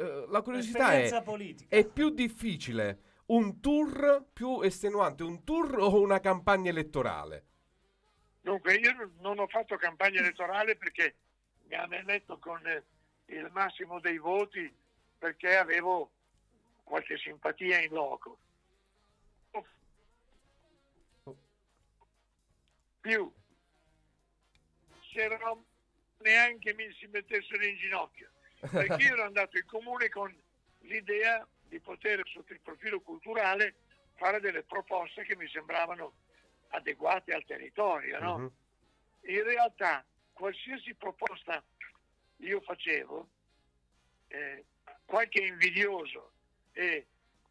eh, 0.00 0.26
la 0.28 0.40
curiosità 0.40 0.92
è, 0.92 1.22
politica. 1.22 1.76
è 1.76 1.86
più 1.86 2.08
difficile 2.08 3.00
un 3.26 3.60
tour 3.60 4.24
più 4.32 4.62
estenuante, 4.62 5.22
un 5.22 5.44
tour 5.44 5.78
o 5.78 6.00
una 6.00 6.20
campagna 6.20 6.70
elettorale? 6.70 7.44
Dunque, 8.40 8.74
io 8.74 9.12
non- 9.20 9.38
ho 9.38 9.46
fatto 9.46 9.76
campagna 9.76 10.20
elettorale 10.20 10.76
perché 10.76 11.14
mi 11.68 11.74
hanno 11.76 11.94
eletto 11.94 12.38
con 12.38 12.66
eh, 12.66 12.82
il 13.26 13.48
massimo 13.52 14.00
dei 14.00 14.18
voti 14.18 14.72
perché 15.18 15.56
avevo 15.56 16.10
qualche 16.82 17.18
simpatia 17.18 17.80
in 17.80 17.92
loco. 17.92 18.38
Più, 23.00 23.32
se 25.12 25.38
no 25.40 25.64
neanche 26.18 26.74
mi 26.74 26.92
si 26.98 27.06
mettessero 27.06 27.64
in 27.64 27.76
ginocchio, 27.76 28.28
perché 28.68 29.02
io 29.02 29.12
ero 29.14 29.24
andato 29.24 29.56
in 29.56 29.66
comune 29.66 30.08
con 30.08 30.34
l'idea 30.80 31.46
di 31.62 31.80
poter, 31.80 32.22
sotto 32.28 32.52
il 32.52 32.60
profilo 32.60 33.00
culturale, 33.00 33.74
fare 34.16 34.40
delle 34.40 34.62
proposte 34.62 35.24
che 35.24 35.36
mi 35.36 35.48
sembravano 35.48 36.14
adeguate 36.68 37.32
al 37.32 37.44
territorio, 37.44 38.18
no? 38.20 38.38
Mhm. 38.38 38.50
in 39.22 39.42
realtà 39.44 40.04
qualsiasi 40.32 40.94
proposta 40.94 41.62
io 42.38 42.60
facevo, 42.60 43.28
eh, 44.28 44.64
qualche 45.04 45.40
invidioso 45.44 46.32
e 46.72 47.06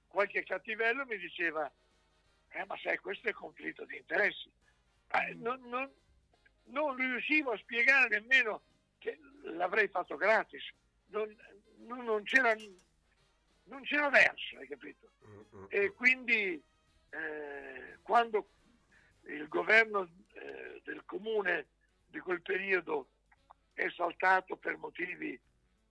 qualche 0.07 0.43
cattivello 0.43 1.05
mi 1.05 1.17
diceva, 1.17 1.71
eh, 2.49 2.65
ma 2.65 2.75
sai, 2.77 2.97
questo 2.97 3.27
è 3.29 3.31
conflitto 3.33 3.85
di 3.85 3.97
interessi. 3.97 4.49
Eh, 5.11 5.33
non, 5.35 5.61
non- 5.69 5.91
non 6.65 6.95
riuscivo 6.95 7.51
a 7.51 7.57
spiegare 7.57 8.19
nemmeno 8.19 8.61
che 8.97 9.19
l'avrei 9.43 9.87
fatto 9.87 10.15
gratis, 10.17 10.63
non, 11.09 11.35
non- 12.03 12.23
c'era, 12.23 12.53
non 13.65 13.81
c'era 13.83 14.09
verso, 14.09 14.57
hai 14.57 14.67
capito? 14.67 15.11
E 15.69 15.91
quindi 15.93 16.61
eh, 17.09 17.97
quando 18.01 18.49
il 19.23 19.47
governo 19.47 20.09
eh, 20.33 20.81
del 20.83 21.03
comune 21.05 21.67
di 22.07 22.19
quel 22.19 22.41
periodo 22.41 23.09
è 23.73 23.87
saltato 23.91 24.55
per 24.57 24.77
motivi 24.77 25.39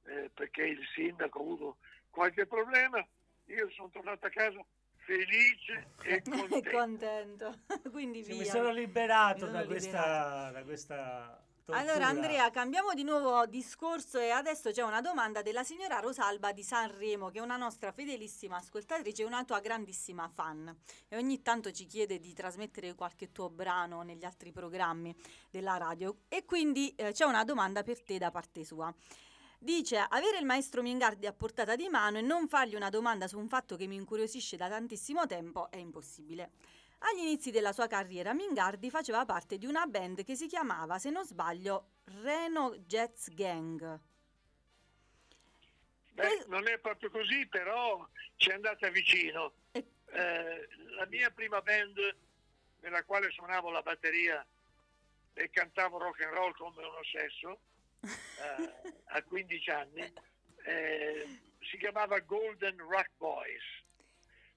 eh, 0.05 0.31
perché 0.35 0.63
il 0.65 0.85
sindaco 0.95 1.39
ha 1.39 1.43
avuto 1.43 1.77
qualche 2.11 2.47
problema, 2.47 3.07
io 3.47 3.71
sono 3.71 3.91
tornato 3.91 4.27
a 4.27 4.31
casa 4.31 4.65
felice 4.97 5.89
e 6.03 6.23
contento. 6.29 6.71
contento. 6.71 7.59
Quindi 7.91 8.23
via. 8.23 8.35
mi 8.37 8.45
sono 8.45 8.71
liberato 8.73 9.47
Mi 9.47 9.53
da, 9.53 9.59
sono 9.59 9.67
questa, 9.67 10.01
liberato. 10.01 10.53
da 10.53 10.63
questa 10.65 11.48
tortura. 11.69 11.79
Allora 11.79 12.07
Andrea, 12.07 12.51
cambiamo 12.51 12.95
di 12.95 13.05
nuovo 13.05 13.45
discorso 13.47 14.19
e 14.19 14.31
adesso 14.31 14.71
c'è 14.71 14.83
una 14.83 15.03
domanda 15.03 15.43
della 15.43 15.63
signora 15.63 16.01
Rosalba 16.01 16.53
di 16.53 16.63
Sanremo, 16.63 17.29
che 17.29 17.39
è 17.39 17.43
una 17.43 17.57
nostra 17.57 17.93
fedelissima 17.93 18.57
ascoltatrice 18.57 19.23
e 19.23 19.27
una 19.27 19.45
tua 19.45 19.61
grandissima 19.61 20.29
fan. 20.29 20.75
E 21.09 21.17
ogni 21.17 21.43
tanto 21.43 21.71
ci 21.71 21.87
chiede 21.87 22.19
di 22.19 22.33
trasmettere 22.33 22.95
qualche 22.95 23.33
tuo 23.33 23.51
brano 23.51 24.03
negli 24.03 24.25
altri 24.25 24.51
programmi 24.51 25.15
della 25.51 25.77
radio. 25.77 26.21
E 26.29 26.45
quindi 26.45 26.95
eh, 26.97 27.13
c'è 27.13 27.25
una 27.25 27.45
domanda 27.45 27.83
per 27.83 28.03
te 28.03 28.17
da 28.17 28.31
parte 28.31 28.65
sua. 28.65 28.93
Dice, 29.61 29.99
avere 29.99 30.39
il 30.39 30.45
maestro 30.45 30.83
Mingardi 30.83 31.27
a 31.27 31.33
portata 31.33 31.75
di 31.75 31.89
mano 31.89 32.19
e 32.19 32.21
non 32.21 32.47
fargli 32.47 32.77
una 32.77 32.91
domanda 32.91 33.27
su 33.27 33.37
un 33.39 33.49
fatto 33.49 33.75
che 33.75 33.89
mi 33.89 33.97
incuriosisce 33.97 34.57
da 34.57 34.69
tantissimo 34.69 35.27
tempo 35.27 35.69
è 35.71 35.79
impossibile. 35.79 36.53
Agli 37.01 37.21
inizi 37.21 37.51
della 37.51 37.73
sua 37.73 37.87
carriera 37.87 38.35
Mingardi 38.35 38.91
faceva 38.91 39.25
parte 39.25 39.57
di 39.57 39.67
una 39.67 39.87
band 39.87 40.25
che 40.25 40.35
si 40.35 40.47
chiamava, 40.47 40.99
se 40.99 41.11
non 41.11 41.25
sbaglio, 41.25 41.91
Reno 42.23 42.75
Jazz 42.87 43.29
Gang. 43.29 44.01
Beh, 46.13 46.45
non 46.49 46.67
è 46.67 46.79
proprio 46.79 47.11
così, 47.11 47.47
però 47.47 48.05
ci 48.35 48.51
è 48.51 48.55
andata 48.55 48.89
vicino. 48.91 49.53
Eh, 49.71 50.69
la 50.97 51.07
mia 51.07 51.31
prima 51.31 51.61
band 51.61 52.17
nella 52.81 53.05
quale 53.05 53.31
suonavo 53.31 53.71
la 53.71 53.83
batteria 53.83 54.45
e 55.35 55.51
cantavo 55.51 55.99
rock 55.99 56.23
and 56.23 56.33
roll 56.33 56.53
come 56.57 56.85
un 56.85 56.95
ossesso 56.95 57.61
eh, 58.03 58.95
a 59.07 59.23
15 59.23 59.71
anni 59.71 60.13
eh, 60.65 61.41
si 61.61 61.77
chiamava 61.79 62.19
Golden 62.21 62.77
Rock 62.79 63.11
Boys 63.19 63.63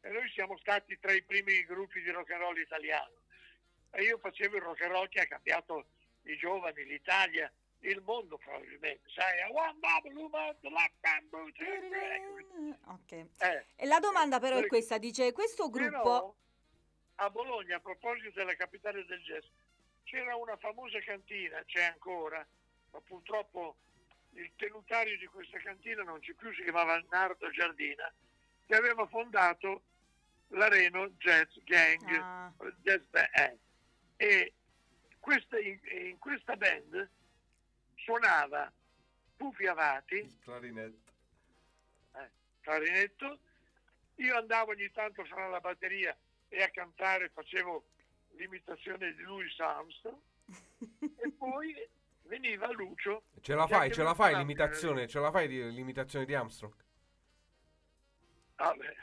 e 0.01 0.09
noi 0.09 0.29
siamo 0.29 0.57
stati 0.57 0.97
tra 0.99 1.11
i 1.13 1.21
primi 1.23 1.63
gruppi 1.65 2.01
di 2.01 2.09
rock 2.09 2.31
and 2.31 2.41
roll 2.41 2.57
italiano. 2.57 3.13
E 3.91 4.03
io 4.03 4.17
facevo 4.17 4.55
il 4.55 4.61
rock 4.63 4.81
and 4.81 4.91
roll 4.91 5.07
che 5.09 5.21
ha 5.21 5.27
cambiato 5.27 5.85
i 6.23 6.35
giovani, 6.37 6.83
l'Italia, 6.85 7.51
il 7.79 8.01
mondo 8.01 8.37
probabilmente, 8.37 9.09
sai, 9.09 9.41
a 9.41 9.49
one 9.51 9.77
bubble, 9.79 10.13
woman, 10.13 10.55
the 10.61 10.69
left 10.69 10.93
hand 11.01 11.27
boot, 11.29 11.55
Ok. 12.85 13.11
eh, 13.11 13.65
E 13.75 13.85
la 13.85 13.99
domanda 13.99 14.39
però 14.39 14.57
è 14.57 14.67
questa, 14.67 14.97
dice, 14.97 15.31
questo 15.31 15.69
però 15.69 15.89
gruppo... 15.89 16.35
a 17.15 17.29
Bologna, 17.29 17.77
a 17.77 17.79
proposito 17.79 18.31
della 18.35 18.55
capitale 18.55 19.03
del 19.05 19.21
jazz, 19.21 19.45
c'era 20.03 20.35
una 20.35 20.57
famosa 20.57 20.99
cantina, 20.99 21.63
c'è 21.65 21.83
ancora, 21.83 22.45
ma 22.91 23.01
purtroppo 23.01 23.75
il 24.33 24.51
tenutario 24.55 25.17
di 25.17 25.25
questa 25.25 25.57
cantina 25.59 26.03
non 26.03 26.19
c'è 26.19 26.33
più, 26.33 26.53
si 26.53 26.63
chiamava 26.63 27.03
Nardo 27.09 27.49
Giardina, 27.49 28.11
che 28.67 28.75
aveva 28.75 29.07
fondato 29.07 29.83
l'Areno 30.51 31.09
Jazz 31.17 31.57
Gang. 31.63 32.09
Ah, 32.19 32.51
Jazz 32.81 33.01
Band. 33.09 33.29
eh. 33.33 33.57
E 34.17 34.53
questa- 35.19 35.59
in, 35.59 35.79
in 36.07 36.17
questa 36.19 36.55
band 36.55 37.09
suonava 37.95 38.71
Pupi 39.37 39.65
Avati, 39.67 40.15
Il 40.15 40.37
clarinetto. 40.39 41.11
eh, 42.15 42.29
clarinetto, 42.61 43.39
io 44.15 44.37
andavo 44.37 44.71
ogni 44.71 44.91
tanto 44.91 45.21
a 45.21 45.25
suonare 45.25 45.49
la 45.51 45.59
batteria 45.59 46.15
e 46.49 46.61
a 46.61 46.69
cantare, 46.69 47.29
facevo 47.29 47.83
l'imitazione 48.35 49.13
di 49.15 49.21
Louis 49.23 49.57
Armstrong 49.59 50.19
e 51.17 51.31
poi 51.37 51.87
veniva 52.23 52.69
Lucio. 52.71 53.23
Ce 53.41 53.55
la 53.55 53.65
fai, 53.67 53.91
ce 53.91 54.03
la 54.03 54.13
fai 54.13 54.35
l'imitazione, 54.35 55.07
ce 55.07 55.19
la 55.19 55.31
fai 55.31 55.47
di- 55.47 55.71
l'imitazione 55.71 56.25
di 56.25 56.35
Armstrong? 56.35 56.73
Vabbè, 58.57 58.95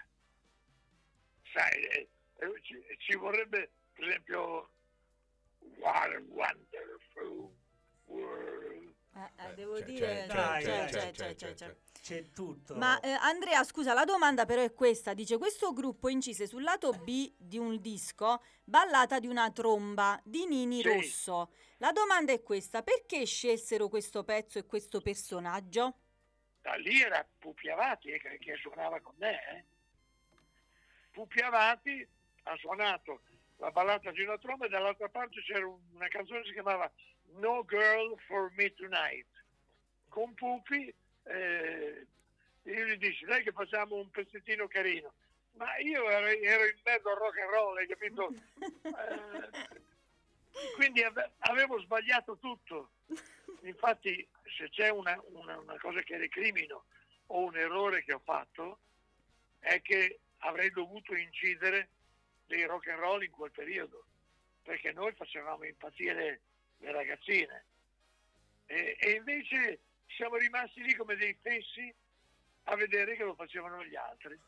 sai, 1.53 1.82
eh, 1.82 2.09
eh, 2.38 2.61
ci, 2.62 2.82
ci, 2.99 3.16
vorrebbe 3.16 3.70
per 3.94 4.09
esempio 4.09 4.70
What 5.78 6.12
a 6.14 6.20
Wonderful 6.28 7.51
World. 8.07 8.94
Eh, 9.14 9.20
eh, 9.20 9.51
eh, 9.51 9.55
devo 9.55 9.80
dire, 9.80 10.26
c'è 12.01 12.30
tutto. 12.30 12.76
Ma 12.76 13.01
Andrea, 13.20 13.64
scusa, 13.64 13.92
la 13.92 14.05
domanda 14.05 14.46
però 14.46 14.62
è 14.62 14.72
questa: 14.72 15.14
dice 15.14 15.38
questo 15.38 15.72
gruppo 15.72 16.09
incise 16.09 16.46
sul 16.46 16.62
lato 16.62 16.92
B 16.92 17.32
di 17.36 17.59
un 17.59 17.80
disco 17.80 18.42
ballata 18.64 19.18
di 19.18 19.26
una 19.26 19.51
tromba 19.51 20.20
di 20.24 20.46
Nini 20.46 20.82
sì. 20.82 20.88
Rosso. 20.88 21.53
La 21.78 21.90
domanda 21.90 22.32
è 22.32 22.42
questa: 22.42 22.82
perché 22.82 23.24
scelsero 23.24 23.88
questo 23.88 24.22
pezzo 24.22 24.59
e 24.59 24.66
questo 24.66 25.01
personaggio? 25.01 25.96
Da 26.62 26.74
lì 26.74 27.01
era 27.01 27.26
Pupiavati 27.38 28.11
che, 28.18 28.38
che 28.38 28.57
suonava 28.57 29.01
con 29.01 29.14
me. 29.18 29.40
Eh? 29.53 29.64
Pupi 31.19 31.41
Avati 31.41 32.07
ha 32.45 32.57
suonato 32.59 33.23
la 33.57 33.73
ballata 33.73 34.12
di 34.12 34.23
una 34.23 34.39
tromba 34.39 34.66
e 34.66 34.69
dall'altra 34.69 35.09
parte 35.09 35.43
c'era 35.43 35.66
un- 35.66 35.81
una 35.95 36.07
canzone 36.07 36.43
che 36.43 36.47
si 36.47 36.53
chiamava 36.53 36.89
No 37.41 37.64
Girl 37.66 38.16
for 38.29 38.53
Me 38.53 38.73
Tonight. 38.73 39.27
Con 40.09 40.33
Pupi 40.35 40.95
eh, 41.25 42.07
io 42.62 42.85
gli 42.87 42.97
dissi, 42.99 43.25
dai 43.25 43.43
che 43.43 43.51
facciamo 43.51 43.97
un 43.97 44.09
pezzettino 44.11 44.69
carino. 44.69 45.12
Ma 45.55 45.77
io 45.79 46.09
ero, 46.09 46.27
ero 46.27 46.66
in 46.66 46.79
mezzo 46.85 47.09
al 47.11 47.16
rock 47.16 47.39
and 47.41 47.51
roll, 47.51 47.77
hai 47.79 47.87
capito? 47.89 48.33
Eh, 48.85 49.77
quindi 50.77 51.03
ave- 51.03 51.33
avevo 51.39 51.81
sbagliato 51.81 52.37
tutto. 52.39 52.91
Infatti, 53.62 54.25
se 54.57 54.69
c'è 54.71 54.89
una, 54.91 55.21
una- 55.33 55.59
una 55.59 55.77
cosa 55.81 56.01
che 56.03 56.16
recrimino 56.16 56.85
o 57.27 57.41
un 57.41 57.57
errore 57.57 58.05
che 58.05 58.12
ho 58.12 58.21
fatto, 58.25 58.79
è 59.59 59.83
che 59.83 60.21
avrei 60.39 60.70
dovuto 60.70 61.14
incidere 61.14 61.89
dei 62.47 62.64
rock 62.64 62.89
and 62.89 63.01
roll 63.01 63.22
in 63.22 63.30
quel 63.30 63.51
periodo, 63.51 64.05
perché 64.62 64.93
noi 64.93 65.12
facevamo 65.12 65.64
impazzire 65.64 66.41
le 66.78 66.93
ragazzine. 66.93 67.64
E, 68.66 68.97
e 68.99 69.11
invece 69.12 69.80
siamo 70.07 70.36
rimasti 70.36 70.82
lì 70.82 70.95
come 70.95 71.16
dei 71.16 71.36
fessi 71.41 71.93
a 72.64 72.76
vedere 72.76 73.16
che 73.16 73.24
lo 73.24 73.34
facevano 73.34 73.84
gli 73.84 73.97
altri. 73.97 74.39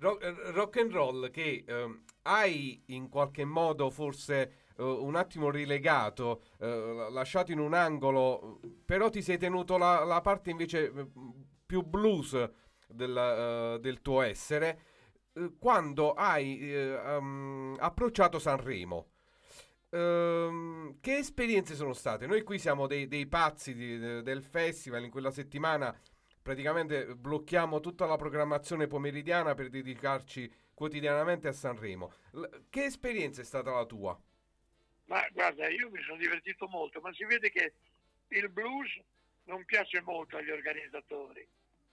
Ro- 0.00 0.20
eh, 0.20 0.52
rock 0.52 0.76
and 0.76 0.92
roll 0.92 1.30
che 1.30 1.64
ehm, 1.66 2.04
hai 2.22 2.80
in 2.86 3.08
qualche 3.08 3.44
modo 3.44 3.90
forse 3.90 4.66
eh, 4.76 4.82
un 4.82 5.16
attimo 5.16 5.50
rilegato, 5.50 6.44
eh, 6.60 6.66
la- 6.68 7.08
lasciato 7.10 7.50
in 7.50 7.58
un 7.58 7.74
angolo, 7.74 8.60
però 8.84 9.10
ti 9.10 9.22
sei 9.22 9.38
tenuto 9.38 9.76
la, 9.76 10.04
la 10.04 10.20
parte 10.20 10.50
invece 10.50 10.84
eh, 10.84 11.06
più 11.66 11.82
blues 11.82 12.48
del, 12.88 13.16
eh, 13.16 13.80
del 13.80 14.00
tuo 14.02 14.22
essere 14.22 14.80
eh, 15.34 15.52
quando 15.58 16.14
hai 16.14 16.58
ehm, 16.74 17.76
approcciato 17.78 18.38
Sanremo. 18.38 19.10
Ehm, 19.90 20.98
che 21.00 21.16
esperienze 21.16 21.74
sono 21.74 21.92
state? 21.92 22.26
Noi 22.26 22.42
qui 22.42 22.58
siamo 22.58 22.86
dei, 22.86 23.08
dei 23.08 23.26
pazzi 23.26 23.74
di- 23.74 23.98
de- 23.98 24.22
del 24.22 24.42
festival, 24.42 25.04
in 25.04 25.10
quella 25.10 25.30
settimana 25.30 25.96
praticamente 26.42 27.14
blocchiamo 27.14 27.80
tutta 27.80 28.06
la 28.06 28.16
programmazione 28.16 28.86
pomeridiana 28.86 29.54
per 29.54 29.68
dedicarci 29.68 30.50
quotidianamente 30.74 31.48
a 31.48 31.52
Sanremo. 31.52 32.12
L- 32.32 32.44
che 32.70 32.84
esperienza 32.84 33.40
è 33.40 33.44
stata 33.44 33.72
la 33.72 33.84
tua? 33.84 34.18
Ma 35.06 35.26
guarda, 35.32 35.68
io 35.68 35.90
mi 35.90 36.00
sono 36.02 36.18
divertito 36.18 36.68
molto, 36.68 37.00
ma 37.00 37.12
si 37.12 37.24
vede 37.24 37.50
che 37.50 37.72
il 38.28 38.48
blues 38.50 39.00
non 39.44 39.64
piace 39.64 40.00
molto 40.02 40.36
agli 40.36 40.50
organizzatori, 40.50 41.46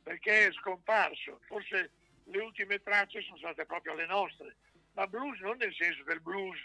perché 0.05 0.47
è 0.47 0.51
scomparso. 0.51 1.39
Forse 1.47 1.89
le 2.25 2.39
ultime 2.39 2.79
tracce 2.81 3.21
sono 3.23 3.37
state 3.37 3.65
proprio 3.65 3.95
le 3.95 4.05
nostre, 4.05 4.55
ma 4.93 5.07
blues 5.07 5.39
non 5.39 5.57
nel 5.57 5.73
senso 5.73 6.03
del 6.03 6.21
blues 6.21 6.59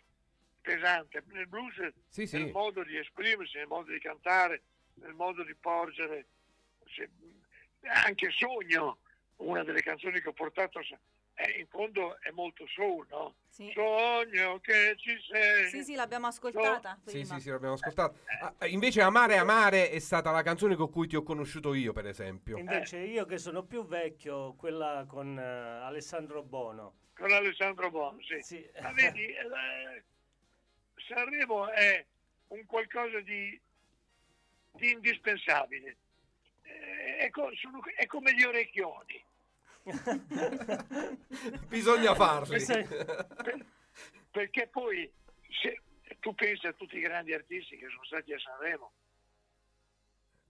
pesante, 0.60 1.22
nel 1.28 1.46
blues 1.46 1.90
Sì, 2.08 2.26
sì. 2.26 2.36
nel 2.36 2.50
modo 2.52 2.84
di 2.84 2.98
esprimersi, 2.98 3.56
nel 3.56 3.66
modo 3.66 3.90
di 3.90 3.98
cantare, 3.98 4.60
nel 4.96 5.14
modo 5.14 5.42
di 5.42 5.54
porgere. 5.54 6.26
se- 6.94 7.08
anche 7.82 8.30
Sogno, 8.30 8.98
una 9.36 9.64
delle 9.64 9.80
canzoni 9.80 10.20
che 10.20 10.28
ho 10.28 10.32
portato, 10.34 10.80
in 11.58 11.66
fondo 11.68 12.20
è 12.20 12.30
molto 12.30 12.66
soul, 12.68 13.06
no? 13.10 13.34
Sì, 13.48 13.70
Sogno 13.74 14.58
che 14.60 14.94
ci 14.96 15.16
sei. 15.30 15.68
sì, 15.68 15.82
sì, 15.82 15.94
l'abbiamo 15.94 16.26
ascoltata 16.26 16.98
Sì, 17.04 17.10
prima. 17.20 17.34
sì, 17.34 17.40
sì, 17.40 17.50
l'abbiamo 17.50 17.74
ascoltato. 17.74 18.18
Ah, 18.40 18.66
invece 18.66 19.00
Amare 19.00 19.36
Amare 19.36 19.90
è 19.90 19.98
stata 19.98 20.30
la 20.30 20.42
canzone 20.42 20.76
con 20.76 20.90
cui 20.90 21.06
ti 21.08 21.16
ho 21.16 21.22
conosciuto 21.22 21.74
io, 21.74 21.92
per 21.92 22.06
esempio. 22.06 22.58
Invece 22.58 22.98
io 22.98 23.24
che 23.26 23.38
sono 23.38 23.64
più 23.64 23.84
vecchio, 23.86 24.54
quella 24.54 25.04
con 25.08 25.38
eh, 25.38 25.42
Alessandro 25.42 26.42
Bono. 26.42 26.94
con 27.14 27.30
Alessandro 27.32 27.90
Bono, 27.90 28.18
sì. 28.22 28.40
Sì. 28.40 28.70
Ma 28.80 28.92
vedi, 28.92 29.24
eh, 29.32 30.04
Sanremo 31.08 31.68
è 31.70 32.04
un 32.48 32.64
qualcosa 32.66 33.20
di, 33.20 33.60
di 34.72 34.90
indispensabile. 34.90 35.96
Eh, 36.62 37.16
È, 37.18 37.30
co- 37.30 37.50
sono- 37.56 37.80
è 37.96 38.06
come 38.06 38.34
gli 38.34 38.42
orecchioni. 38.44 39.22
Bisogna 41.68 42.14
farli. 42.14 42.48
Questo 42.48 42.74
Per- 42.82 43.66
perché 44.30 44.68
poi 44.68 45.10
se 45.62 45.80
tu 46.20 46.34
pensi 46.34 46.66
a 46.66 46.72
tutti 46.72 46.96
i 46.96 47.00
grandi 47.00 47.32
artisti 47.32 47.76
che 47.76 47.88
sono 47.88 48.04
stati 48.04 48.32
a 48.32 48.38
Sanremo, 48.38 48.92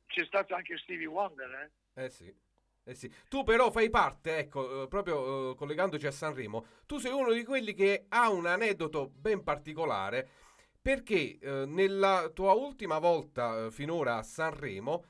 c'è 0.07 0.25
stato 0.25 0.55
anche 0.55 0.77
Stevie 0.79 1.07
Wonder, 1.07 1.73
eh? 1.95 2.05
Eh 2.05 2.11
sì. 2.11 2.35
Eh 2.83 2.95
sì. 2.95 3.13
Tu 3.29 3.45
però 3.45 3.71
fai 3.71 3.91
parte, 3.91 4.39
ecco, 4.39 4.83
eh, 4.83 4.89
proprio 4.89 5.51
eh, 5.51 5.55
collegandoci 5.55 6.07
a 6.07 6.11
Sanremo, 6.11 6.67
tu 6.87 6.99
sei 6.99 7.13
uno 7.13 7.33
di 7.33 7.45
quelli 7.45 7.75
che 7.75 8.07
ha 8.09 8.31
un 8.31 8.47
aneddoto 8.47 9.09
ben 9.09 9.43
particolare 9.43 10.29
perché 10.81 11.39
eh, 11.39 11.67
nella 11.67 12.31
tua 12.33 12.55
ultima 12.55 12.99
volta 12.99 13.67
eh, 13.67 13.71
finora 13.71 14.17
a 14.17 14.23
Sanremo 14.23 15.05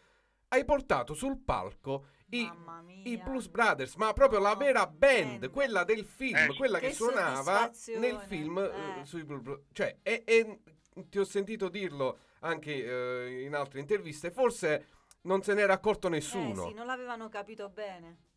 hai 0.49 0.65
portato 0.65 1.15
sul 1.15 1.39
palco 1.39 2.09
i, 2.31 2.45
Mamma 2.45 2.83
mia. 2.83 3.03
i 3.05 3.17
Blues 3.19 3.49
Brothers, 3.49 3.95
ma 3.97 4.13
proprio 4.13 4.39
la 4.41 4.55
vera 4.55 4.87
band, 4.87 5.39
band. 5.41 5.51
quella 5.51 5.85
del 5.85 6.05
film, 6.05 6.37
Eh, 6.37 6.55
quella 6.57 6.79
che, 6.79 6.89
che 6.89 6.93
suonava 6.95 7.71
nel 7.97 8.19
film 8.27 8.59
eh, 8.59 9.01
eh. 9.01 9.05
sui 9.05 9.25
Blues 9.25 9.43
Brothers. 9.43 9.67
Cioè, 9.73 9.97
e, 10.03 10.23
e 10.27 10.61
ti 11.09 11.19
ho 11.19 11.25
sentito 11.25 11.69
dirlo 11.69 12.19
anche 12.41 12.73
eh, 12.85 13.43
in 13.43 13.55
altre 13.55 13.81
interviste, 13.81 14.31
forse 14.31 14.87
non 15.23 15.43
se 15.43 15.55
n'era 15.55 15.73
accorto 15.75 16.07
Eh 16.07 16.11
nessuno. 16.11 16.69
sì, 16.69 16.73
non 16.75 16.87
l'avevano 16.87 17.29
capito 17.29 17.69
bene. 17.69 18.29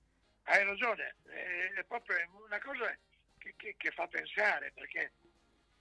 Hai 0.44 0.64
ragione, 0.66 1.16
eh, 1.28 1.80
è 1.80 1.84
proprio 1.86 2.18
una 2.46 2.60
cosa 2.60 2.96
che, 3.38 3.54
che- 3.56 3.76
che 3.78 3.92
fa 3.92 4.08
pensare, 4.08 4.72
perché 4.76 5.14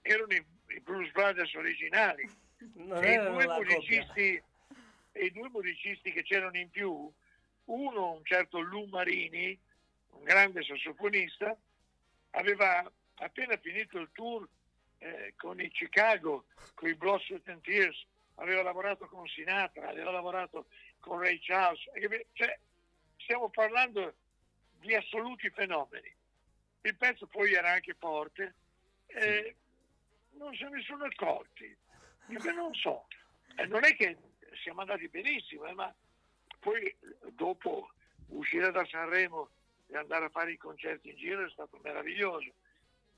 erano 0.03 0.33
i, 0.35 0.45
i 0.69 0.81
Blues 0.81 1.11
Brothers 1.13 1.55
originali. 1.55 2.29
Non 2.75 3.03
e 3.03 3.15
i 3.15 3.17
due, 3.19 4.43
e 5.11 5.25
i 5.25 5.33
due 5.33 5.49
musicisti 5.49 6.13
che 6.13 6.23
c'erano 6.23 6.57
in 6.57 6.71
più, 6.71 7.13
uno 7.67 8.13
un 8.13 8.25
certo 8.25 8.61
Lou 8.61 8.87
Marini, 8.87 9.59
un 10.11 10.25
grande 10.25 10.63
sassofonista, 10.63 11.57
aveva 12.31 12.91
appena 13.17 13.57
finito 13.57 13.99
il 13.99 14.09
tour 14.13 14.49
eh, 14.99 15.35
con 15.37 15.61
i 15.61 15.69
Chicago, 15.71 16.47
con 16.75 16.89
i 16.89 16.95
Blood, 16.95 17.21
Sweat 17.23 17.49
and 17.49 17.63
Tears, 17.63 18.05
aveva 18.37 18.63
lavorato 18.63 19.07
con 19.07 19.27
Sinatra, 19.27 19.89
aveva 19.89 20.11
lavorato 20.11 20.67
con 21.01 21.21
Ray 21.21 21.39
Charles, 21.41 21.83
cioè, 22.33 22.59
stiamo 23.19 23.49
parlando 23.51 24.15
di 24.81 24.95
assoluti 24.95 25.51
fenomeni. 25.51 26.13
Il 26.83 26.97
pezzo 26.97 27.27
poi 27.27 27.53
era 27.53 27.73
anche 27.73 27.95
forte, 27.95 28.55
eh, 29.07 29.55
non 30.33 30.55
se 30.57 30.69
ne 30.69 30.83
sono 30.83 31.05
accorti, 31.05 31.77
perché 32.27 32.53
non 32.53 32.75
so, 32.75 33.07
Eh, 33.57 33.67
non 33.67 33.85
è 33.85 33.95
che 33.95 34.17
siamo 34.63 34.81
andati 34.81 35.09
benissimo, 35.09 35.67
eh, 35.67 35.75
ma 35.75 35.95
poi 36.63 36.81
eh, 36.85 36.97
dopo 37.33 37.91
uscire 38.29 38.71
da 38.71 38.85
Sanremo 38.87 39.51
e 39.89 39.97
andare 39.97 40.27
a 40.27 40.29
fare 40.31 40.53
i 40.53 40.57
concerti 40.57 41.11
in 41.11 41.17
giro 41.17 41.45
è 41.45 41.51
stato 41.51 41.79
meraviglioso, 41.83 42.53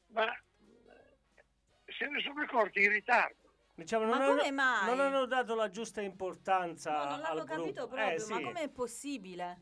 ma 0.08 0.32
eh, 0.34 1.92
se 1.92 2.06
ne 2.08 2.20
sono 2.22 2.40
accorti 2.40 2.82
in 2.82 2.90
ritardo. 2.90 3.42
Diciamo, 3.74 4.06
Ma 4.06 4.18
non, 4.18 4.28
come 4.36 4.40
hanno, 4.48 4.54
mai? 4.54 4.86
non 4.86 5.00
hanno 5.00 5.26
dato 5.26 5.54
la 5.54 5.68
giusta 5.68 6.00
importanza 6.00 6.92
No, 6.92 7.10
non 7.10 7.20
l'hanno 7.20 7.40
al 7.42 7.46
capito 7.46 7.86
gruppo. 7.86 7.88
proprio, 7.88 8.24
Eh, 8.24 8.28
ma 8.28 8.36
sì. 8.36 8.42
com'è 8.42 8.68
possibile? 8.70 9.60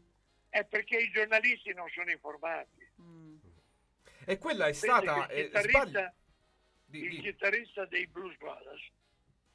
È 0.48 0.64
perché 0.64 0.96
i 0.98 1.10
giornalisti 1.10 1.72
non 1.72 1.88
sono 1.88 2.10
informati. 2.10 2.90
Mm. 3.00 3.36
E 4.26 4.38
quella 4.38 4.66
è 4.66 4.72
stata. 4.72 5.26
il 5.32 5.38
eh, 5.38 5.44
chitarrista, 5.46 6.14
di- 6.84 7.00
il 7.04 7.20
chitarrista 7.20 7.84
dei 7.86 8.06
Blues 8.06 8.36
Brothers 8.36 8.86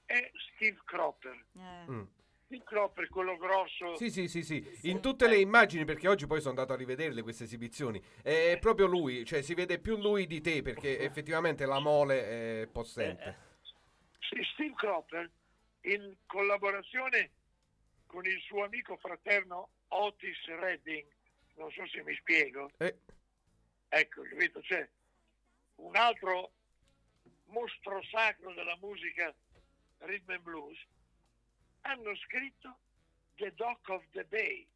è 0.05 0.31
Steve 0.55 0.79
Cropper. 0.85 1.45
Eh. 1.55 1.91
Mm. 1.91 2.03
Steve 2.47 2.63
Cropper, 2.63 3.09
quello 3.09 3.35
grosso, 3.35 3.97
Sì, 3.97 4.09
sì, 4.09 4.29
sì, 4.29 4.41
sì. 4.41 4.65
In 4.83 5.01
tutte 5.01 5.27
le 5.27 5.37
immagini, 5.37 5.83
perché 5.83 6.07
oggi 6.07 6.27
poi 6.27 6.39
sono 6.39 6.51
andato 6.51 6.71
a 6.71 6.77
rivederle 6.77 7.21
queste 7.21 7.43
esibizioni. 7.43 8.01
È 8.23 8.57
proprio 8.61 8.85
lui, 8.85 9.25
cioè 9.25 9.41
si 9.41 9.53
vede 9.53 9.79
più 9.79 9.97
lui 9.97 10.27
di 10.27 10.39
te, 10.39 10.61
perché 10.61 10.97
effettivamente 10.99 11.65
la 11.65 11.79
mole 11.79 12.61
è 12.61 12.67
possente. 12.67 13.45
Sì, 14.19 14.41
Steve 14.53 14.73
Cropper, 14.75 15.29
in 15.81 16.15
collaborazione 16.25 17.31
con 18.05 18.25
il 18.25 18.39
suo 18.39 18.63
amico 18.63 18.95
fraterno 18.95 19.71
Otis 19.89 20.45
Redding, 20.45 21.05
non 21.55 21.69
so 21.71 21.85
se 21.87 22.01
mi 22.03 22.15
spiego, 22.15 22.71
Eh, 22.77 22.97
ecco, 23.89 24.21
capito? 24.21 24.61
C'è 24.61 24.87
un 25.75 25.97
altro 25.97 26.53
mostro 27.47 28.01
sacro 28.03 28.53
della 28.53 28.77
musica 28.79 29.35
rhythm 29.99 30.29
and 30.29 30.43
blues, 30.43 30.77
hanno 31.87 32.15
scritto 32.15 32.77
The 33.35 33.53
Dock 33.55 33.89
of 33.89 34.03
the 34.11 34.25
Bay. 34.29 34.67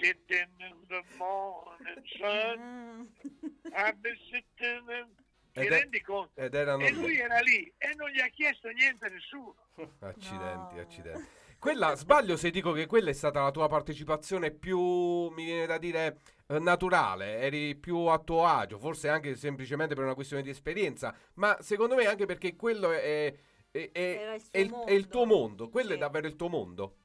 Sitting 0.00 0.48
in 0.58 0.86
the 0.88 1.02
morning 1.18 2.02
sun, 2.18 2.58
Mm. 2.58 3.72
I've 3.74 3.98
been 4.00 4.16
sitting 4.30 4.88
in... 4.88 5.06
Ti 5.52 5.68
rendi 5.68 6.00
conto? 6.00 6.40
Ed 6.40 6.54
erano... 6.54 6.82
E 6.84 6.90
lui 6.92 7.18
era 7.18 7.38
lì 7.40 7.70
e 7.76 7.92
non 7.94 8.08
gli 8.08 8.20
ha 8.20 8.28
chiesto 8.28 8.68
niente 8.70 9.06
a 9.06 9.08
nessuno. 9.10 9.54
Accidenti, 10.00 10.74
No. 10.76 10.80
accidenti. 10.80 11.28
Quella, 11.58 11.94
sbaglio 11.94 12.36
se 12.36 12.50
dico 12.50 12.72
che 12.72 12.86
quella 12.86 13.10
è 13.10 13.12
stata 13.12 13.42
la 13.42 13.50
tua 13.52 13.68
partecipazione 13.68 14.50
più, 14.50 14.80
mi 15.28 15.44
viene 15.44 15.66
da 15.66 15.78
dire, 15.78 16.18
eh, 16.48 16.58
naturale, 16.58 17.38
eri 17.38 17.76
più 17.76 17.98
a 18.06 18.18
tuo 18.18 18.46
agio, 18.46 18.78
forse 18.78 19.08
anche 19.08 19.36
semplicemente 19.36 19.94
per 19.94 20.02
una 20.04 20.14
questione 20.14 20.42
di 20.42 20.50
esperienza, 20.50 21.14
ma 21.34 21.56
secondo 21.60 21.94
me 21.94 22.06
anche 22.06 22.26
perché 22.26 22.56
quello 22.56 22.90
è, 22.90 23.32
è- 23.72 23.90
è- 23.90 24.00
Era 24.00 24.34
il 24.34 24.40
suo 24.42 24.50
è 24.52 24.58
il, 24.58 24.70
è 24.84 24.90
il 24.92 25.08
tuo 25.08 25.24
mondo. 25.24 25.68
quello 25.70 25.90
è 25.90 25.94
Sì. 25.94 25.98
davvero 25.98 26.26
il 26.26 26.36
tuo 26.36 26.48
mondo. 26.48 26.96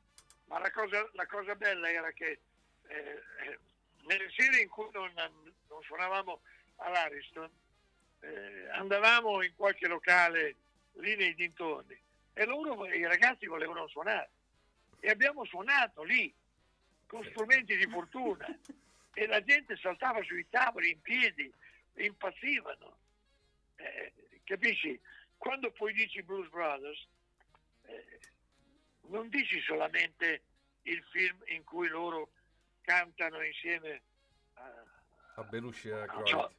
Ma 0.45 0.59
la 0.59 0.69
cosa, 0.71 1.07
la 1.13 1.25
cosa 1.25 1.55
bella 1.55 1.89
era 1.89 2.11
che 2.11 2.39
eh, 2.89 3.57
nelle 4.03 4.29
sere 4.35 4.61
in 4.61 4.69
cui 4.69 4.87
non, 4.93 5.11
non 5.15 5.81
suonavamo 5.83 6.39
all'Ariston, 6.77 7.49
eh, 8.21 8.69
andavamo 8.71 9.41
in 9.43 9.53
qualche 9.55 9.87
locale 9.87 10.55
lì 10.93 11.15
nei 11.15 11.35
dintorni 11.35 11.97
e 12.33 12.45
loro, 12.45 12.85
i 12.85 13.05
ragazzi 13.05 13.45
volevano 13.47 13.87
suonare. 13.87 14.29
E 14.99 15.09
abbiamo 15.09 15.43
suonato 15.45 16.03
lì 16.03 16.33
con 17.07 17.23
strumenti 17.25 17.75
di 17.77 17.87
fortuna 17.87 18.45
e 19.13 19.25
la 19.27 19.43
gente 19.43 19.75
saltava 19.77 20.21
sui 20.23 20.45
tavoli 20.49 20.91
in 20.91 21.01
piedi, 21.01 21.51
impazzivano. 21.95 22.97
Eh, 23.75 24.13
capisci? 24.43 24.99
Quando 25.37 25.71
poi 25.71 25.93
dici 25.93 26.21
Blues 26.23 26.49
Brothers, 26.49 27.07
eh, 27.83 28.19
non 29.03 29.29
dici 29.29 29.59
solamente 29.61 30.41
il 30.83 31.01
film 31.11 31.41
in 31.47 31.63
cui 31.63 31.87
loro 31.87 32.31
cantano 32.81 33.41
insieme 33.43 34.01
a, 34.55 34.83
A 35.35 35.43
Belushi 35.43 35.89
e 35.89 35.93
a 35.93 36.05
No, 36.05 36.05
Croix. 36.05 36.27
cioè- 36.29 36.55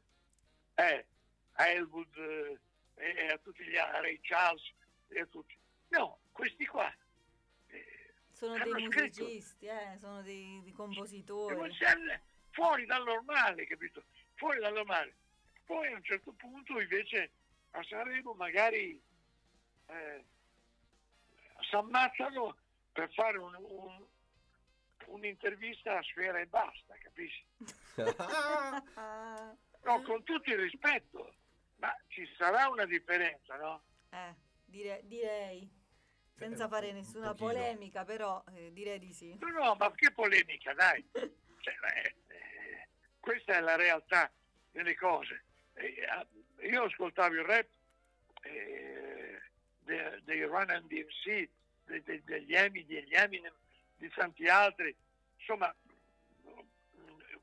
eh, 0.74 1.06
a 1.52 1.66
Elwood 1.68 2.16
eh, 2.16 2.58
e, 2.94 3.14
e 3.16 3.26
a 3.28 3.38
tutti 3.38 3.64
gli 3.64 3.76
altri, 3.76 3.96
a 3.96 4.00
Ray 4.00 4.20
Charles 4.22 4.72
e 5.08 5.20
a 5.20 5.26
tutti. 5.26 5.56
No, 5.88 6.20
questi 6.32 6.64
qua. 6.66 6.92
eh, 7.68 8.14
Sono 8.32 8.56
dei 8.58 8.72
musicisti, 8.72 9.66
eh, 9.66 9.96
sono 9.98 10.22
dei, 10.22 10.60
dei 10.62 10.72
compositori. 10.72 11.74
fuori 12.50 12.86
dal 12.86 13.04
normale, 13.04 13.66
capito? 13.66 14.04
Fuori 14.34 14.60
dal 14.60 14.72
normale. 14.72 15.16
Poi 15.64 15.92
a 15.92 15.96
un 15.96 16.02
certo 16.04 16.32
punto 16.32 16.80
invece 16.80 17.30
a 17.72 17.82
Sanremo 17.84 18.32
magari 18.34 19.00
eh, 19.86 20.24
si 21.68 21.74
ammazzano 21.74 22.56
per 22.92 23.12
fare 23.12 23.38
un- 23.38 23.54
un- 23.54 24.06
un'intervista 25.06 25.98
a 25.98 26.02
sfera 26.02 26.38
e 26.40 26.46
basta, 26.46 26.94
capisci? 27.00 27.44
No, 29.84 30.02
con 30.02 30.22
tutto 30.24 30.50
il 30.50 30.58
rispetto, 30.58 31.34
ma 31.76 31.94
ci 32.08 32.28
sarà 32.36 32.68
una 32.68 32.84
differenza, 32.84 33.56
no? 33.56 33.82
eh, 34.10 34.34
dire- 34.66 35.00
direi. 35.04 35.70
Senza 36.34 36.66
Eh, 36.66 36.68
fare 36.68 36.88
un 36.88 36.94
nessuna 36.96 37.32
polemica, 37.34 38.04
però 38.04 38.42
eh, 38.54 38.70
direi 38.72 38.98
di 38.98 39.12
sì. 39.14 39.36
No, 39.40 39.48
no, 39.48 39.74
ma 39.76 39.90
che 39.94 40.10
polemica, 40.12 40.74
dai. 40.74 41.02
Cioè, 41.12 41.74
eh, 41.94 42.14
eh, 42.28 42.88
questa 43.18 43.54
è 43.56 43.60
la 43.60 43.76
realtà 43.76 44.30
delle 44.70 44.94
cose. 44.94 45.44
Io 46.62 46.84
ascoltavo 46.84 47.34
il 47.34 47.44
rap 47.44 47.66
eh, 48.42 49.40
de- 49.84 50.20
dei 50.24 50.42
Run 50.44 50.70
and 50.70 50.86
DMC, 50.86 51.48
de- 51.86 52.02
de- 52.02 52.22
degli 52.24 52.54
Emi, 52.54 52.84
degli 52.86 53.14
Eminem, 53.14 53.52
di 53.96 54.08
tanti 54.14 54.46
altri. 54.46 54.94
Insomma, 55.38 55.74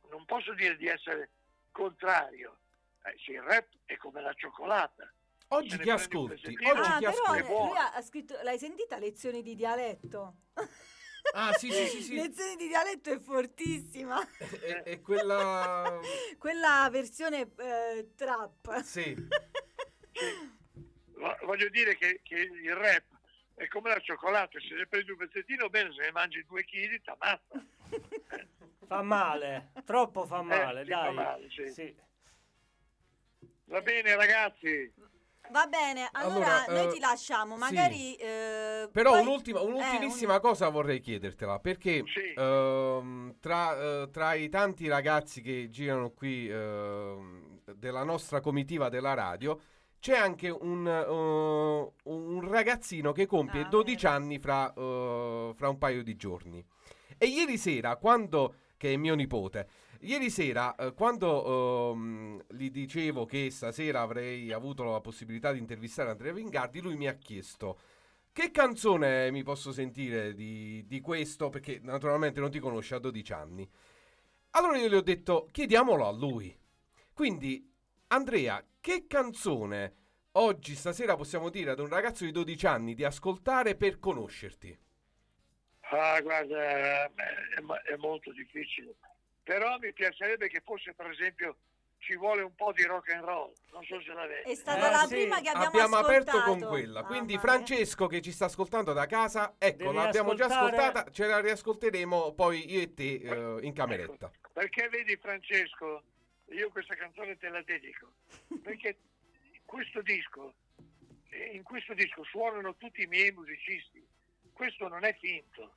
non 0.09 0.25
posso 0.25 0.53
dire 0.53 0.75
di 0.77 0.87
essere 0.87 1.29
contrario. 1.71 2.57
Eh, 3.03 3.15
sì, 3.23 3.31
il 3.31 3.41
rap 3.41 3.67
è 3.85 3.95
come 3.97 4.21
la 4.21 4.33
cioccolata. 4.33 5.11
Oggi 5.49 5.69
Se 5.69 5.81
un 5.83 5.89
ascolti? 5.89 6.47
Oggi 6.47 6.65
Ah, 6.65 6.97
però 6.99 7.23
ascolti? 7.23 7.51
lui 7.69 7.77
ha, 7.77 7.93
ha 7.93 8.01
scritto, 8.01 8.37
l'hai 8.41 8.57
sentita 8.57 8.97
lezioni 8.97 9.41
di 9.43 9.55
dialetto? 9.55 10.35
Ah, 11.33 11.53
sì, 11.53 11.71
sì, 11.71 11.87
sì, 11.87 12.01
sì. 12.01 12.15
Lezioni 12.15 12.55
di 12.55 12.67
dialetto 12.67 13.11
è 13.11 13.19
fortissima. 13.19 14.25
E, 14.61 14.81
e 14.85 15.01
quella... 15.01 15.99
Quella 16.37 16.87
versione 16.91 17.51
eh, 17.57 18.11
trap. 18.15 18.81
Sì. 18.81 19.15
Vo- 21.15 21.37
Voglio 21.43 21.69
dire 21.69 21.95
che, 21.97 22.21
che 22.23 22.35
il 22.35 22.75
rap 22.75 23.03
è 23.55 23.67
come 23.67 23.89
la 23.89 23.99
cioccolata, 23.99 24.59
se 24.59 24.75
ne 24.75 24.85
prendi 24.85 25.11
un 25.11 25.17
pezzettino 25.17 25.69
bene, 25.69 25.91
se 25.93 26.01
ne 26.01 26.11
mangi 26.11 26.43
due 26.45 26.63
chili, 26.65 27.01
t'ammazza. 27.01 27.65
Fa 28.87 29.01
male, 29.01 29.71
troppo 29.85 30.25
fa 30.25 30.41
male, 30.41 30.85
fa 30.85 31.03
dai. 31.03 31.13
male, 31.13 31.49
sì. 31.49 31.71
Sì. 31.71 31.95
Va 33.65 33.81
bene 33.81 34.15
ragazzi, 34.15 34.93
Va 35.51 35.67
bene, 35.67 36.09
allora, 36.11 36.63
Allora, 36.65 36.65
noi 36.81 36.85
eh, 36.87 36.93
ti 36.93 36.99
lasciamo, 36.99 37.55
magari... 37.55 38.15
eh, 38.15 38.89
Però 38.91 39.11
poi- 39.11 39.21
un'ultima, 39.21 39.59
eh, 39.59 39.63
un'ultimissima 39.63 40.33
un- 40.35 40.39
cosa 40.41 40.69
vorrei 40.69 40.99
chiedertela, 40.99 41.59
perché 41.59 42.03
Sì. 42.05 42.33
ehm, 42.35 43.35
tra, 43.39 43.77
eh, 44.03 44.09
tra 44.11 44.33
i 44.33 44.49
tanti 44.49 44.87
ragazzi 44.87 45.41
che 45.41 45.69
girano 45.69 46.11
qui 46.11 46.49
ehm, 46.49 47.59
della 47.75 48.03
nostra 48.03 48.41
comitiva 48.41 48.89
della 48.89 49.13
radio, 49.13 49.59
c'è 49.99 50.17
anche 50.17 50.49
un, 50.49 50.87
eh, 50.87 52.09
un 52.11 52.47
ragazzino 52.47 53.11
che 53.11 53.25
compie 53.25 53.61
Ah, 53.61 53.67
12 53.69 54.03
vero. 54.05 54.15
anni 54.15 54.39
fra, 54.39 54.71
eh, 54.73 55.51
fra 55.55 55.69
un 55.69 55.77
paio 55.77 56.03
di 56.03 56.15
giorni. 56.15 56.63
E 57.17 57.25
ieri 57.27 57.57
sera, 57.57 57.95
quando, 57.95 58.55
che 58.77 58.93
è 58.93 58.97
mio 58.97 59.15
nipote, 59.15 59.67
ieri 60.05 60.29
sera, 60.29 60.75
eh, 60.75 60.93
quando 60.93 61.91
ehm, 61.93 62.45
gli 62.49 62.69
dicevo 62.69 63.25
che 63.25 63.49
stasera 63.49 64.01
avrei 64.01 64.51
avuto 64.51 64.83
la 64.83 65.01
possibilità 65.01 65.51
di 65.51 65.59
intervistare 65.59 66.11
Andrea 66.11 66.33
Vingardi, 66.33 66.81
lui 66.81 66.95
mi 66.95 67.07
ha 67.07 67.15
chiesto 67.15 67.79
che 68.35 68.51
canzone 68.51 69.31
mi 69.31 69.43
posso 69.43 69.71
sentire 69.71 70.33
di, 70.33 70.83
di 70.85 70.99
questo? 70.99 71.47
Perché 71.47 71.79
naturalmente 71.81 72.41
non 72.41 72.51
ti 72.51 72.59
conosce 72.59 72.93
a 72.95 72.99
12 72.99 73.31
anni. 73.31 73.69
Allora 74.51 74.77
io 74.77 74.89
gli 74.89 74.93
ho 74.93 75.01
detto, 75.01 75.47
chiediamolo 75.53 76.05
a 76.05 76.11
lui. 76.11 76.53
Quindi, 77.13 77.65
Andrea, 78.07 78.61
che 78.81 79.07
canzone 79.07 79.95
oggi, 80.33 80.75
stasera, 80.75 81.15
possiamo 81.15 81.49
dire 81.49 81.71
ad 81.71 81.79
un 81.79 81.87
ragazzo 81.87 82.25
di 82.25 82.31
12 82.31 82.65
anni 82.67 82.93
di 82.93 83.05
ascoltare 83.05 83.75
per 83.75 83.99
conoscerti? 83.99 84.77
ah, 85.91 86.19
guarda, 86.19 86.61
è, 86.61 87.11
è 87.85 87.95
molto 87.95 88.33
difficile. 88.33 88.95
Però 89.45 89.77
mi 89.77 89.93
piacerebbe 89.93 90.49
che 90.49 90.59
fosse 90.65 90.93
per 90.93 91.07
esempio 91.11 91.55
ci 91.99 92.15
vuole 92.17 92.41
un 92.41 92.53
po' 92.55 92.71
di 92.73 92.83
rock 92.83 93.11
and 93.13 93.23
roll, 93.23 93.53
non 93.71 93.83
so 93.85 94.01
se 94.01 94.11
la 94.11 94.25
vedi. 94.25 94.49
È 94.51 94.55
stata 94.55 94.87
Eh, 94.87 94.91
la 94.91 94.97
sì. 95.05 95.07
prima 95.15 95.39
che 95.39 95.49
abbiamo, 95.49 95.65
Abbiamo 95.67 95.95
aperto 95.97 96.41
con 96.41 96.59
quella. 96.61 97.03
Quindi 97.03 97.33
mia. 97.33 97.41
Francesco 97.41 98.07
che 98.07 98.21
ci 98.21 98.31
sta 98.31 98.45
ascoltando 98.45 98.91
da 98.91 99.05
casa, 99.05 99.53
ecco, 99.59 99.83
Devi 99.83 99.93
l'abbiamo 99.95 100.33
già 100.33 100.45
ascoltare- 100.45 100.81
ascoltata, 100.81 101.11
ce 101.11 101.25
la 101.27 101.39
riascolteremo 101.41 102.33
poi 102.33 102.71
io 102.71 102.81
e 102.81 102.93
te 102.95 103.13
eh, 103.13 103.57
in 103.61 103.73
cameretta. 103.73 104.31
Perché 104.51 104.89
vedi 104.89 105.15
Francesco, 105.17 106.03
io 106.49 106.69
questa 106.71 106.95
canzone 106.95 107.37
te 107.37 107.49
la 107.49 107.61
dedico, 107.61 108.13
perché 108.63 108.97
questo 109.63 110.01
disco, 110.01 110.53
in 111.53 111.61
questo 111.61 111.93
disco 111.93 112.23
suonano 112.23 112.75
tutti 112.77 113.03
i 113.03 113.07
miei 113.07 113.31
musicisti, 113.31 114.03
questo 114.53 114.87
non 114.87 115.03
è 115.05 115.15
finto, 115.19 115.73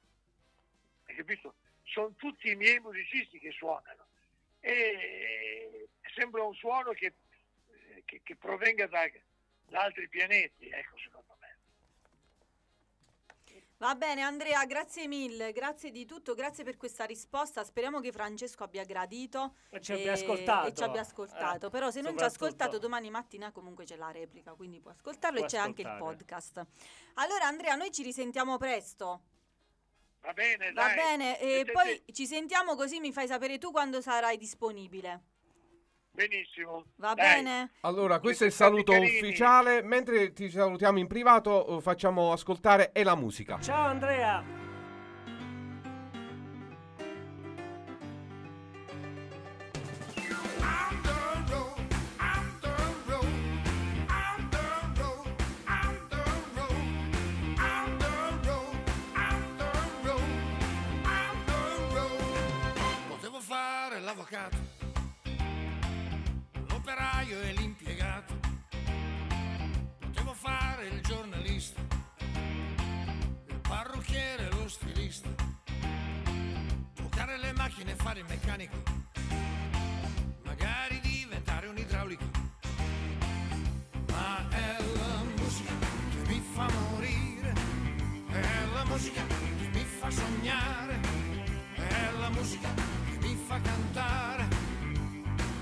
hai 1.06 1.14
capito? 1.16 1.54
Sono 1.90 2.12
tutti 2.16 2.50
i 2.50 2.54
miei 2.56 2.78
musicisti 2.80 3.38
che 3.38 3.50
suonano 3.52 4.06
e 4.60 5.88
sembra 6.14 6.42
un 6.42 6.54
suono 6.54 6.92
che, 6.92 7.14
eh, 7.70 8.02
che- 8.04 8.20
che 8.22 8.36
provenga 8.36 8.86
da, 8.86 9.08
da 9.66 9.80
altri 9.82 10.08
pianeti, 10.08 10.68
ecco 10.68 10.96
secondo 10.98 11.34
me. 11.40 11.56
Va 13.78 13.94
bene 13.94 14.22
Andrea, 14.22 14.64
grazie 14.66 15.06
mille, 15.06 15.52
grazie 15.52 15.90
di 15.92 16.04
tutto, 16.04 16.34
grazie 16.34 16.64
per 16.64 16.76
questa 16.76 17.04
risposta. 17.04 17.62
Speriamo 17.64 18.00
che 18.00 18.10
Francesco 18.12 18.64
abbia 18.64 18.84
gradito 18.84 19.54
E 19.70 19.80
ci 19.80 19.92
abbia 19.92 20.12
ascoltato. 20.12 20.66
e 20.68 20.74
ci 20.74 20.82
abbia 20.82 21.00
ascoltato. 21.00 21.68
Eh, 21.68 21.70
Però 21.70 21.90
se 21.90 22.00
non 22.00 22.16
ci 22.18 22.24
ha 22.24 22.26
ascoltato 22.26 22.78
domani 22.78 23.08
mattina 23.08 23.50
comunque 23.52 23.84
c'è 23.84 23.96
la 23.96 24.10
replica, 24.10 24.52
quindi 24.54 24.80
può 24.80 24.90
ascoltarlo 24.90 25.38
Può 25.38 25.46
e 25.46 25.48
c'è 25.48 25.58
anche 25.58 25.82
il 25.82 25.86
ascoltare. 25.86 26.16
podcast. 26.16 26.66
Allora 27.14 27.46
Andrea, 27.46 27.76
noi 27.76 27.92
ci 27.92 28.02
risentiamo 28.02 28.58
presto. 28.58 29.22
Va 30.20 30.32
bene, 30.32 30.72
Va 30.72 30.82
dai. 30.86 30.94
bene, 30.94 31.40
e 31.40 31.46
Mettete- 31.46 31.72
poi 31.72 32.02
ci 32.12 32.26
sentiamo 32.26 32.74
così 32.74 33.00
mi 33.00 33.12
fai 33.12 33.26
sapere 33.26 33.58
tu 33.58 33.70
quando 33.70 34.00
sarai 34.00 34.36
disponibile. 34.36 35.22
Benissimo. 36.10 36.86
Va 36.96 37.14
Dai. 37.14 37.34
bene? 37.42 37.70
Allora, 37.82 38.18
questo 38.18 38.42
è 38.42 38.46
il 38.48 38.52
Siete 38.52 38.72
stati 38.72 38.84
saluto 38.84 38.92
carini. 38.92 39.18
ufficiale. 39.20 39.82
Mentre 39.82 40.32
ti 40.32 40.50
salutiamo 40.50 40.98
in 40.98 41.06
privato, 41.06 41.78
eh, 41.78 41.80
facciamo 41.80 42.32
ascoltare 42.32 42.90
e 42.92 43.04
la 43.04 43.14
musica. 43.14 43.60
Ciao 43.60 43.86
Andrea. 43.86 44.57
L'avvocato, 64.08 64.56
l'operaio 66.68 67.42
e 67.42 67.52
l'impiegato. 67.52 68.38
Potevo 69.98 70.32
fare 70.32 70.86
il 70.86 71.02
giornalista, 71.02 71.82
il 73.48 73.60
parrucchiere 73.60 74.48
e 74.48 74.50
lo 74.50 74.66
stilista, 74.66 75.28
toccare 76.94 77.36
le 77.36 77.52
macchine 77.52 77.92
e 77.92 77.96
fare 77.96 78.20
il 78.20 78.24
meccanico, 78.26 78.82
magari 80.42 81.00
diventare 81.00 81.66
un 81.66 81.76
idraulico. 81.76 82.24
Ma 84.10 84.48
è 84.48 84.76
la 84.96 85.22
musica 85.36 85.72
che 86.10 86.32
mi 86.32 86.42
fa 86.54 86.66
morire, 86.88 87.52
è 88.30 88.64
la 88.72 88.84
musica 88.86 89.22
che 89.26 89.68
mi 89.70 89.84
fa 89.84 90.10
sognare, 90.10 90.98
è 91.74 92.10
la 92.18 92.30
musica 92.30 92.72
che 92.72 92.97
fa 93.48 93.58
cantare, 93.62 94.46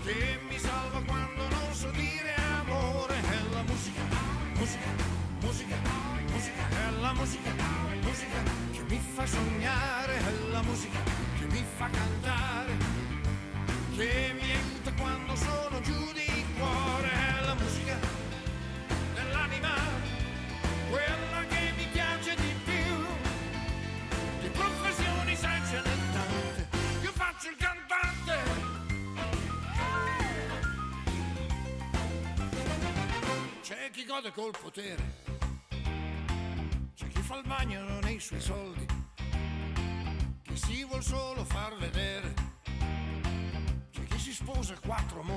che 0.03 0.41
mi 0.49 0.59
salva 0.59 1.01
quando 1.07 1.49
non 1.49 1.73
so 1.73 1.89
dire 1.91 2.35
amore, 2.59 3.15
è 3.15 3.39
la 3.53 3.63
musica, 3.63 4.03
musica, 4.57 4.91
musica, 5.41 5.77
musica, 6.33 6.69
è 6.69 6.91
la 7.01 7.13
musica, 7.13 7.53
musica 8.03 8.43
che 8.73 8.83
mi 8.89 9.01
fa 9.15 9.25
sognare, 9.25 10.17
è 10.17 10.33
la 10.51 10.63
musica 10.63 10.99
che 11.39 11.47
mi 11.47 11.65
fa 11.77 11.89
cantare, 11.89 12.77
che 13.95 14.35
mi 14.35 14.51
aiuta 14.51 14.93
quando 15.01 15.26
gode 34.17 34.33
col 34.33 34.55
potere, 34.59 35.15
c'è 36.95 37.07
chi 37.09 37.21
fa 37.21 37.37
il 37.37 37.47
bagno 37.47 38.01
nei 38.01 38.19
suoi 38.19 38.41
soldi, 38.41 38.87
chi 40.41 40.57
si 40.57 40.85
vuol 40.85 41.03
solo 41.03 41.45
far 41.45 41.77
vedere, 41.77 42.33
c'è 43.91 44.05
chi 44.05 44.19
si 44.19 44.33
sposa 44.33 44.75
quattro 44.81 45.23
mogli, 45.23 45.36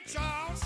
Charles, 0.00 0.61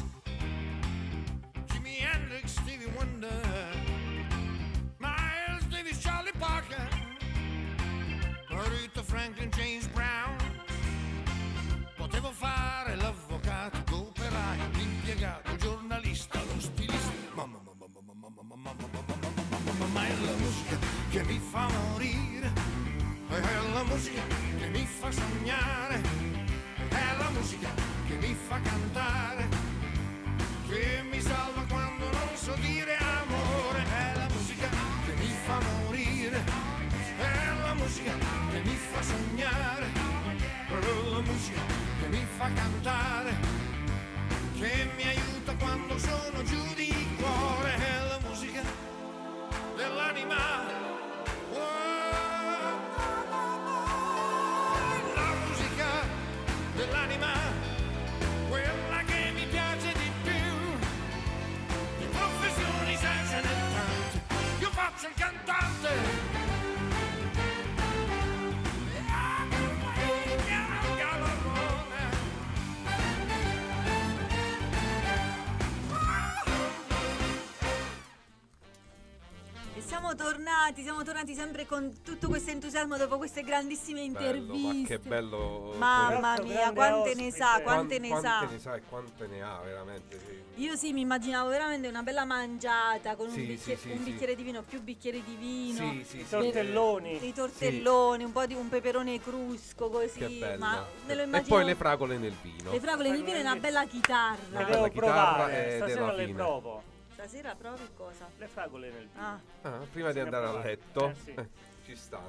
tornati, 80.27 80.83
siamo 80.83 81.05
tornati 81.05 81.35
sempre 81.35 81.66
con 81.66 82.03
tutto 82.03 82.27
questo 82.27 82.51
entusiasmo 82.51 82.97
dopo 82.97 83.16
queste 83.16 83.43
grandissime 83.43 84.01
Bello, 84.09 84.55
interviste. 84.55 84.93
ma 84.95 85.01
che 85.03 85.09
bello. 85.09 85.74
Mamma 85.77 86.35
Questo 86.35 86.47
mia, 86.47 86.72
grande 86.72 86.74
quante 86.74 87.14
ne 87.14 87.31
sa, 87.31 87.51
Quan- 87.53 87.62
quante 87.62 87.99
ne 88.01 88.09
quante 88.09 88.29
sa. 88.29 88.47
ne 88.51 88.59
sa 88.59 88.74
e 88.74 88.83
quante 88.89 89.27
ne 89.29 89.43
ha 89.43 89.61
veramente. 89.62 90.18
sì. 90.18 90.62
Io 90.62 90.74
sì, 90.74 90.93
mi 90.93 91.03
immaginavo 91.03 91.49
veramente 91.49 91.87
una 91.87 92.03
bella 92.03 92.24
mangiata 92.24 93.14
con 93.14 93.27
un, 93.27 93.33
Sì, 93.33 93.43
bicchiere, 93.43 93.79
sì, 93.81 93.89
sì, 93.89 93.95
un 93.95 94.03
sì. 94.03 94.11
bicchiere 94.11 94.35
di 94.35 94.43
vino, 94.43 94.62
più 94.62 94.83
bicchieri 94.83 95.22
di 95.22 95.37
vino. 95.37 95.91
Sì, 95.93 96.05
sì, 96.05 96.16
I 96.16 96.22
sì. 96.24 96.29
tortelloni. 96.29 97.18
Dei 97.20 97.33
tortelloni, 97.33 98.24
un 98.24 98.33
po' 98.33 98.47
di 98.47 98.55
un 98.55 98.68
peperone 98.68 99.20
crusco 99.20 99.89
così. 99.91 100.18
Che 100.18 100.29
bello. 100.29 100.59
Ma 100.64 100.85
me 101.07 101.14
lo 101.14 101.20
e 101.20 101.24
immagino. 101.24 101.55
poi 101.57 101.64
le 101.66 101.74
fragole 101.77 102.16
nel 102.16 102.35
vino. 102.43 102.72
le 102.72 102.81
fragole 102.81 103.11
nel 103.11 103.22
vino 103.22 103.37
e 103.37 103.41
una 103.43 103.57
bella 103.57 103.83
Le 103.83 103.89
chitarra. 103.89 104.39
Una 104.51 104.59
devo 104.64 104.70
bella 104.70 104.89
chitarra 104.89 105.35
provare, 105.35 105.66
e 105.74 105.77
stasera 105.77 106.12
le 106.12 106.24
fine. 106.24 106.35
provo. 106.37 106.83
Stasera 107.16 107.54
provi 107.54 107.88
cosa? 107.96 108.28
Le 108.36 108.46
fragole 108.46 108.90
nel 108.90 109.08
vino. 109.10 109.24
Ah, 109.24 109.40
Ah, 109.62 109.78
prima 109.90 110.12
di 110.12 110.20
andare 110.20 110.46
a 110.46 110.58
letto. 110.60 111.08
Eh, 111.08 111.14
sì. 111.14 111.30
Eh, 111.34 111.48
ci 111.86 111.96
sta. 111.96 112.20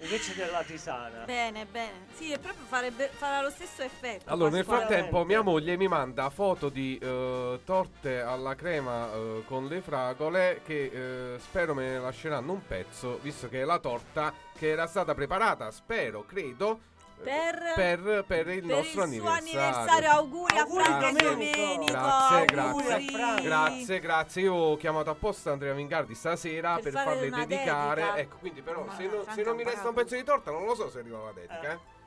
Invece 0.00 0.34
della 0.34 0.64
tisana. 0.64 1.24
bene, 1.24 1.64
bene. 1.64 2.06
Sì, 2.14 2.32
e 2.32 2.38
proprio 2.40 2.64
farebbe, 2.64 3.06
farà 3.06 3.40
lo 3.40 3.50
stesso 3.50 3.82
effetto. 3.82 4.28
Allora, 4.32 4.50
nel 4.50 4.64
frattempo 4.64 5.24
mia 5.24 5.42
moglie 5.42 5.76
mi 5.76 5.86
manda 5.86 6.28
foto 6.28 6.70
di 6.70 6.98
eh, 7.00 7.60
torte 7.64 8.20
alla 8.20 8.56
crema 8.56 9.12
eh, 9.12 9.44
con 9.46 9.66
le 9.68 9.80
fragole 9.80 10.60
che 10.64 11.34
eh, 11.34 11.38
spero 11.38 11.72
me 11.74 11.90
ne 11.90 11.98
lasceranno 12.00 12.52
un 12.52 12.66
pezzo, 12.66 13.18
visto 13.22 13.48
che 13.48 13.60
è 13.60 13.64
la 13.64 13.78
torta 13.78 14.32
che 14.58 14.70
era 14.70 14.88
stata 14.88 15.14
preparata, 15.14 15.70
spero, 15.70 16.24
credo, 16.24 16.80
Per- 17.22 17.72
per, 17.74 18.24
per 18.26 18.48
il 18.48 18.64
per 18.66 18.76
nostro 18.76 19.04
il 19.04 19.12
suo 19.12 19.28
anniversario. 19.28 19.60
anniversario, 19.60 20.10
auguri, 20.10 20.56
Auguri, 20.58 20.82
a 20.82 20.84
Franco 20.86 21.06
e 21.06 21.22
Domenico. 21.22 21.56
Domenico. 21.60 21.92
Grazie, 21.92 22.56
auguri. 22.58 22.84
grazie. 23.06 23.42
Grazie, 23.42 24.00
grazie. 24.00 24.42
Io 24.42 24.54
ho 24.54 24.76
chiamato 24.76 25.10
apposta 25.10 25.52
Andrea 25.52 25.72
Vingardi 25.74 26.14
stasera 26.14 26.74
Per 26.74 26.82
per, 26.84 26.92
farle 26.92 27.30
dedicare. 27.30 28.00
dedica. 28.02 28.18
Ecco, 28.18 28.36
quindi 28.38 28.62
però 28.62 28.84
Ma 28.84 28.94
se, 28.96 29.06
non- 29.06 29.24
se 29.32 29.42
non 29.42 29.56
mi 29.56 29.64
resta 29.64 29.88
un 29.88 29.94
pezzo 29.94 30.14
di 30.14 30.24
torta 30.24 30.50
non 30.50 30.64
lo 30.64 30.74
so 30.74 30.90
se 30.90 30.98
arriva 30.98 31.22
la 31.24 31.32
dedica. 31.32 31.62
Eh. 31.62 31.72
eh. 31.72 32.00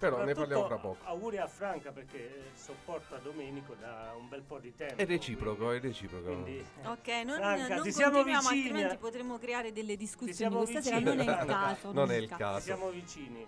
Però 0.00 0.24
ne 0.24 0.32
parliamo 0.32 0.64
fra 0.66 0.76
poco. 0.78 0.96
Auguri 1.04 1.36
a 1.36 1.46
Franca 1.46 1.90
perché 1.92 2.16
eh, 2.16 2.42
sopporta 2.54 3.18
Domenico 3.18 3.74
da 3.78 4.14
un 4.18 4.30
bel 4.30 4.40
po' 4.40 4.58
di 4.58 4.74
tempo. 4.74 4.94
È 4.96 5.04
reciproco, 5.04 5.72
è 5.72 5.78
reciproco. 5.78 6.24
Quindi, 6.24 6.64
Ok, 6.84 7.08
non, 7.26 7.34
Franca, 7.36 7.74
non 7.74 7.82
ti 7.82 7.92
siamo 7.92 8.12
continuiamo, 8.12 8.48
vicini, 8.48 8.64
altrimenti 8.68 8.94
eh. 8.94 8.98
potremo 8.98 9.38
creare 9.38 9.72
delle 9.74 9.96
discussioni. 9.96 10.56
Questa 10.56 10.80
sera 10.80 11.00
non 11.00 11.20
è 11.20 11.24
il 11.24 11.44
caso. 11.46 11.92
Non 11.92 12.10
è 12.10 12.16
il 12.16 12.28
ci 12.30 12.34
caso. 12.34 12.60
siamo 12.60 12.88
vicini. 12.88 13.46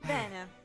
Bene. 0.00 0.58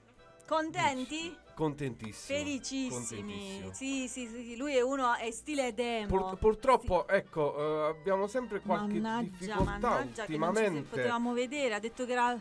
Contenti? 0.45 1.35
Contentissimo. 1.55 2.37
Felicissimi. 2.37 3.69
Sì, 3.71 4.07
sì, 4.07 4.27
sì, 4.27 4.43
sì, 4.43 4.55
lui 4.57 4.75
è 4.75 4.81
uno, 4.81 5.15
è 5.15 5.31
stile 5.31 5.73
demo. 5.73 6.07
Pur- 6.07 6.37
purtroppo, 6.37 7.07
ecco, 7.07 7.57
eh, 7.57 7.87
abbiamo 7.89 8.27
sempre 8.27 8.59
qualche 8.59 8.99
mannaggia, 8.99 9.29
difficoltà 9.37 9.63
mannaggia 9.63 10.25
che 10.25 10.33
ultimamente. 10.33 10.89
potevamo 10.89 11.33
vedere, 11.33 11.73
ha 11.73 11.79
detto 11.79 12.05
che 12.05 12.11
era... 12.11 12.39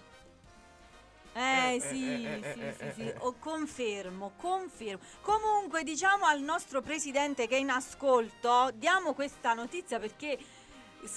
Eh, 1.36 1.74
Eh, 1.74 1.80
sì, 1.80 2.24
eh, 2.24 2.38
eh, 2.38 2.52
sì, 2.52 2.60
eh, 2.60 2.74
sì, 2.76 2.82
eh, 2.84 2.92
sì, 2.92 3.00
eh. 3.08 3.14
Oh, 3.18 3.34
confermo, 3.40 4.32
confermo. 4.36 5.02
Comunque 5.20 5.82
diciamo 5.82 6.26
al 6.26 6.40
nostro 6.42 6.80
presidente 6.80 7.48
che 7.48 7.56
è 7.56 7.58
in 7.58 7.70
ascolto, 7.70 8.70
diamo 8.74 9.14
questa 9.14 9.52
notizia 9.52 9.98
perché 9.98 10.38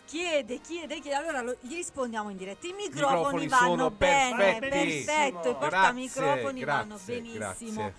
chiede, 0.05 0.59
chiede, 0.61 0.99
chiede, 0.99 1.15
allora 1.15 1.41
lo- 1.41 1.57
gli 1.61 1.75
rispondiamo 1.75 2.29
in 2.29 2.37
diretta. 2.37 2.67
I 2.67 2.73
microfoni, 2.73 3.45
microfoni 3.45 3.47
vanno 3.47 3.67
sono 3.75 3.91
bene, 3.91 4.59
perfetto, 4.59 4.75
i 4.77 5.03
Grazie, 5.03 5.53
portamicrofoni 5.53 6.63
vanno 6.63 6.99
benissimo. 7.03 7.81
grazie. 7.83 7.93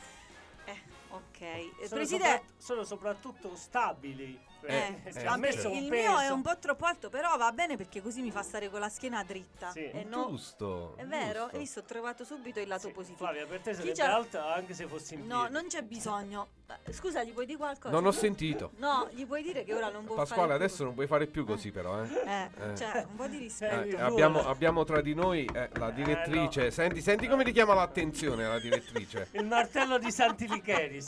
Eh, 0.65 0.81
ok. 1.11 1.41
Eh, 1.41 1.71
Sono, 1.83 1.89
Presidente, 2.01 2.37
sopra- 2.37 2.43
sono 2.59 2.85
soprattutto 2.85 3.57
stabili. 3.57 4.47
eh, 4.63 5.01
eh, 5.05 5.13
certo. 5.13 5.35
il 5.35 5.41
peso. 5.41 5.69
mio 5.71 6.19
è 6.19 6.29
un 6.31 6.43
po' 6.43 6.59
troppo 6.59 6.85
alto, 6.85 7.09
però 7.11 7.37
va 7.37 7.53
bene 7.53 7.77
perché 7.77 8.03
così 8.03 8.21
mi 8.23 8.33
fa 8.33 8.43
stare 8.43 8.69
con 8.69 8.81
la 8.81 8.89
schiena 8.89 9.23
dritta. 9.23 9.71
Sì. 9.71 9.89
E 9.89 10.03
no- 10.05 10.27
Giusto. 10.31 10.95
è 10.97 11.05
vero? 11.07 11.43
giusto. 11.43 11.55
Hai 11.55 11.59
visto? 11.61 11.79
Ho 11.79 11.83
trovato 11.85 12.25
subito 12.25 12.59
il 12.59 12.67
lato 12.67 12.89
Sì, 12.89 12.93
positivo. 12.93 13.19
Flavia, 13.19 13.47
per 13.47 13.61
te 13.61 13.71
Chi 13.71 13.77
sarebbe 13.77 13.95
c'ha- 13.95 14.15
alta 14.15 14.53
anche 14.55 14.75
se 14.75 14.87
fossi 14.89 15.15
in 15.15 15.27
No, 15.27 15.39
piedi. 15.43 15.53
non 15.55 15.67
c'è 15.69 15.83
bisogno. 15.83 16.49
Eh, 16.85 16.93
Scusa, 16.93 17.23
gli 17.25 17.33
puoi 17.33 17.47
dire 17.47 17.57
qualcosa? 17.57 17.95
Non 17.95 18.05
ho 18.05 18.11
sentito. 18.11 18.73
No, 18.77 19.09
gli 19.13 19.25
puoi 19.25 19.43
dire 19.43 19.65
che 19.65 19.73
ora 19.73 19.89
non 19.89 20.05
può 20.05 20.17
Pasquale, 20.17 20.49
fare 20.49 20.57
più 20.59 20.65
adesso 20.67 20.85
non 20.85 20.93
puoi 20.95 21.07
fare 21.07 21.27
più 21.27 21.47
così, 21.47 21.71
però. 21.71 22.03
Eh. 22.03 22.09
Eh, 22.27 22.51
Eh. 22.73 22.77
cioè, 22.77 23.07
un 23.09 23.17
po' 23.17 23.27
di 23.27 23.37
Eh, 23.37 23.41
rispetto. 23.41 23.97
Eh, 23.97 24.01
abbiamo, 24.01 24.47
abbiamo 24.47 24.85
tra 24.85 25.01
di 25.01 25.15
noi 25.15 25.49
eh, 25.51 25.71
la 25.79 25.91
direttrice. 25.91 26.65
no. 26.65 26.71
Senti, 26.71 27.01
senti 27.01 27.27
come 27.27 27.43
richiama 27.45 27.73
l'attenzione 27.73 28.47
la 28.47 28.59
direttrice. 28.59 29.29
Il 29.33 29.47
martello 29.47 29.99
di 29.99 30.11
Santilicheri. 30.11 31.03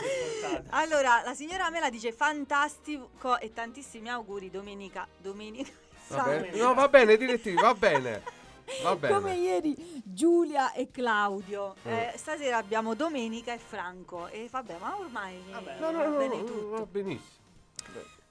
Allora, 0.71 1.21
la 1.25 1.35
signora 1.35 1.69
Mela 1.69 1.91
dice 1.91 2.13
fantastico 2.13 3.39
e 3.39 3.53
tantissimi 3.53 4.09
auguri 4.09 4.49
domenica. 4.51 5.07
Domenica. 5.19 5.71
Va. 6.09 6.43
No, 6.55 6.73
va 6.75 6.89
bene, 6.89 7.17
direttrice, 7.19 7.61
va 7.61 7.75
bene. 7.75 8.23
Come 9.09 9.35
ieri 9.37 10.03
Giulia 10.05 10.73
e 10.73 10.91
Claudio. 10.91 11.75
Mm. 11.87 11.93
Eh, 11.93 12.13
stasera 12.17 12.57
abbiamo 12.59 12.95
Domenica 12.95 13.53
e 13.53 13.59
Franco. 13.59 14.29
E 14.29 14.49
vabbè, 14.51 14.77
ma 14.79 14.97
ormai 14.99 15.43
Vabbè. 15.51 15.79
No, 15.81 15.91
no, 15.91 15.99
va 15.99 16.07
no, 16.07 16.17
bene 16.17 16.37
no, 16.37 16.45
tutto. 16.45 16.69
va 16.69 16.87
benissimo. 16.87 17.39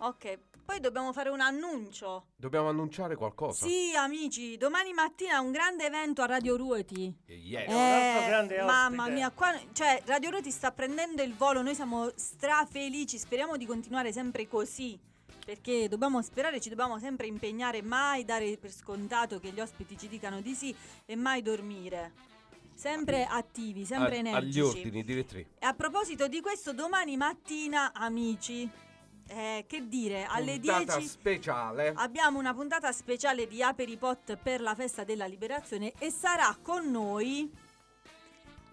Ok, 0.02 0.38
poi 0.64 0.80
dobbiamo 0.80 1.12
fare 1.12 1.30
un 1.30 1.42
annuncio. 1.42 2.28
Dobbiamo 2.38 2.70
annunciare 2.70 3.16
qualcosa. 3.18 3.66
Sì, 3.66 3.94
amici, 3.98 4.56
domani 4.56 4.94
mattina 4.94 5.42
un 5.42 5.52
grande 5.52 5.86
evento 5.86 6.22
a 6.22 6.26
Radio 6.26 6.56
Ruoti. 6.56 7.14
Yes. 7.26 7.68
un 7.68 7.76
altro 7.76 8.28
grande 8.28 8.58
Eh, 8.58 8.64
mamma 8.64 9.02
ospite. 9.04 9.12
mia, 9.18 9.32
qua, 9.32 9.60
cioè, 9.74 10.02
Radio 10.06 10.30
Ruoti 10.30 10.52
sta 10.52 10.72
prendendo 10.72 11.22
il 11.22 11.34
volo, 11.36 11.62
noi 11.62 11.76
siamo 11.76 12.10
strafelici, 12.16 13.18
speriamo 13.18 13.58
di 13.58 13.66
continuare 13.66 14.14
sempre 14.14 14.48
così. 14.48 14.98
Perché 15.50 15.88
dobbiamo 15.88 16.22
sperare, 16.22 16.62
ci 16.62 16.70
dobbiamo 16.70 17.00
sempre 17.00 17.26
impegnare, 17.26 17.82
mai 17.82 18.24
dare 18.24 18.56
per 18.58 18.72
scontato 18.72 19.40
che 19.40 19.50
gli 19.50 19.60
ospiti 19.60 19.98
ci 19.98 20.08
dicano 20.08 20.42
di 20.42 20.54
sì 20.54 20.76
e 21.08 21.16
mai 21.16 21.42
dormire. 21.42 22.12
Sempre 22.76 23.26
attivi, 23.26 23.84
sempre 23.84 24.18
A- 24.18 24.20
energici. 24.20 24.60
agli 24.60 24.68
ordini, 24.68 25.04
direttrice. 25.04 25.50
E 25.58 25.66
a 25.66 25.74
proposito 25.74 26.28
di 26.28 26.40
questo, 26.40 26.72
domani 26.72 27.18
mattina, 27.18 27.94
amici, 27.94 28.70
eh, 29.26 29.66
che 29.68 29.88
dire, 29.88 30.26
alle 30.26 30.60
Puntata 30.60 30.98
10 30.98 31.08
speciale. 31.08 31.94
abbiamo 31.96 32.38
una 32.38 32.54
puntata 32.54 32.92
speciale 32.92 33.48
di 33.48 33.64
Aperipot 33.64 34.38
per 34.38 34.62
la 34.62 34.76
festa 34.76 35.04
della 35.04 35.26
liberazione 35.26 35.94
e 35.98 36.12
sarà 36.12 36.56
con 36.62 36.92
noi 36.92 37.52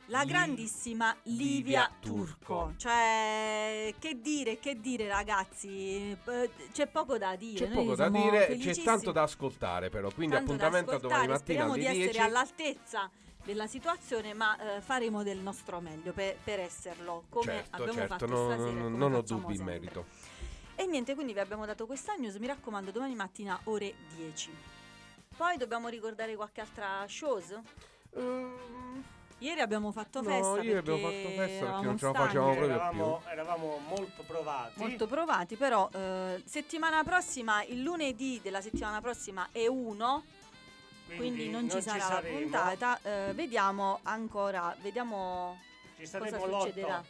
la 0.07 0.25
grandissima 0.25 1.15
Livia, 1.25 1.45
Livia 1.45 1.91
Turco. 2.01 2.27
Turco. 2.37 2.75
Cioè, 2.77 3.95
che 3.99 4.21
dire, 4.21 4.59
che 4.59 4.81
dire 4.81 5.09
ragazzi, 5.09 6.17
Eh, 6.25 6.51
c'è 6.73 6.87
poco 6.87 7.19
da 7.19 7.35
dire. 7.37 7.67
C'è 7.67 7.73
poco 7.73 7.95
da 7.95 8.09
dire, 8.09 8.57
c'è 8.59 8.75
tanto 8.83 9.13
da 9.13 9.23
ascoltare 9.23 9.89
però, 9.91 10.11
quindi 10.13 10.35
Tanto 10.37 10.53
appuntamento 10.53 10.93
a 10.95 10.99
domani 10.99 11.27
mattina 11.29 11.39
Speriamo 11.39 11.73
alle 11.73 11.83
di 11.83 11.89
10. 11.89 12.09
essere 12.09 12.25
all'altezza 12.25 13.11
della 13.45 13.67
situazione, 13.67 14.35
ma 14.35 14.77
eh, 14.77 14.81
faremo 14.81 15.23
del 15.23 15.39
nostro 15.39 15.81
meglio 15.81 16.13
per, 16.13 16.37
per 16.43 16.61
esserlo, 16.61 17.25
come 17.29 17.45
certo, 17.45 17.77
abbiamo 17.77 17.93
certo, 17.93 18.09
fatto 18.15 18.27
no- 18.27 18.45
stasera. 18.53 18.71
no- 18.71 18.89
non 18.89 19.13
ho 19.15 19.23
dubbi 19.23 19.51
in 19.53 19.57
sempre. 19.59 19.75
merito. 19.75 20.07
E 20.75 20.87
niente, 20.87 21.15
quindi 21.15 21.33
vi 21.33 21.39
abbiamo 21.39 21.65
dato 21.65 21.87
questa 21.87 22.15
news, 22.15 22.37
mi 22.37 22.47
raccomando, 22.47 22.91
domani 22.91 23.15
mattina 23.15 23.59
ore 23.65 23.95
10. 24.17 24.51
Poi 25.37 25.57
dobbiamo 25.57 25.89
ricordare 25.89 26.35
qualche 26.37 26.61
altra 26.61 27.05
shows? 27.09 27.59
Ehm, 28.15 29.05
Ieri 29.39 29.61
abbiamo 29.61 29.93
fatto 29.93 30.23
No, 30.23 30.31
festa 30.31 30.63
ieri 30.63 30.79
abbiamo 30.79 31.09
perché 31.09 31.23
fatto 31.23 31.37
festa 31.37 31.65
perché 31.67 31.85
non 31.85 31.99
ce 31.99 32.07
la 32.07 32.13
facevamo 32.15 32.55
proprio 32.55 32.75
Eravamo, 32.75 33.23
eravamo 33.27 33.81
molto 33.87 34.23
provati. 34.23 34.81
molto 34.81 35.07
provati, 35.07 35.57
però 35.57 35.91
eh, 35.93 36.43
settimana 36.47 37.05
prossima, 37.05 37.63
il 37.65 37.83
lunedì 37.83 38.41
della 38.43 38.63
settimana 38.63 39.03
prossima 39.03 39.49
è 39.53 39.67
1, 39.67 40.25
quindi, 41.17 41.51
non, 41.51 41.69
ci 41.69 41.83
sarà 41.83 41.99
la 41.99 42.05
saremo. 42.05 42.39
puntata. 42.39 42.99
eh, 43.03 43.33
vediamo 43.35 44.01
ancora, 44.05 44.75
vediamo 44.81 45.61
Ci 45.99 46.09
cosa 46.11 46.39
succederà. 46.39 47.05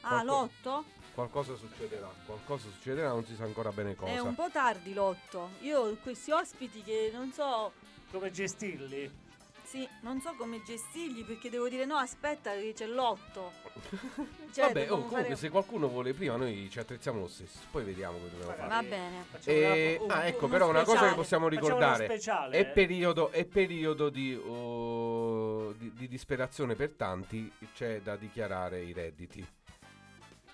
Ah, 0.00 0.22
l'otto? 0.22 0.84
qualcosa 1.14 1.56
succederà, 1.56 2.08
qualcosa 2.26 2.68
succederà, 2.70 3.08
non 3.08 3.24
si 3.24 3.34
sa 3.34 3.44
ancora 3.44 3.70
bene 3.70 3.94
cosa. 3.94 4.12
È 4.12 4.18
un 4.20 4.34
po' 4.34 4.48
tardi 4.50 4.94
l'otto. 4.94 5.50
Io 5.60 5.80
ho 5.80 5.96
questi 6.00 6.30
ospiti 6.30 6.82
che 6.82 7.10
non 7.12 7.32
so 7.32 7.72
Come 8.10 8.30
gestirli? 8.30 9.26
Sì, 9.68 9.86
non 10.00 10.18
so 10.22 10.32
come 10.38 10.62
gestirli 10.62 11.24
perché 11.24 11.50
devo 11.50 11.68
dire 11.68 11.84
no, 11.84 11.96
aspetta 11.96 12.52
che 12.54 12.72
c'è 12.74 12.86
l'otto. 12.86 13.52
Cioè, 14.50 14.68
Vabbè, 14.68 14.84
oh, 14.90 14.94
comunque 14.94 15.22
fare- 15.24 15.36
se 15.36 15.50
qualcuno 15.50 15.88
vuole 15.88 16.14
prima 16.14 16.36
noi 16.36 16.68
ci 16.70 16.78
attrezziamo 16.78 17.20
lo 17.20 17.28
stesso, 17.28 17.58
poi 17.70 17.84
vediamo 17.84 18.16
che 18.16 18.30
dobbiamo 18.30 18.52
fare. 18.54 18.68
Va 18.68 18.82
bene. 18.82 19.24
Facciamo 19.30 19.56
E- 19.58 19.96
una- 20.00 20.04
un- 20.04 20.20
ah, 20.20 20.26
ecco, 20.26 20.44
uno 20.46 20.52
però 20.52 20.68
una 20.70 20.78
cosa 20.78 20.90
che 20.90 20.96
speciale. 20.96 21.14
possiamo 21.14 21.48
ricordare 21.48 22.04
speciale, 22.06 22.56
è 22.56 22.60
eh. 22.60 22.64
periodo, 22.64 23.30
è 23.30 23.44
periodo 23.44 24.08
di, 24.08 24.34
oh, 24.34 25.72
di, 25.72 25.92
di 25.92 26.08
disperazione 26.08 26.74
per 26.74 26.92
tanti, 26.96 27.52
c'è 27.74 28.00
da 28.00 28.16
dichiarare 28.16 28.80
i 28.80 28.92
redditi. 28.94 29.46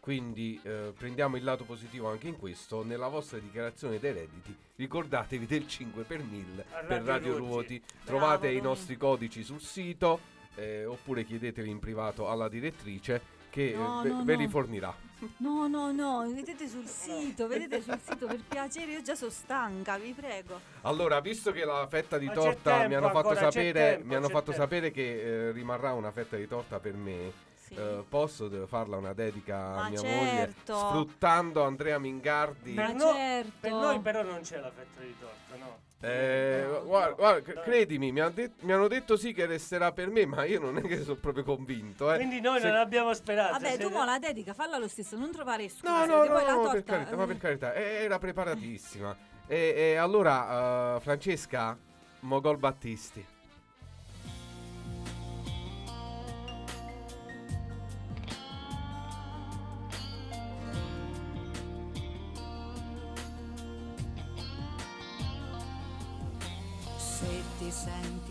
Quindi 0.05 0.61
eh, 0.65 0.93
prendiamo 0.95 1.39
il 1.39 1.45
lato 1.45 1.65
positivo 1.65 2.11
anche 2.11 2.29
in 2.29 2.37
questo. 2.37 2.85
Nella 2.85 3.09
vostra 3.09 3.39
dichiarazione 3.39 3.99
dei 3.99 4.13
redditi 4.13 4.55
ricordatevi 4.77 5.47
del 5.47 5.67
5 5.67 6.03
per 6.03 6.23
1000 6.23 6.65
A 6.73 6.85
per 6.85 7.03
Radio 7.05 7.39
Ruoti. 7.39 7.83
Trovate 8.05 8.49
i 8.49 8.57
Domenico. 8.57 8.69
nostri 8.69 8.99
codici 8.99 9.43
sul 9.43 9.63
sito 9.63 10.21
eh, 10.57 10.85
oppure 10.85 11.25
chiedetevi 11.25 11.71
in 11.71 11.79
privato 11.79 12.29
alla 12.29 12.51
direttrice 12.51 13.23
che 13.49 13.71
eh, 13.71 13.77
No, 13.77 14.03
ve, 14.03 14.09
no, 14.11 14.25
ve 14.25 14.35
no. 14.35 14.41
li 14.41 14.49
fornirà. 14.49 14.95
No, 15.39 15.69
no, 15.69 15.91
no, 15.91 16.31
vedete 16.31 16.69
sul 16.69 16.85
sito, 16.87 17.47
vedete 17.47 17.81
sul 17.81 17.99
sito 17.99 18.27
per 18.27 18.43
piacere, 18.47 18.93
io 18.93 19.01
già 19.01 19.15
sono 19.15 19.31
stanca, 19.31 19.97
vi 19.97 20.13
prego. 20.13 20.61
Allora, 20.83 21.19
visto 21.21 21.51
che 21.51 21.65
la 21.65 21.87
fetta 21.89 22.19
di 22.19 22.27
Ma 22.27 22.33
torta 22.35 22.75
mi 22.75 22.89
tempo 22.91 22.97
hanno 22.97 23.07
fatto 23.07 23.29
ancora, 23.29 23.51
sapere, 23.51 23.73
tempo, 23.73 24.07
mi 24.07 24.15
hanno 24.17 24.29
fatto 24.29 24.53
sapere 24.53 24.91
che 24.91 25.47
eh, 25.49 25.53
rimarrà 25.53 25.95
una 25.95 26.11
fetta 26.11 26.37
di 26.37 26.47
torta 26.47 26.79
per 26.79 26.93
me. 26.93 27.53
Sì. 27.67 27.75
Eh, 27.75 28.05
posso 28.09 28.51
farla 28.67 28.99
una 28.99 29.15
dedica 29.15 29.57
Ma 29.57 29.85
a 29.85 29.89
mia 29.89 30.01
certo. 30.01 30.73
moglie 30.75 30.89
sfruttando 30.91 31.63
Andrea 31.63 31.99
Mingardi. 31.99 32.75
Ma 32.75 32.87
Per, 32.87 32.95
no- 32.95 33.13
certo. 33.15 33.51
per 33.61 33.71
noi 33.73 34.01
però 34.01 34.23
non 34.23 34.41
c'è 34.43 34.59
la 34.61 34.71
fetta 34.71 35.01
di 35.01 35.15
torta, 35.19 35.57
no? 35.65 35.79
Eh, 36.01 36.67
No, 36.69 36.85
guarda, 36.85 37.09
no, 37.09 37.15
guarda, 37.17 37.53
no. 37.55 37.61
credimi, 37.63 38.13
mi, 38.13 38.21
han 38.21 38.35
det- 38.35 38.53
mi 38.61 38.73
hanno 38.73 38.89
detto 38.89 39.17
sì 39.17 39.33
che 39.33 39.47
resterà 39.47 39.93
per 39.93 40.11
me, 40.11 40.27
ma 40.27 40.45
io 40.45 40.61
non 40.61 40.77
è 40.77 40.83
che 40.83 41.03
sono 41.03 41.17
proprio 41.17 41.43
convinto. 41.45 42.13
Eh. 42.13 42.17
Quindi 42.17 42.41
noi 42.43 42.61
Se- 42.61 42.67
non 42.67 42.77
abbiamo 42.77 43.15
speranza. 43.15 43.59
Vabbè, 43.59 43.79
tu 43.79 43.89
mo 43.89 44.05
la 44.05 44.19
dedica, 44.19 44.53
falla 44.53 44.77
lo 44.77 44.87
stesso, 44.89 45.17
non 45.17 45.31
trovare 45.33 45.67
scuse. 45.71 45.91
No, 45.91 46.05
no, 46.05 46.25
no, 46.25 46.27
torta, 46.27 46.71
per 46.73 46.85
carità, 46.85 47.17
ma 47.17 47.25
per 47.27 47.37
eh, 47.37 47.39
carità, 47.39 47.73
eh, 47.73 47.83
era 48.05 48.19
preparatissima. 48.19 49.17
E, 49.47 49.75
e 49.77 49.97
allora, 49.97 50.97
eh, 50.97 51.01
Francesca, 51.01 51.77
Mogol 52.21 52.57
Battisti. 52.57 53.25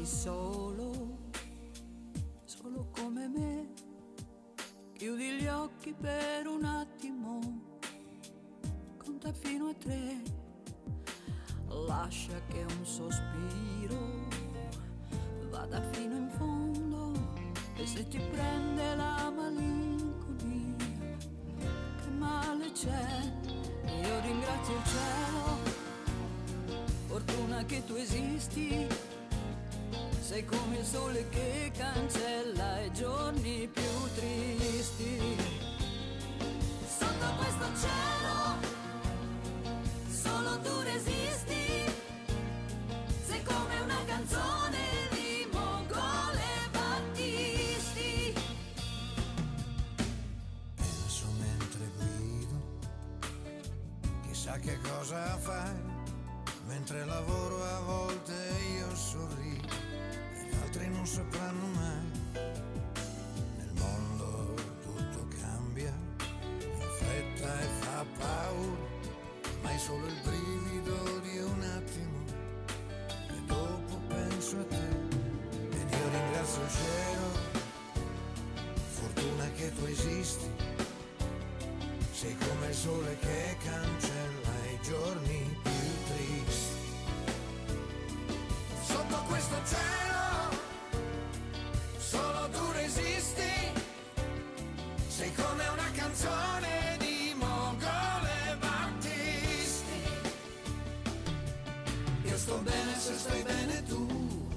Senti 0.04 0.06
solo, 0.06 1.18
solo 2.44 2.90
come 2.92 3.28
me, 3.28 3.74
chiudi 4.94 5.40
gli 5.40 5.48
occhi 5.48 5.94
per 5.94 6.48
un 6.48 6.66
attimo, 6.66 7.40
conta 8.98 9.32
fino 9.32 9.70
a 9.70 9.74
tre, 9.74 10.22
lascia 11.88 12.40
che 12.48 12.66
un 12.78 12.86
sospiro 12.86 14.28
vada 15.50 15.82
fino 15.92 16.16
in 16.18 16.30
fondo 16.32 17.12
e 17.76 17.86
se 17.86 18.08
ti 18.08 18.20
prende 18.20 18.96
la 18.96 19.32
malinconia, 19.34 20.76
che 22.02 22.10
male 22.18 22.72
c'è? 22.72 23.32
Io 23.86 24.20
ringrazio 24.22 24.76
il 24.76 24.84
cielo, 24.86 25.58
fortuna 27.08 27.64
che 27.66 27.86
tu 27.86 27.96
esisti. 27.96 29.13
Sei 30.34 30.46
come 30.46 30.80
il 30.80 30.84
sole 30.84 31.30
che 31.30 31.72
cancella 31.78 32.82
i 32.82 32.92
giorni 32.92 33.70
più 33.72 33.84
tristi. 34.16 35.38
Sotto 36.88 37.36
questo 37.38 37.66
cielo, 37.80 38.58
solo 40.10 40.60
tu 40.62 40.80
resisti. 40.80 41.86
Sei 43.28 43.44
come 43.44 43.80
una 43.82 44.04
canzone 44.08 44.80
di 45.12 45.48
Mongole 45.52 46.42
Battisti. 46.72 48.34
Mentre 51.38 51.92
guido, 51.96 52.58
chissà 54.24 54.58
che 54.58 54.80
cosa 54.82 55.38
fai. 55.38 55.92
Mentre 56.66 57.06
lavoro 57.06 57.64
a 57.64 57.80
volte 57.82 58.34
io 58.80 58.96
sorrido 58.96 59.43
non 61.04 61.12
sapranno 61.12 61.68
mai. 61.76 62.12
Nel 63.58 63.74
mondo 63.74 64.54
tutto 64.84 65.28
cambia, 65.38 65.94
in 66.60 66.90
fretta 66.98 67.60
e 67.60 67.68
fa 67.82 68.06
paura, 68.18 68.88
ma 69.64 69.70
è 69.70 69.78
solo 69.78 70.06
il 70.06 70.20
brivido 70.24 71.20
di 71.20 71.38
un 71.40 71.62
attimo 71.76 72.24
e 73.28 73.42
dopo 73.46 74.00
penso 74.08 74.60
a 74.60 74.64
te 74.64 74.88
ed 75.72 75.92
io 75.92 76.10
ringrazio 76.10 76.62
il 76.62 76.70
cielo, 76.70 77.28
fortuna 78.94 79.52
che 79.58 79.74
tu 79.74 79.84
esisti. 79.84 80.50
Sei 82.14 82.38
come 82.38 82.68
il 82.68 82.74
sole 82.74 83.18
che 83.20 83.58
cancella 83.62 84.54
i 84.72 84.80
giorni 84.82 85.58
più 85.64 86.16
tristi. 86.16 86.82
Sotto 88.84 89.24
questo 89.28 89.56
cielo, 89.66 90.13
Sei 95.24 95.34
come 95.36 95.66
una 95.70 95.90
canzone 95.96 96.98
di 97.00 97.34
Mongole 97.38 98.58
Battisti. 98.60 100.02
Io 102.24 102.38
sto 102.38 102.58
bene 102.58 103.00
se 103.00 103.14
stai 103.14 103.42
bene 103.42 103.84
tu, 103.84 104.50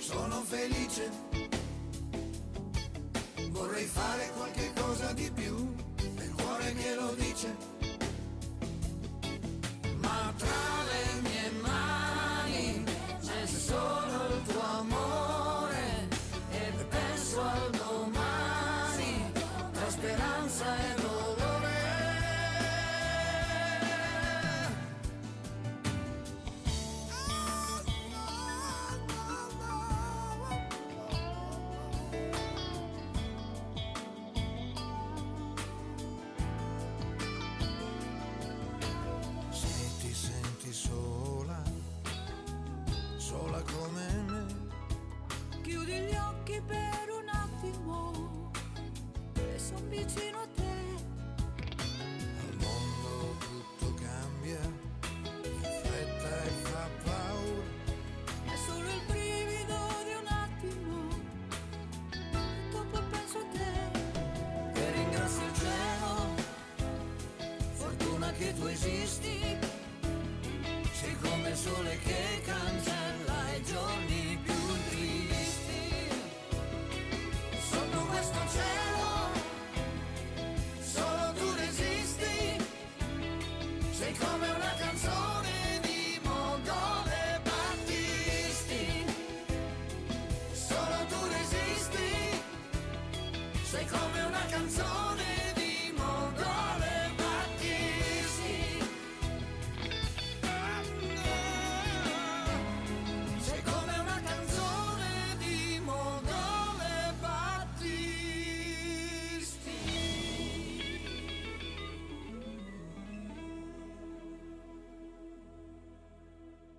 sono 0.00 0.42
felice. 0.42 1.08
Vorrei 3.50 3.84
fare 3.84 4.32
qualche 4.34 4.72
cosa 4.74 5.12
di 5.12 5.30
più, 5.32 5.72
il 6.16 6.32
cuore 6.34 6.74
che 6.74 6.94
lo 6.96 7.14
dice. 7.14 7.71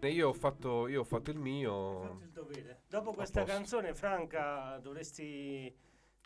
Io 0.09 0.29
ho 0.29 0.33
fatto, 0.33 0.87
io 0.87 1.01
ho 1.01 1.03
fatto 1.03 1.31
il 1.31 1.37
mio. 1.39 2.01
Fatto 2.01 2.23
il 2.23 2.29
dovere. 2.29 2.81
Dopo 2.87 3.13
questa 3.13 3.43
canzone, 3.43 3.93
Franca, 3.93 4.77
dovresti 4.81 5.73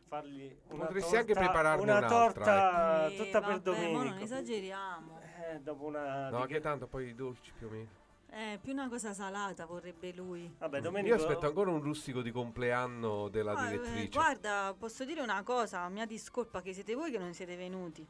fargli 0.07 0.55
una 0.69 0.85
Potresti 0.85 1.09
torta, 1.11 1.19
anche 1.19 1.33
prepararne 1.33 1.81
una 1.83 1.97
un'altra, 1.97 2.43
torta 2.43 3.07
Eh, 3.07 3.15
tutta 3.17 3.41
per 3.41 3.59
vabbè, 3.61 3.81
mo 3.81 3.91
non 3.91 3.93
domenica. 4.03 4.23
esageriamo. 4.23 5.19
Eh, 5.51 5.59
dopo 5.59 5.85
una 5.85 6.29
No, 6.29 6.45
che 6.45 6.59
tanto 6.61 6.87
poi 6.87 7.07
i 7.09 7.15
dolci 7.15 7.51
più 7.57 7.67
o 7.67 7.69
meno. 7.69 7.87
Eh, 8.29 8.59
più 8.61 8.73
una 8.73 8.89
cosa 8.89 9.13
salata 9.13 9.65
vorrebbe 9.65 10.11
lui. 10.13 10.53
Vabbè, 10.57 10.77
Io 10.77 10.81
domenica 10.83 11.15
aspetto 11.15 11.45
ancora 11.47 11.71
un 11.71 11.81
rustico 11.81 12.21
di 12.21 12.31
compleanno 12.31 13.29
della 13.29 13.53
Ah, 13.53 13.67
eh, 13.67 13.77
direttrice. 13.77 14.09
guarda, 14.09 14.75
posso 14.77 15.05
dire 15.05 15.21
una 15.21 15.41
cosa, 15.43 15.87
mia 15.89 16.05
discolpa 16.05 16.61
che 16.61 16.73
siete 16.73 16.93
voi 16.93 17.09
che 17.11 17.17
non 17.19 17.33
siete 17.33 17.55
venuti. 17.55 18.05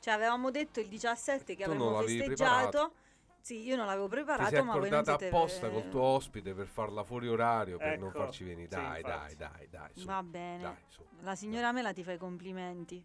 Cioè, 0.00 0.14
avevamo 0.14 0.50
detto 0.50 0.80
il 0.80 0.88
17 0.88 1.54
che 1.56 1.64
Tu 1.64 1.70
avremmo 1.70 2.00
festeggiato. 2.00 2.26
preparato. 2.34 2.92
Sì, 3.40 3.62
io 3.64 3.76
non 3.76 3.86
l'avevo 3.86 4.04
Ti 4.08 4.10
preparato, 4.14 4.50
sei 4.50 4.62
ma 4.64 4.76
voi 4.76 4.90
non 4.90 5.04
siete 5.04 5.26
apposta 5.26 5.70
col 5.70 5.88
tuo 5.88 6.02
ospite 6.02 6.54
per 6.54 6.66
farla 6.66 7.02
fuori 7.02 7.28
orario 7.28 7.78
per 7.78 7.98
non 7.98 8.08
Ecco, 8.10 8.18
farci 8.18 8.44
venire. 8.44 8.68
sì, 8.68 8.74
Dai, 8.74 8.96
infatti. 8.98 9.36
dai, 9.36 9.50
dai, 9.50 9.68
dai. 9.68 9.90
su, 9.94 10.06
Va 10.06 10.22
bene. 10.22 10.62
Dai, 10.62 10.76
su. 10.88 11.02
La 11.20 11.34
signora 11.34 11.72
Mela 11.72 11.92
ti 11.92 12.02
fa 12.02 12.12
i 12.12 12.18
complimenti. 12.18 13.02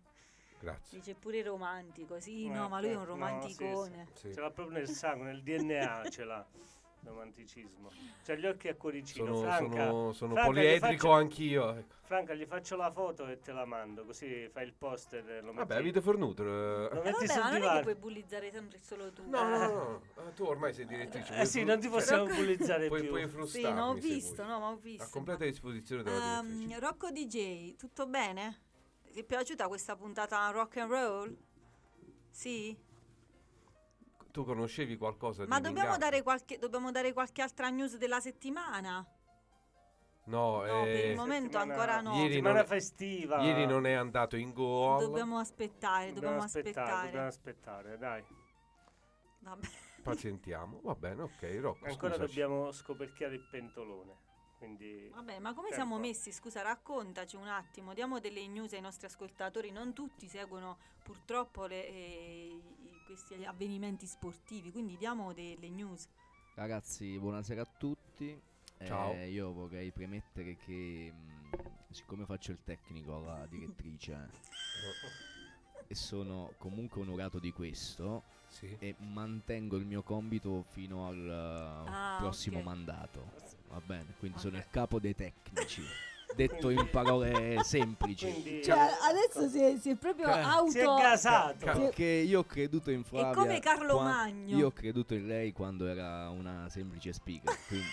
Grazie. 0.59 0.97
Dice 0.97 1.15
pure 1.15 1.41
romantico. 1.43 2.19
Sì, 2.19 2.45
Eh, 2.45 2.49
no, 2.49 2.67
ma 2.69 2.79
lui 2.79 2.89
è 2.89 2.95
un 2.95 2.99
no, 2.99 3.05
romanticone. 3.05 4.07
sì, 4.13 4.27
Sì. 4.27 4.33
Ce 4.33 4.41
l'ha 4.41 4.51
proprio 4.51 4.77
nel 4.77 4.89
sangue, 4.89 5.25
nel 5.25 5.43
DNA 5.43 6.09
ce 6.09 6.23
l'ha. 6.23 6.45
Romanticismo. 7.03 7.89
C'ha 8.23 8.35
gli 8.35 8.45
occhi 8.45 8.67
a 8.69 8.75
cuoricino. 8.75 9.35
Sono, 9.35 9.39
Franca, 9.51 9.85
sono, 9.87 10.13
sono 10.13 10.33
Franca, 10.33 10.49
poliedrico 10.49 10.87
faccio- 11.07 11.11
anch'io. 11.11 11.75
ecco. 11.75 11.95
Franca, 12.03 12.33
gli 12.33 12.45
faccio 12.45 12.75
la 12.75 12.91
foto 12.91 13.27
e 13.27 13.39
te 13.39 13.51
la 13.51 13.65
mando, 13.65 14.05
così 14.05 14.47
fai 14.51 14.65
il 14.65 14.73
poster 14.73 15.27
e 15.29 15.39
lo 15.41 15.47
metti. 15.47 15.57
Vabbè, 15.57 15.75
avete 15.75 16.01
fornuto. 16.01 16.43
lo 16.43 16.91
eh. 16.91 16.97
Eh, 16.97 17.01
metti 17.01 17.25
vabbè, 17.25 17.39
ma 17.39 17.49
non 17.59 17.61
è 17.63 17.75
che 17.75 17.81
puoi 17.81 17.95
bullizzare 17.95 18.51
sempre 18.51 18.79
solo 18.81 19.11
tu. 19.11 19.29
No, 19.29 19.47
no, 19.49 19.57
no, 19.57 19.67
no. 20.15 20.31
Tu 20.35 20.43
ormai 20.43 20.73
sei 20.73 20.85
direttrice. 20.85 21.31
Eh 21.31 21.35
puoi 21.35 21.47
sì, 21.47 21.63
non 21.63 21.79
ti 21.79 21.87
possiamo 21.89 22.27
cioè, 22.27 22.35
bullizzare 22.35 22.87
puoi, 22.87 23.01
più. 23.01 23.09
puoi 23.09 23.21
Sì, 23.23 23.29
frustarmi 23.29 23.79
no, 23.79 23.85
ho 23.87 23.93
visto, 23.93 24.43
no, 24.45 24.59
ma 24.59 24.67
ho 24.67 24.73
A 24.73 24.77
visto. 24.77 25.07
completa 25.11 25.45
disposizione 25.45 26.03
della 26.03 26.41
direttrice. 26.41 26.73
Ehm, 26.73 26.79
Rocco 26.79 27.11
DJ, 27.11 27.75
tutto 27.75 28.05
bene? 28.07 28.61
Ti 29.11 29.19
è 29.19 29.23
piaciuta 29.23 29.67
questa 29.67 29.95
puntata 29.95 30.49
rock 30.49 30.77
and 30.77 30.89
roll? 30.91 31.37
Sì? 32.31 32.75
Tu 34.33 34.43
conoscevi 34.43 34.97
qualcosa 34.97 35.45
Ma 35.45 35.59
di 35.59 35.67
dobbiamo 35.67 35.95
dare, 35.95 36.23
qualche, 36.23 36.57
dobbiamo 36.57 36.89
dare 36.89 37.13
qualche 37.13 37.43
altra 37.43 37.69
news 37.69 37.97
della 37.97 38.19
settimana? 38.19 39.05
No, 40.25 40.63
No, 40.65 40.81
per 40.83 40.87
eh, 40.87 41.09
il 41.11 41.15
momento 41.15 41.59
Settimana- 41.59 41.73
ancora 41.73 42.01
no. 42.01 42.15
Ieri 42.15 42.29
Settimana 42.29 42.55
non- 42.57 42.65
festiva. 42.65 43.41
ieri 43.43 43.65
non 43.67 43.85
è 43.85 43.91
andato 43.93 44.35
in 44.35 44.51
Goal. 44.51 45.03
Dobbiamo 45.05 45.37
aspettare, 45.37 46.13
dobbiamo, 46.13 46.41
aspettare. 46.41 47.05
Dobbiamo 47.05 47.27
aspettare, 47.27 47.97
dai. 47.99 48.23
Vabbè. 49.41 49.67
Pazientiamo. 50.01 50.79
Va 50.81 50.95
bene, 50.95 51.21
ok. 51.21 51.57
Rocco, 51.61 51.85
Ancora 51.85 52.13
scusaci. 52.15 52.19
dobbiamo 52.19 52.71
scoperchiare 52.71 53.35
il 53.35 53.47
pentolone. 53.51 54.15
quindi... 54.57 55.09
Vabbè, 55.13 55.37
ma 55.39 55.49
come 55.53 55.67
Tempo. 55.69 55.75
siamo 55.75 55.99
messi? 55.99 56.31
Scusa, 56.31 56.63
raccontaci 56.63 57.35
un 57.35 57.47
attimo, 57.49 57.93
diamo 57.93 58.19
delle 58.19 58.47
news 58.47 58.73
ai 58.73 58.81
nostri 58.81 59.05
ascoltatori. 59.05 59.69
Non 59.71 59.93
tutti 59.93 60.25
seguono 60.27 60.77
purtroppo 61.03 61.65
le- 61.65 61.87
eh, 61.87 62.61
questi 63.03 63.43
avvenimenti 63.45 64.05
sportivi, 64.07 64.71
quindi 64.71 64.97
diamo 64.97 65.33
delle 65.33 65.69
news. 65.69 66.07
Ragazzi, 66.55 67.17
buonasera 67.19 67.61
a 67.61 67.67
tutti. 67.77 68.39
Ciao. 68.83 69.13
Eh, 69.13 69.29
io 69.29 69.51
vorrei 69.53 69.91
premettere 69.91 70.55
che, 70.57 71.11
mh, 71.11 71.91
siccome 71.93 72.25
faccio 72.25 72.51
il 72.51 72.59
tecnico 72.63 73.15
alla 73.15 73.45
direttrice 73.49 74.29
e 75.87 75.95
sono 75.95 76.53
comunque 76.57 77.01
onorato 77.01 77.39
di 77.39 77.51
questo, 77.51 78.23
Sì. 78.49 78.75
e 78.79 78.95
mantengo 78.99 79.77
il 79.77 79.85
mio 79.85 80.01
compito 80.03 80.63
fino 80.69 81.07
al 81.07 81.17
uh, 81.17 81.89
Ah, 81.89 82.17
prossimo 82.19 82.59
ok. 82.59 82.63
mandato. 82.63 83.31
Va 83.69 83.81
bene, 83.81 84.13
quindi 84.17 84.39
sono 84.39 84.57
Ok. 84.57 84.63
il 84.65 84.69
capo 84.69 84.99
dei 84.99 85.15
tecnici. 85.15 85.81
Detto 86.35 86.69
in 86.69 86.87
parole 86.89 87.59
semplici. 87.63 88.29
Quindi 88.31 88.63
Cioè, 88.63 88.77
adesso 89.03 89.47
si 89.49 89.61
è, 89.61 89.77
si 89.79 89.89
è 89.91 89.95
proprio 89.95 90.25
Ca- 90.27 90.51
auto... 90.53 90.71
si 90.71 90.79
è 90.79 90.83
gasato. 90.83 91.65
Ca- 91.65 91.77
Perché 91.77 92.03
io 92.05 92.39
ho 92.39 92.43
creduto 92.45 92.91
in 92.91 93.03
Flavia. 93.03 93.33
come 93.33 93.59
Carlo 93.59 93.95
qua- 93.95 94.03
Magno. 94.03 94.57
Io 94.57 94.67
ho 94.67 94.71
creduto 94.71 95.13
in 95.13 95.27
lei 95.27 95.51
quando 95.53 95.85
era 95.87 96.29
una 96.29 96.67
semplice 96.69 97.13
speaker. 97.13 97.55
Quindi 97.67 97.85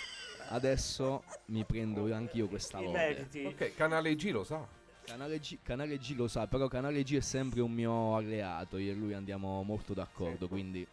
adesso 0.49 1.23
mi 1.47 1.65
prendo 1.65 2.13
anch'io 2.15 2.49
questa 2.49 2.81
meriti. 2.81 3.45
Ok, 3.45 3.75
canale 3.75 4.15
G 4.15 4.31
lo 4.31 4.45
sa. 4.45 4.67
Canale 5.05 5.41
G, 5.41 5.59
Canale 5.63 5.99
G 5.99 6.15
lo 6.15 6.29
sa, 6.29 6.47
però 6.47 6.69
Canale 6.69 7.03
G 7.03 7.17
è 7.17 7.21
sempre 7.21 7.61
un 7.61 7.73
mio 7.73 8.15
alleato. 8.17 8.77
Io 8.77 8.93
e 8.93 8.95
lui 8.95 9.13
andiamo 9.13 9.63
molto 9.63 9.93
d'accordo, 9.93 10.47
quindi 10.47 10.87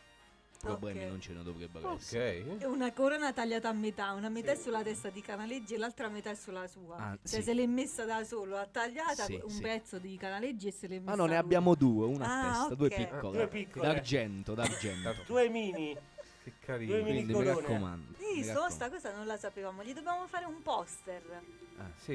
problemi 0.57 1.03
Ok. 1.03 1.09
non 1.09 1.21
ce 1.21 1.33
ne 1.33 1.43
dovrebbero 1.43 1.95
essere. 1.95 2.41
Ok. 2.47 2.57
È 2.61 2.65
una 2.65 2.91
corona 2.91 3.31
tagliata 3.33 3.69
a 3.69 3.73
metà, 3.73 4.11
una 4.13 4.29
metà 4.29 4.51
è 4.51 4.55
sulla 4.55 4.81
testa 4.81 5.09
di 5.09 5.21
Canaleggi 5.21 5.73
e 5.75 5.77
l'altra 5.77 6.09
metà 6.09 6.31
è 6.31 6.35
sulla 6.35 6.67
sua. 6.67 6.95
Ah, 6.97 7.11
cioè 7.23 7.39
sì. 7.39 7.43
se 7.43 7.53
l'è 7.53 7.65
messa 7.65 8.05
da 8.05 8.23
solo, 8.23 8.57
ha 8.57 8.65
tagliata 8.65 9.23
Sì, 9.25 9.39
un 9.43 9.49
sì. 9.49 9.61
pezzo 9.61 9.99
di 9.99 10.17
Canaleggi 10.17 10.67
e 10.67 10.71
se 10.71 10.87
l'è 10.87 10.99
messa 10.99 11.09
Ma 11.11 11.15
no, 11.15 11.23
ne 11.23 11.29
lui. 11.29 11.37
abbiamo 11.37 11.75
due, 11.75 12.05
una 12.07 12.25
Ah, 12.25 12.39
a 12.39 12.59
testa, 12.59 12.75
due 12.75 12.87
ok. 12.87 12.95
piccole. 12.95 13.37
Due 13.37 13.47
piccole. 13.47 13.85
D'argento, 13.87 14.53
d'argento. 14.53 15.15
Due 15.27 15.49
mini. 15.49 15.93
Che 16.43 16.53
Due 16.53 16.65
carino. 16.65 16.95
mini 16.95 17.23
Quindi 17.23 17.33
mi 17.33 17.43
raccomando. 17.43 18.13
Sì, 18.17 18.23
mi 18.23 18.41
sto, 18.43 18.47
raccomando. 18.47 18.73
sta 18.73 18.89
cosa 18.89 19.15
non 19.15 19.25
la 19.25 19.37
sapevamo. 19.37 19.83
Gli 19.83 19.93
dobbiamo 19.93 20.25
fare 20.27 20.45
un 20.45 20.61
poster 20.61 21.41
Ah, 21.77 21.91
sì. 21.97 22.13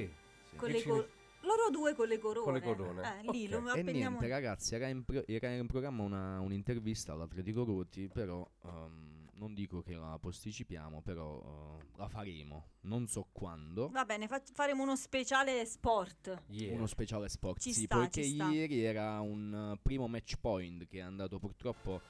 Sì. 0.51 0.57
con 0.57 0.67
Che 0.69 0.73
le 0.75 0.81
ci- 0.81 0.89
cor- 0.89 1.09
loro 1.43 1.71
due 1.71 1.95
con 1.95 2.09
le 2.09 2.19
corone. 2.19 2.45
Con 2.45 2.55
le 2.55 2.61
corone. 2.61 3.21
Eh, 3.21 3.31
lì 3.31 3.45
Ok. 3.47 3.51
lo 3.63 3.73
E 3.75 3.83
niente 3.83 4.29
ragazzi, 4.29 4.75
era 4.75 4.89
in, 4.89 5.05
pro- 5.05 5.27
era 5.27 5.51
in 5.53 5.67
programma 5.67 6.03
una- 6.03 6.41
un'intervista 6.41 7.13
all'Atletico 7.13 7.65
Ruti, 7.65 8.09
però 8.09 8.47
ehm, 8.65 9.29
non 9.35 9.55
dico 9.55 9.83
che 9.83 9.95
la 9.95 10.17
posticipiamo, 10.21 11.01
però 11.03 11.79
eh, 11.81 11.87
la 11.97 12.09
faremo, 12.09 12.69
non 12.83 13.09
so 13.09 13.27
quando. 13.33 13.89
Va 13.89 14.05
bene, 14.05 14.29
fa- 14.29 14.41
faremo 14.53 14.83
uno 14.85 14.95
speciale 14.97 15.65
sport. 15.67 16.43
Yeah. 16.49 16.75
Uno 16.75 16.87
speciale 16.87 17.29
sport, 17.29 17.61
Ci 17.61 17.73
sì, 17.73 17.83
sta, 17.85 17.97
poiché 17.97 18.23
ci 18.23 18.35
sta. 18.35 18.49
ieri 18.51 18.83
era 18.85 19.21
un 19.21 19.73
eh, 19.75 19.79
primo 19.83 20.07
match 20.07 20.35
point 20.41 20.87
che 20.87 20.99
è 20.99 21.03
andato 21.03 21.39
purtroppo 21.41 22.01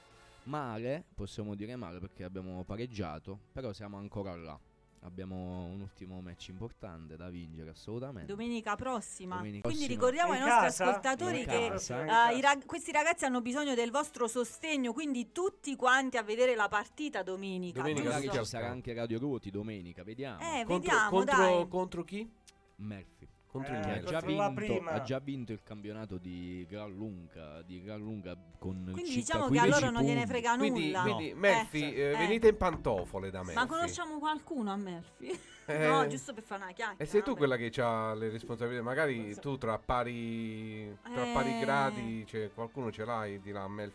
male, 0.43 1.05
possiamo 1.15 1.55
dire 1.55 1.75
male 1.75 1.99
perché 1.99 2.23
abbiamo 2.23 2.63
pareggiato, 2.63 3.39
però 3.51 3.73
siamo 3.73 3.97
ancora 3.97 4.35
là. 4.35 4.59
Abbiamo 5.05 5.65
un 5.65 5.81
ultimo 5.81 6.21
match 6.21 6.47
importante 6.47 7.17
da 7.17 7.29
vincere 7.29 7.69
assolutamente. 7.71 8.31
Domenica 8.31 8.75
prossima. 8.75 9.35
Domenica 9.35 9.67
Quindi 9.67 9.85
prossima. 9.85 10.07
ricordiamo 10.07 10.31
ai 10.31 10.37
In 10.39 10.45
nostri 10.45 10.65
casa? 10.65 10.85
ascoltatori 10.85 11.45
che 11.45 12.35
i 12.37 12.41
rag- 12.41 12.65
questi 12.65 12.91
ragazzi 12.93 13.25
hanno 13.25 13.41
bisogno 13.41 13.75
del 13.75 13.91
vostro 13.91 14.27
sostegno, 14.27 14.93
quindi 14.93 15.31
tutti 15.33 15.75
quanti 15.75 16.15
a 16.15 16.23
vedere 16.23 16.55
la 16.55 16.69
partita 16.69 17.21
domenica. 17.21 17.81
Domenica 17.81 18.19
ci 18.21 18.45
sarà 18.45 18.69
anche 18.69 18.93
Radio 18.93 19.19
Ruti 19.19 19.51
domenica, 19.51 20.03
vediamo. 20.03 20.39
Eh, 20.39 20.63
Contro, 20.63 20.77
vediamo, 20.77 21.09
contro, 21.09 21.35
dai. 21.37 21.67
contro 21.67 22.03
chi? 22.03 22.31
Murphy. 22.77 23.27
Contro 23.53 23.71
Eh, 23.75 23.77
il 23.77 24.03
Che 24.05 24.15
ha 24.15 24.21
Milan. 24.25 24.55
già, 24.55 24.61
vinto, 24.65 24.89
ha 24.89 25.01
già 25.03 25.19
vinto 25.19 25.51
il 25.51 25.61
campionato 25.61 26.17
di 26.17 26.65
gran 26.67 26.91
lunga, 26.91 27.61
di 27.61 27.83
gran 27.83 27.99
lunga 27.99 28.35
con 28.57 28.81
Quindi 28.91 29.11
circa 29.11 29.19
diciamo 29.19 29.47
che 29.49 29.57
a 29.59 29.61
15 29.61 29.79
loro 29.79 29.91
non 29.91 30.01
gliene 30.01 30.13
punti. 30.21 30.29
frega 30.31 30.57
Quindi, 30.57 30.85
nulla. 30.85 31.01
quindi 31.03 31.29
Eh, 31.29 31.35
Murphy, 31.35 31.93
eh, 31.93 32.01
eh. 32.01 32.17
venite 32.17 32.47
in 32.47 32.57
pantofole 32.57 33.29
da 33.29 33.43
me. 33.43 33.53
Ma 33.53 33.67
conosciamo 33.67 34.17
qualcuno 34.17 34.71
a 34.71 34.75
Murphy? 34.75 35.39
Eh, 35.65 35.87
no, 35.87 36.05
giusto 36.07 36.33
per 36.33 36.43
fare 36.43 36.63
una 36.63 36.73
chiacchiera. 36.73 37.01
E 37.01 37.05
sei 37.05 37.21
tu 37.21 37.27
vabbè. 37.27 37.37
quella 37.37 37.55
che 37.55 37.71
ha 37.81 38.13
le 38.15 38.29
responsabilità? 38.29 38.83
Magari 38.83 39.33
tu 39.39 39.57
tra 39.57 39.77
pari, 39.77 40.93
tra 41.03 41.23
Eh. 41.25 41.31
pari 41.33 41.59
gradi, 41.59 42.25
cioè, 42.27 42.51
qualcuno 42.53 42.91
ce 42.91 43.05
l'hai 43.05 43.39
di 43.39 43.51
là, 43.51 43.65
Mel- 43.69 43.93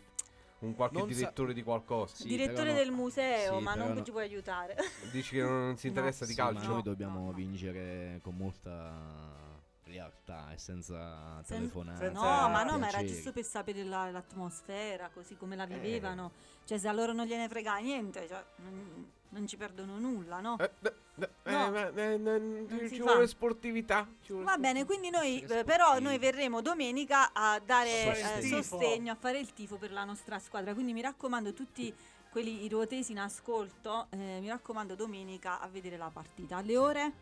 un 0.60 0.74
qualche 0.74 0.96
Non 0.98 1.08
sa- 1.10 1.14
direttore 1.14 1.52
di 1.52 1.62
qualcosa. 1.62 2.14
Sì, 2.14 2.26
Direttore 2.28 2.70
no- 2.70 2.78
del 2.78 2.90
museo, 2.90 3.58
sì, 3.58 3.62
ma 3.62 3.74
non 3.74 3.92
no- 3.92 4.02
ci 4.02 4.10
puoi 4.12 4.22
aiutare. 4.22 4.76
Dici 5.12 5.34
che 5.36 5.42
non 5.42 5.76
si 5.76 5.88
interessa 6.14 6.24
di 6.24 6.32
Sì, 6.32 6.40
ma 6.40 6.52
calcio? 6.52 6.68
noi 6.70 6.82
dobbiamo 6.82 7.18
No, 7.18 7.26
no. 7.26 7.32
vincere 7.32 8.18
con 8.22 8.34
molta 8.34 9.47
realtà 9.88 10.52
e 10.52 10.58
senza 10.58 11.42
Sen- 11.44 11.58
telefonate. 11.58 12.04
senza 12.06 12.20
No, 12.20 12.48
ma 12.48 12.62
no, 12.64 12.78
ma 12.78 12.88
era 12.88 13.04
giusto 13.04 13.32
per 13.32 13.44
sapere 13.44 13.82
la- 13.84 14.10
l'atmosfera, 14.10 15.10
così 15.12 15.36
come 15.36 15.54
Eh. 15.54 15.58
la 15.58 15.66
vivevano. 15.66 16.30
Cioè, 16.64 16.78
se 16.78 16.86
a 16.88 16.92
loro 16.92 17.12
non 17.12 17.26
gliene 17.26 17.48
frega 17.48 17.76
niente, 17.78 18.26
cioè, 18.28 18.44
non, 18.56 19.10
non 19.30 19.46
ci 19.46 19.56
perdono 19.56 19.98
nulla, 19.98 20.40
no? 20.40 20.56
Eh, 20.58 20.70
eh, 20.84 21.28
eh, 21.44 21.50
No. 21.52 21.74
eh, 21.96 22.66
eh, 22.84 22.88
ci 22.90 23.00
vuole 23.00 23.26
sportività. 23.26 24.06
ci 24.22 24.32
vuole 24.32 24.44
Va 24.44 24.58
bene, 24.58 24.80
sportività. 24.80 25.18
quindi 25.18 25.44
noi, 25.48 25.58
eh, 25.58 25.64
però, 25.64 25.98
noi 25.98 26.18
verremo 26.18 26.60
domenica 26.60 27.32
a 27.32 27.58
dare 27.64 28.38
eh, 28.38 28.42
sostegno, 28.42 29.12
a 29.12 29.16
fare 29.16 29.38
il 29.38 29.52
tifo 29.54 29.76
per 29.76 29.92
la 29.92 30.04
nostra 30.04 30.38
squadra. 30.38 30.74
Quindi 30.74 30.92
mi 30.92 31.00
raccomando, 31.00 31.52
tutti 31.54 31.92
quelli 32.30 32.64
i 32.64 32.68
ruotesi 32.68 33.12
in 33.12 33.18
ascolto, 33.20 34.06
eh, 34.10 34.38
mi 34.40 34.48
raccomando, 34.48 34.94
domenica 34.94 35.60
a 35.60 35.68
vedere 35.68 35.96
la 35.96 36.10
partita. 36.12 36.56
Alle 36.58 36.76
ore? 36.76 37.12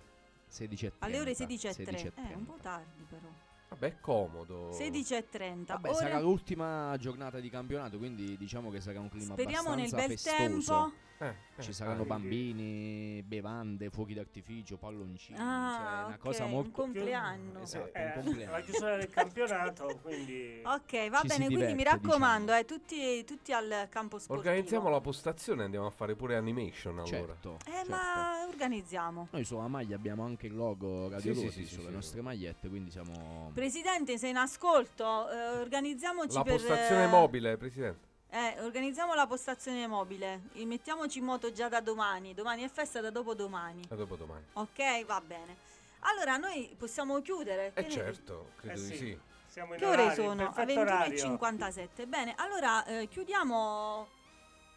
16 0.57 0.87
e 0.87 0.93
Alle 1.01 1.21
ore 1.21 1.35
30, 1.35 1.55
16.30. 1.69 1.85
16.30. 1.85 2.31
Eh, 2.31 2.35
un 2.35 2.47
po' 2.47 2.57
tardi 2.63 3.05
però. 3.09 3.29
Vabbè, 3.69 3.87
è 3.89 4.01
comodo. 4.01 4.71
16.30. 4.71 5.65
Vabbè, 5.67 5.89
Ore- 5.91 5.99
sarà 5.99 6.21
l'ultima 6.21 6.97
giornata 6.99 7.41
di 7.41 7.51
campionato, 7.51 7.99
quindi 7.99 8.37
diciamo 8.39 8.71
che 8.71 8.81
sarà 8.81 9.01
un 9.01 9.09
clima 9.11 9.35
Speriamo 9.35 9.75
nel 9.75 9.87
abbastanza 9.93 10.07
bel 10.07 10.19
festoso. 10.19 10.73
tempo. 10.73 10.93
Eh, 11.19 11.35
eh, 11.57 11.63
Ci 11.63 11.73
saranno 11.73 12.03
ah, 12.03 12.07
bambini, 12.07 13.23
bevande, 13.23 13.89
fuochi 13.91 14.13
d'artificio, 14.15 14.77
palloncini. 14.77 15.37
cioè 15.39 15.47
Ah, 15.47 16.03
è 16.03 16.07
una 16.09 16.19
cosa 16.19 16.45
un 16.45 16.51
molto. 16.51 16.71
compleanno. 16.73 17.61
Esatto, 17.63 17.95
Eh, 17.95 18.05
un 18.05 18.13
compleanno. 18.23 18.53
la 18.53 18.61
chiusura 18.61 18.97
del 18.97 19.09
campionato, 19.09 19.99
quindi... 20.03 20.61
Ok, 20.65 21.09
va 21.09 21.21
Ci 21.21 21.27
bene, 21.29 21.47
quindi 21.47 21.65
mi 21.73 21.77
diverte, 21.77 21.83
raccomando, 22.07 22.53
diciamo. 22.53 22.59
eh, 22.61 22.65
tutti, 22.67 23.25
tutti 23.25 23.53
al 23.53 23.87
campo 23.89 24.19
sportivo. 24.19 24.49
Organizziamo 24.49 24.89
la 24.91 25.01
postazione 25.01 25.63
e 25.63 25.65
andiamo 25.65 25.87
a 25.87 25.91
fare 25.91 26.15
pure 26.15 26.37
animation 26.37 26.99
allora. 26.99 27.07
Certo, 27.09 27.59
Eh, 27.67 27.71
certo. 27.73 27.91
ma 27.91 28.47
organizziamo. 28.49 29.29
Noi 29.31 29.45
sulla 29.45 29.69
maglia 29.69 29.97
abbiamo 29.97 30.25
anche 30.25 30.47
il 30.49 30.55
logo 30.55 31.09
Radio 31.09 31.33
Sì, 31.35 31.41
Roti 31.45 31.53
sì, 31.53 31.65
sì, 31.67 31.75
sulle 31.77 31.89
sì. 31.89 31.95
nostre 31.95 32.21
magliette, 32.21 32.69
quindi 32.69 32.91
siamo. 32.91 33.51
Presidente, 33.55 34.19
sei 34.19 34.31
in 34.31 34.37
ascolto? 34.37 35.31
Eh, 35.31 35.49
organizziamoci 35.61 36.35
La 36.35 36.43
per... 36.43 36.53
postazione 36.57 37.05
eh, 37.05 37.09
mobile, 37.09 37.57
Presidente. 37.57 38.05
Eh, 38.37 38.61
organizziamo 38.61 39.15
la 39.15 39.27
postazione 39.27 39.87
mobile. 39.87 40.43
E 40.53 40.67
Mettiamoci 40.67 41.21
in 41.21 41.25
moto 41.25 41.53
già 41.53 41.71
da 41.71 41.81
domani. 41.81 42.35
Domani 42.35 42.65
è 42.65 42.69
festa, 42.69 43.01
da 43.01 43.09
dopodomani. 43.09 43.81
A 43.89 43.95
dopo 43.95 44.15
domani. 44.15 44.45
Ok, 44.53 45.07
va 45.07 45.23
bene. 45.23 45.57
Allora, 46.01 46.37
noi 46.37 46.75
possiamo 46.77 47.23
chiudere. 47.23 47.69
Eh 47.69 47.83
Che 47.83 47.89
ne- 47.89 47.91
certo, 47.91 48.51
credo 48.57 48.79
Eh 48.79 48.83
di 48.83 48.87
sì. 48.89 48.97
sì. 48.97 49.19
Siamo 49.47 49.73
in 49.73 49.79
Che 49.79 49.87
ore 49.87 50.03
orario, 50.03 50.23
sono? 50.23 50.49
A 50.49 50.53
perfetto 50.53 50.81
orario. 50.81 51.17
21.57. 51.39 52.07
Bene, 52.07 52.35
allora 52.37 52.85
eh, 52.85 53.09
chiudiamo 53.09 54.07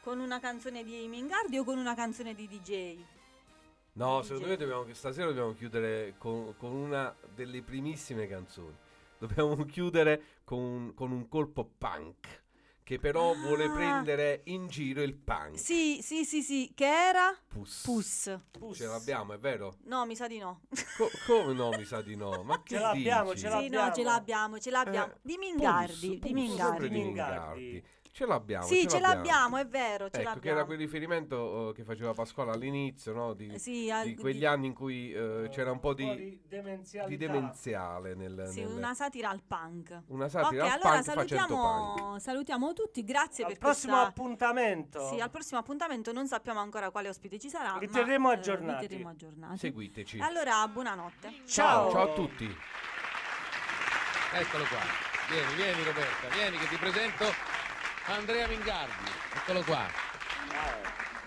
con 0.04 0.22
una 0.22 0.40
canzone 0.40 0.86
di 0.86 1.06
Mingardi 1.10 1.58
o 1.58 1.66
con 1.66 1.78
una 1.78 1.96
canzone 1.96 2.34
di 2.34 2.48
DJ? 2.48 2.98
No, 3.94 4.20
DJ. 4.22 4.26
secondo 4.26 4.48
me 4.48 4.56
dobbiamo, 4.56 4.94
stasera 4.94 5.28
dobbiamo 5.28 5.54
chiudere 5.54 6.14
con, 6.18 6.56
con 6.56 6.72
una 6.72 7.14
delle 7.36 7.62
primissime 7.62 8.26
canzoni. 8.26 8.78
Dobbiamo 9.18 9.66
chiudere 9.68 10.38
con, 10.46 10.94
con 10.96 11.12
un 11.12 11.28
colpo 11.28 11.70
punk. 11.78 12.48
Che 12.90 12.98
però 12.98 13.36
vuole 13.36 13.66
Ah. 13.66 13.70
prendere 13.72 14.42
in 14.46 14.66
giro 14.68 15.04
il 15.04 15.14
punk. 15.16 15.60
Sì, 15.60 16.00
sì, 16.02 16.26
sì, 16.26 16.42
sì. 16.42 16.72
Che 16.74 16.86
era? 16.88 17.38
Pus. 17.48 17.82
Pus. 17.84 18.40
Pus. 18.50 18.78
Ce 18.78 18.88
l'abbiamo, 18.88 19.34
è 19.34 19.38
vero? 19.38 19.76
No, 19.84 20.08
mi 20.08 20.16
sa 20.16 20.26
di 20.26 20.40
no. 20.40 20.62
Co- 20.98 21.08
come 21.28 21.54
no, 21.54 21.70
mi 21.70 21.86
sa 21.86 22.02
di 22.02 22.16
no. 22.16 22.42
Ma 22.42 22.64
che 22.66 22.78
Ce 22.78 22.82
l'abbiamo, 22.82 23.34
dici? 23.34 23.44
ce 23.44 23.48
Sì, 23.52 23.54
l'abbiamo. 23.70 23.86
no, 23.90 23.94
ce 23.94 24.02
l'abbiamo, 24.04 24.58
ce 24.58 24.72
l'abbiamo. 24.72 25.12
Eh, 25.14 25.18
di 25.22 25.38
Mingardi, 25.38 26.18
Pus, 26.18 26.20
di 26.28 26.34
Mingardi. 26.34 26.62
sempre 26.68 26.90
di 26.90 26.98
Mingardi. 27.04 27.84
Ce 28.20 28.26
l'abbiamo. 28.26 28.66
Sì, 28.66 28.86
ce 28.86 29.00
l'abbiamo, 29.00 29.56
è 29.56 29.66
vero, 29.66 30.10
ce 30.10 30.18
Ecco, 30.18 30.18
che 30.18 30.24
l'abbiamo. 30.26 30.58
era 30.58 30.66
quel 30.66 30.78
riferimento 30.78 31.70
eh, 31.70 31.74
che 31.74 31.86
faceva 31.86 32.12
Pasquale 32.12 32.52
all'inizio, 32.52 33.14
no? 33.14 33.32
Di, 33.34 33.58
Sì, 33.58 33.90
al- 33.90 34.04
di 34.08 34.16
quegli 34.18 34.40
di- 34.40 34.46
anni 34.46 34.68
in 34.68 34.74
cui 34.74 35.14
eh, 35.14 35.48
c'era 35.50 35.72
un 35.72 35.80
po' 35.80 35.94
di, 35.94 36.38
di 37.06 37.16
demenziale 37.16 38.16
nel, 38.16 38.44
Sì, 38.50 38.60
nel- 38.60 38.76
una 38.76 38.94
satira 38.94 39.30
al 39.30 39.42
punk. 39.42 40.02
una 40.08 40.28
satira 40.28 40.66
al 40.66 40.72
allora 40.72 40.90
punk 41.02 41.04
facendo 41.14 41.46
punk. 41.56 41.60
salutiamo, 41.62 42.20
salutiamo 42.20 42.74
tutti, 42.74 43.04
grazie 43.06 43.46
Al 43.46 43.52
per 43.52 43.60
prossimo 43.60 43.94
questa... 43.94 44.10
appuntamento. 44.10 45.08
Sì, 45.08 45.20
al 45.22 45.30
prossimo 45.30 45.60
appuntamento 45.62 46.12
non 46.12 46.28
sappiamo 46.28 46.60
ancora 46.60 46.90
quale 46.92 47.08
ospite 47.08 47.40
ci 47.40 47.48
sarà. 47.48 47.78
Vi 47.80 47.86
ma, 47.86 47.92
terremo 47.94 48.32
eh, 48.32 48.34
aggiornati. 48.34 48.86
terremo 48.90 49.08
aggiornati. 49.12 49.58
Seguiteci. 49.60 50.20
Allora, 50.20 50.68
buonanotte. 50.68 51.34
Ciao. 51.46 51.90
Ciao 51.90 52.02
a 52.12 52.14
tutti. 52.14 52.54
Eccolo 54.34 54.64
qua. 54.66 54.80
Vieni, 55.30 55.54
vieni 55.56 55.84
Roberta, 55.86 56.28
vieni 56.34 56.58
che 56.58 56.68
ti 56.68 56.76
presento 56.76 57.24
Andrea 58.10 58.48
Mingardi. 58.48 59.10
Eccolo 59.36 59.62
qua. 59.64 59.88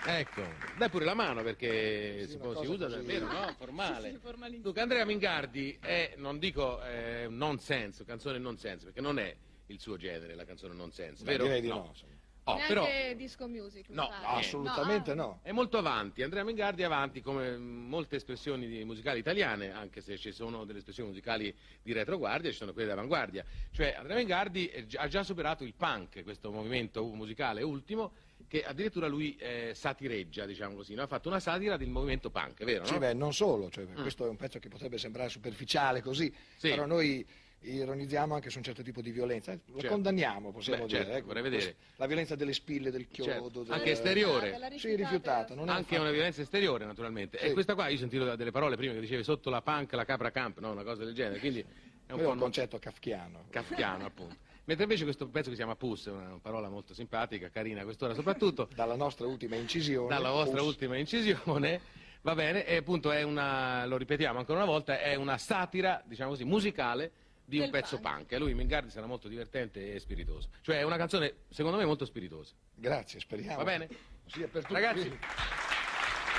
Ecco, 0.05 0.43
dai 0.77 0.89
pure 0.91 1.05
la 1.05 1.15
mano 1.15 1.45
perché 1.45 2.27
si, 2.27 2.37
può- 2.39 2.61
si 2.61 2.67
usa 2.67 2.89
davvero, 2.89 3.27
no? 3.31 3.55
Formale. 3.57 4.19
Dunque, 4.61 4.81
Andrea 4.81 5.05
Mingardi 5.05 5.79
è, 5.81 6.15
non 6.17 6.41
dico 6.41 6.83
eh, 6.83 7.27
nonsense, 7.31 8.05
canzone 8.05 8.39
nonsense, 8.39 8.87
perché 8.87 9.01
non 9.01 9.21
è 9.21 9.33
il 9.67 9.79
suo 9.79 9.97
genere, 9.97 10.35
la 10.35 10.45
canzone 10.45 10.75
nonsense, 10.75 11.23
Beh, 11.23 11.31
vero? 11.33 11.45
direi 11.45 11.61
di 11.61 11.69
no, 11.69 11.87
insomma. 11.89 12.12
Oh, 12.45 12.55
Neanche 12.57 12.75
però 12.75 13.15
disco 13.15 13.47
music. 13.47 13.89
No, 13.91 14.09
pare. 14.09 14.23
no, 14.23 14.29
assolutamente 14.39 15.15
no. 15.15 15.39
è 15.43 15.53
molto 15.53 15.79
avanti, 15.79 16.23
Andrea 16.25 16.43
Mingardi 16.43 16.83
è 16.83 16.87
avanti 16.87 17.21
come 17.21 17.57
molte 17.57 18.17
espressioni 18.17 18.83
musicali 18.85 19.21
italiane, 19.21 19.71
anche 19.71 20.01
se 20.01 20.19
ci 20.19 20.33
sono 20.33 20.65
delle 20.65 20.79
espressioni 20.79 21.11
musicali 21.11 21.55
di 21.83 21.93
retroguardia, 21.93 22.51
ci 22.51 22.57
sono 22.57 22.73
quelle 22.73 22.89
di 22.89 22.93
avanguardia. 22.95 23.45
Cioè 23.71 23.95
Andrea 23.97 24.45
gi- 24.49 24.71
ha 24.97 25.07
già 25.07 25.23
superato 25.23 25.63
il 25.63 25.75
punk, 25.75 26.25
questo 26.25 26.51
movimento 26.51 27.05
musicale 27.05 27.63
ultimo, 27.63 28.13
che 28.49 28.65
addirittura 28.65 29.07
lui 29.07 29.37
eh, 29.37 29.71
satireggia, 29.75 30.45
diciamo 30.45 30.75
così, 30.75 30.95
no? 30.95 31.03
ha 31.03 31.07
fatto 31.07 31.29
una 31.29 31.39
satira 31.41 31.77
del 31.77 31.89
movimento 31.91 32.29
punk, 32.31 32.61
è 32.61 32.65
vero? 32.65 32.85
Sì, 32.85 32.95
no? 32.95 32.99
beh, 32.99 33.15
non 33.15 33.33
solo, 33.33 33.71
cioè, 33.71 33.85
Mm. 33.85 34.01
questo 34.01 34.27
è 34.27 34.29
un 34.29 34.37
pezzo 34.37 34.59
che 34.59 34.69
potrebbe 34.69 34.99
sembrare 34.99 35.29
superficiale 35.29 36.03
così, 36.03 36.35
Sì. 36.57 36.71
però 36.71 36.87
noi 36.87 37.25
ironizziamo 37.63 38.35
anche 38.35 38.51
su 38.51 38.59
un 38.59 38.65
certo 38.65 38.83
tipo 38.83 39.01
di 39.01 39.11
violenza, 39.11 39.53
lo 39.53 39.61
Certo. 39.81 39.89
condanniamo, 39.89 40.51
possiamo 40.53 40.83
Beh, 40.83 40.89
dire. 40.89 40.99
certo, 41.03 41.17
ecco, 41.17 41.27
vorrei 41.27 41.43
vedere. 41.43 41.77
La 41.97 42.07
violenza 42.07 42.35
delle 42.35 42.53
spille, 42.53 42.91
del 42.91 43.09
chiodo, 43.09 43.31
Certo, 43.31 43.63
del- 43.63 43.73
anche 43.73 43.91
esteriore. 43.93 44.51
Della 44.51 44.71
Sì, 44.79 44.95
rifiutata. 44.97 45.55
Non 45.55 45.69
è 45.69 45.71
un 45.71 45.77
Anche 45.77 45.99
una 45.99 46.11
violenza 46.11 46.41
esteriore, 46.43 46.85
naturalmente. 46.85 47.39
Sì. 47.39 47.45
E 47.47 47.53
questa 47.53 47.75
qua, 47.75 47.89
io 47.89 47.97
ho 47.97 47.99
sentito 47.99 48.25
da- 48.25 48.37
delle 48.37 48.51
parole 48.51 48.77
prima 48.77 48.93
che 48.95 49.01
dicevi 49.01 49.23
sotto 49.23 49.51
la 49.51 49.63
punk, 49.63 49.93
la 49.93 50.05
capra 50.05 50.31
camp, 50.31 50.59
no? 50.59 50.71
una 50.73 50.83
cosa 50.83 51.05
del 51.05 51.15
genere, 51.15 51.39
quindi 51.39 51.61
è 51.61 51.65
un 51.65 52.07
Quello 52.07 52.25
po' 52.25 52.33
un 52.35 52.39
concetto 52.41 52.79
kafkiano. 52.79 53.45
kafkiano, 53.51 54.05
appunto. 54.07 54.37
Mentre 54.65 54.85
invece 54.85 55.03
questo 55.05 55.27
pezzo 55.27 55.47
che 55.49 55.57
si 55.57 55.57
chiama 55.57 55.75
Puss, 55.75 56.07
è 56.07 56.11
una 56.13 56.39
parola 56.41 56.69
molto 56.69 56.95
simpatica, 56.95 57.49
carina 57.49 57.81
a 57.81 57.85
quest'ora 57.85 58.15
soprattutto, 58.15 58.69
Dalla 58.75 58.95
nostra 58.95 59.27
ultima 59.27 59.57
incisione. 59.57 60.09
dalla 60.09 60.31
vostra 60.31 60.59
Puss. 60.59 60.69
ultima 60.69 60.97
incisione, 60.97 61.81
va 62.23 62.35
bene, 62.37 62.65
e 62.65 62.77
appunto 62.77 63.11
è 63.11 63.23
una, 63.23 63.85
lo 63.87 63.97
ripetiamo 63.97 64.39
ancora 64.39 64.63
una 64.63 64.71
volta, 64.71 65.01
è 65.01 65.17
una 65.17 65.37
satira, 65.37 66.01
diciamo 66.07 66.31
così, 66.31 66.45
musicale 66.45 67.11
di 67.59 67.65
un 67.65 67.71
pezzo 67.71 67.99
punk. 67.99 68.17
punk. 68.17 68.33
E 68.33 68.39
lui, 68.39 68.55
Mingardi, 68.55 68.91
sarà 68.91 69.07
molto 69.07 69.29
divertente 69.29 69.95
e 69.95 69.99
spiritoso. 69.99 70.49
Cioè 70.63 70.79
è 70.79 70.83
una 70.83 70.97
canzone, 70.97 71.35
secondo 71.51 71.77
me, 71.77 71.85
molto 71.85 72.07
spiritosa. 72.07 72.55
Grazie, 72.75 73.21
speriamo. 73.21 73.59
Va 73.59 73.65
bene? 73.65 73.89
Sì, 74.27 74.43
è 74.43 74.47
per 74.47 74.63
tutti. 74.63 74.73
Ragazzi, 74.73 75.09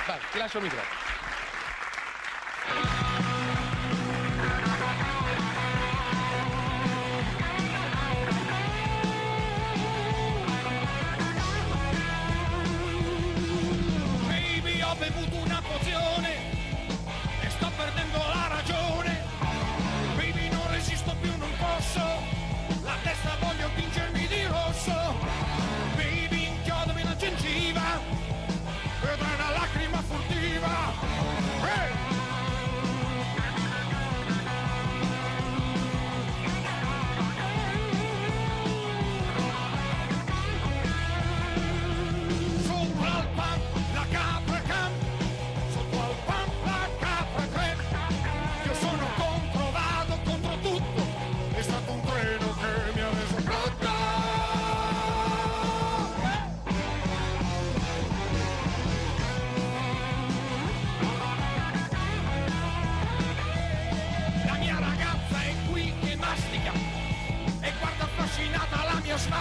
vai, 0.07 0.19
ti 0.31 0.37
lascio 0.37 0.57
il 0.57 0.63
microfono. 0.63 1.01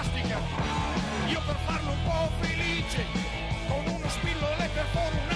fantastica. 0.03 0.39
Io 1.29 1.41
per 1.47 1.57
farlo 1.65 1.91
un 1.91 2.03
po' 2.05 2.31
felice, 2.41 3.05
con 3.69 3.95
uno 3.95 4.09
spillone 4.09 4.69
perforo 4.74 5.16
una 5.24 5.31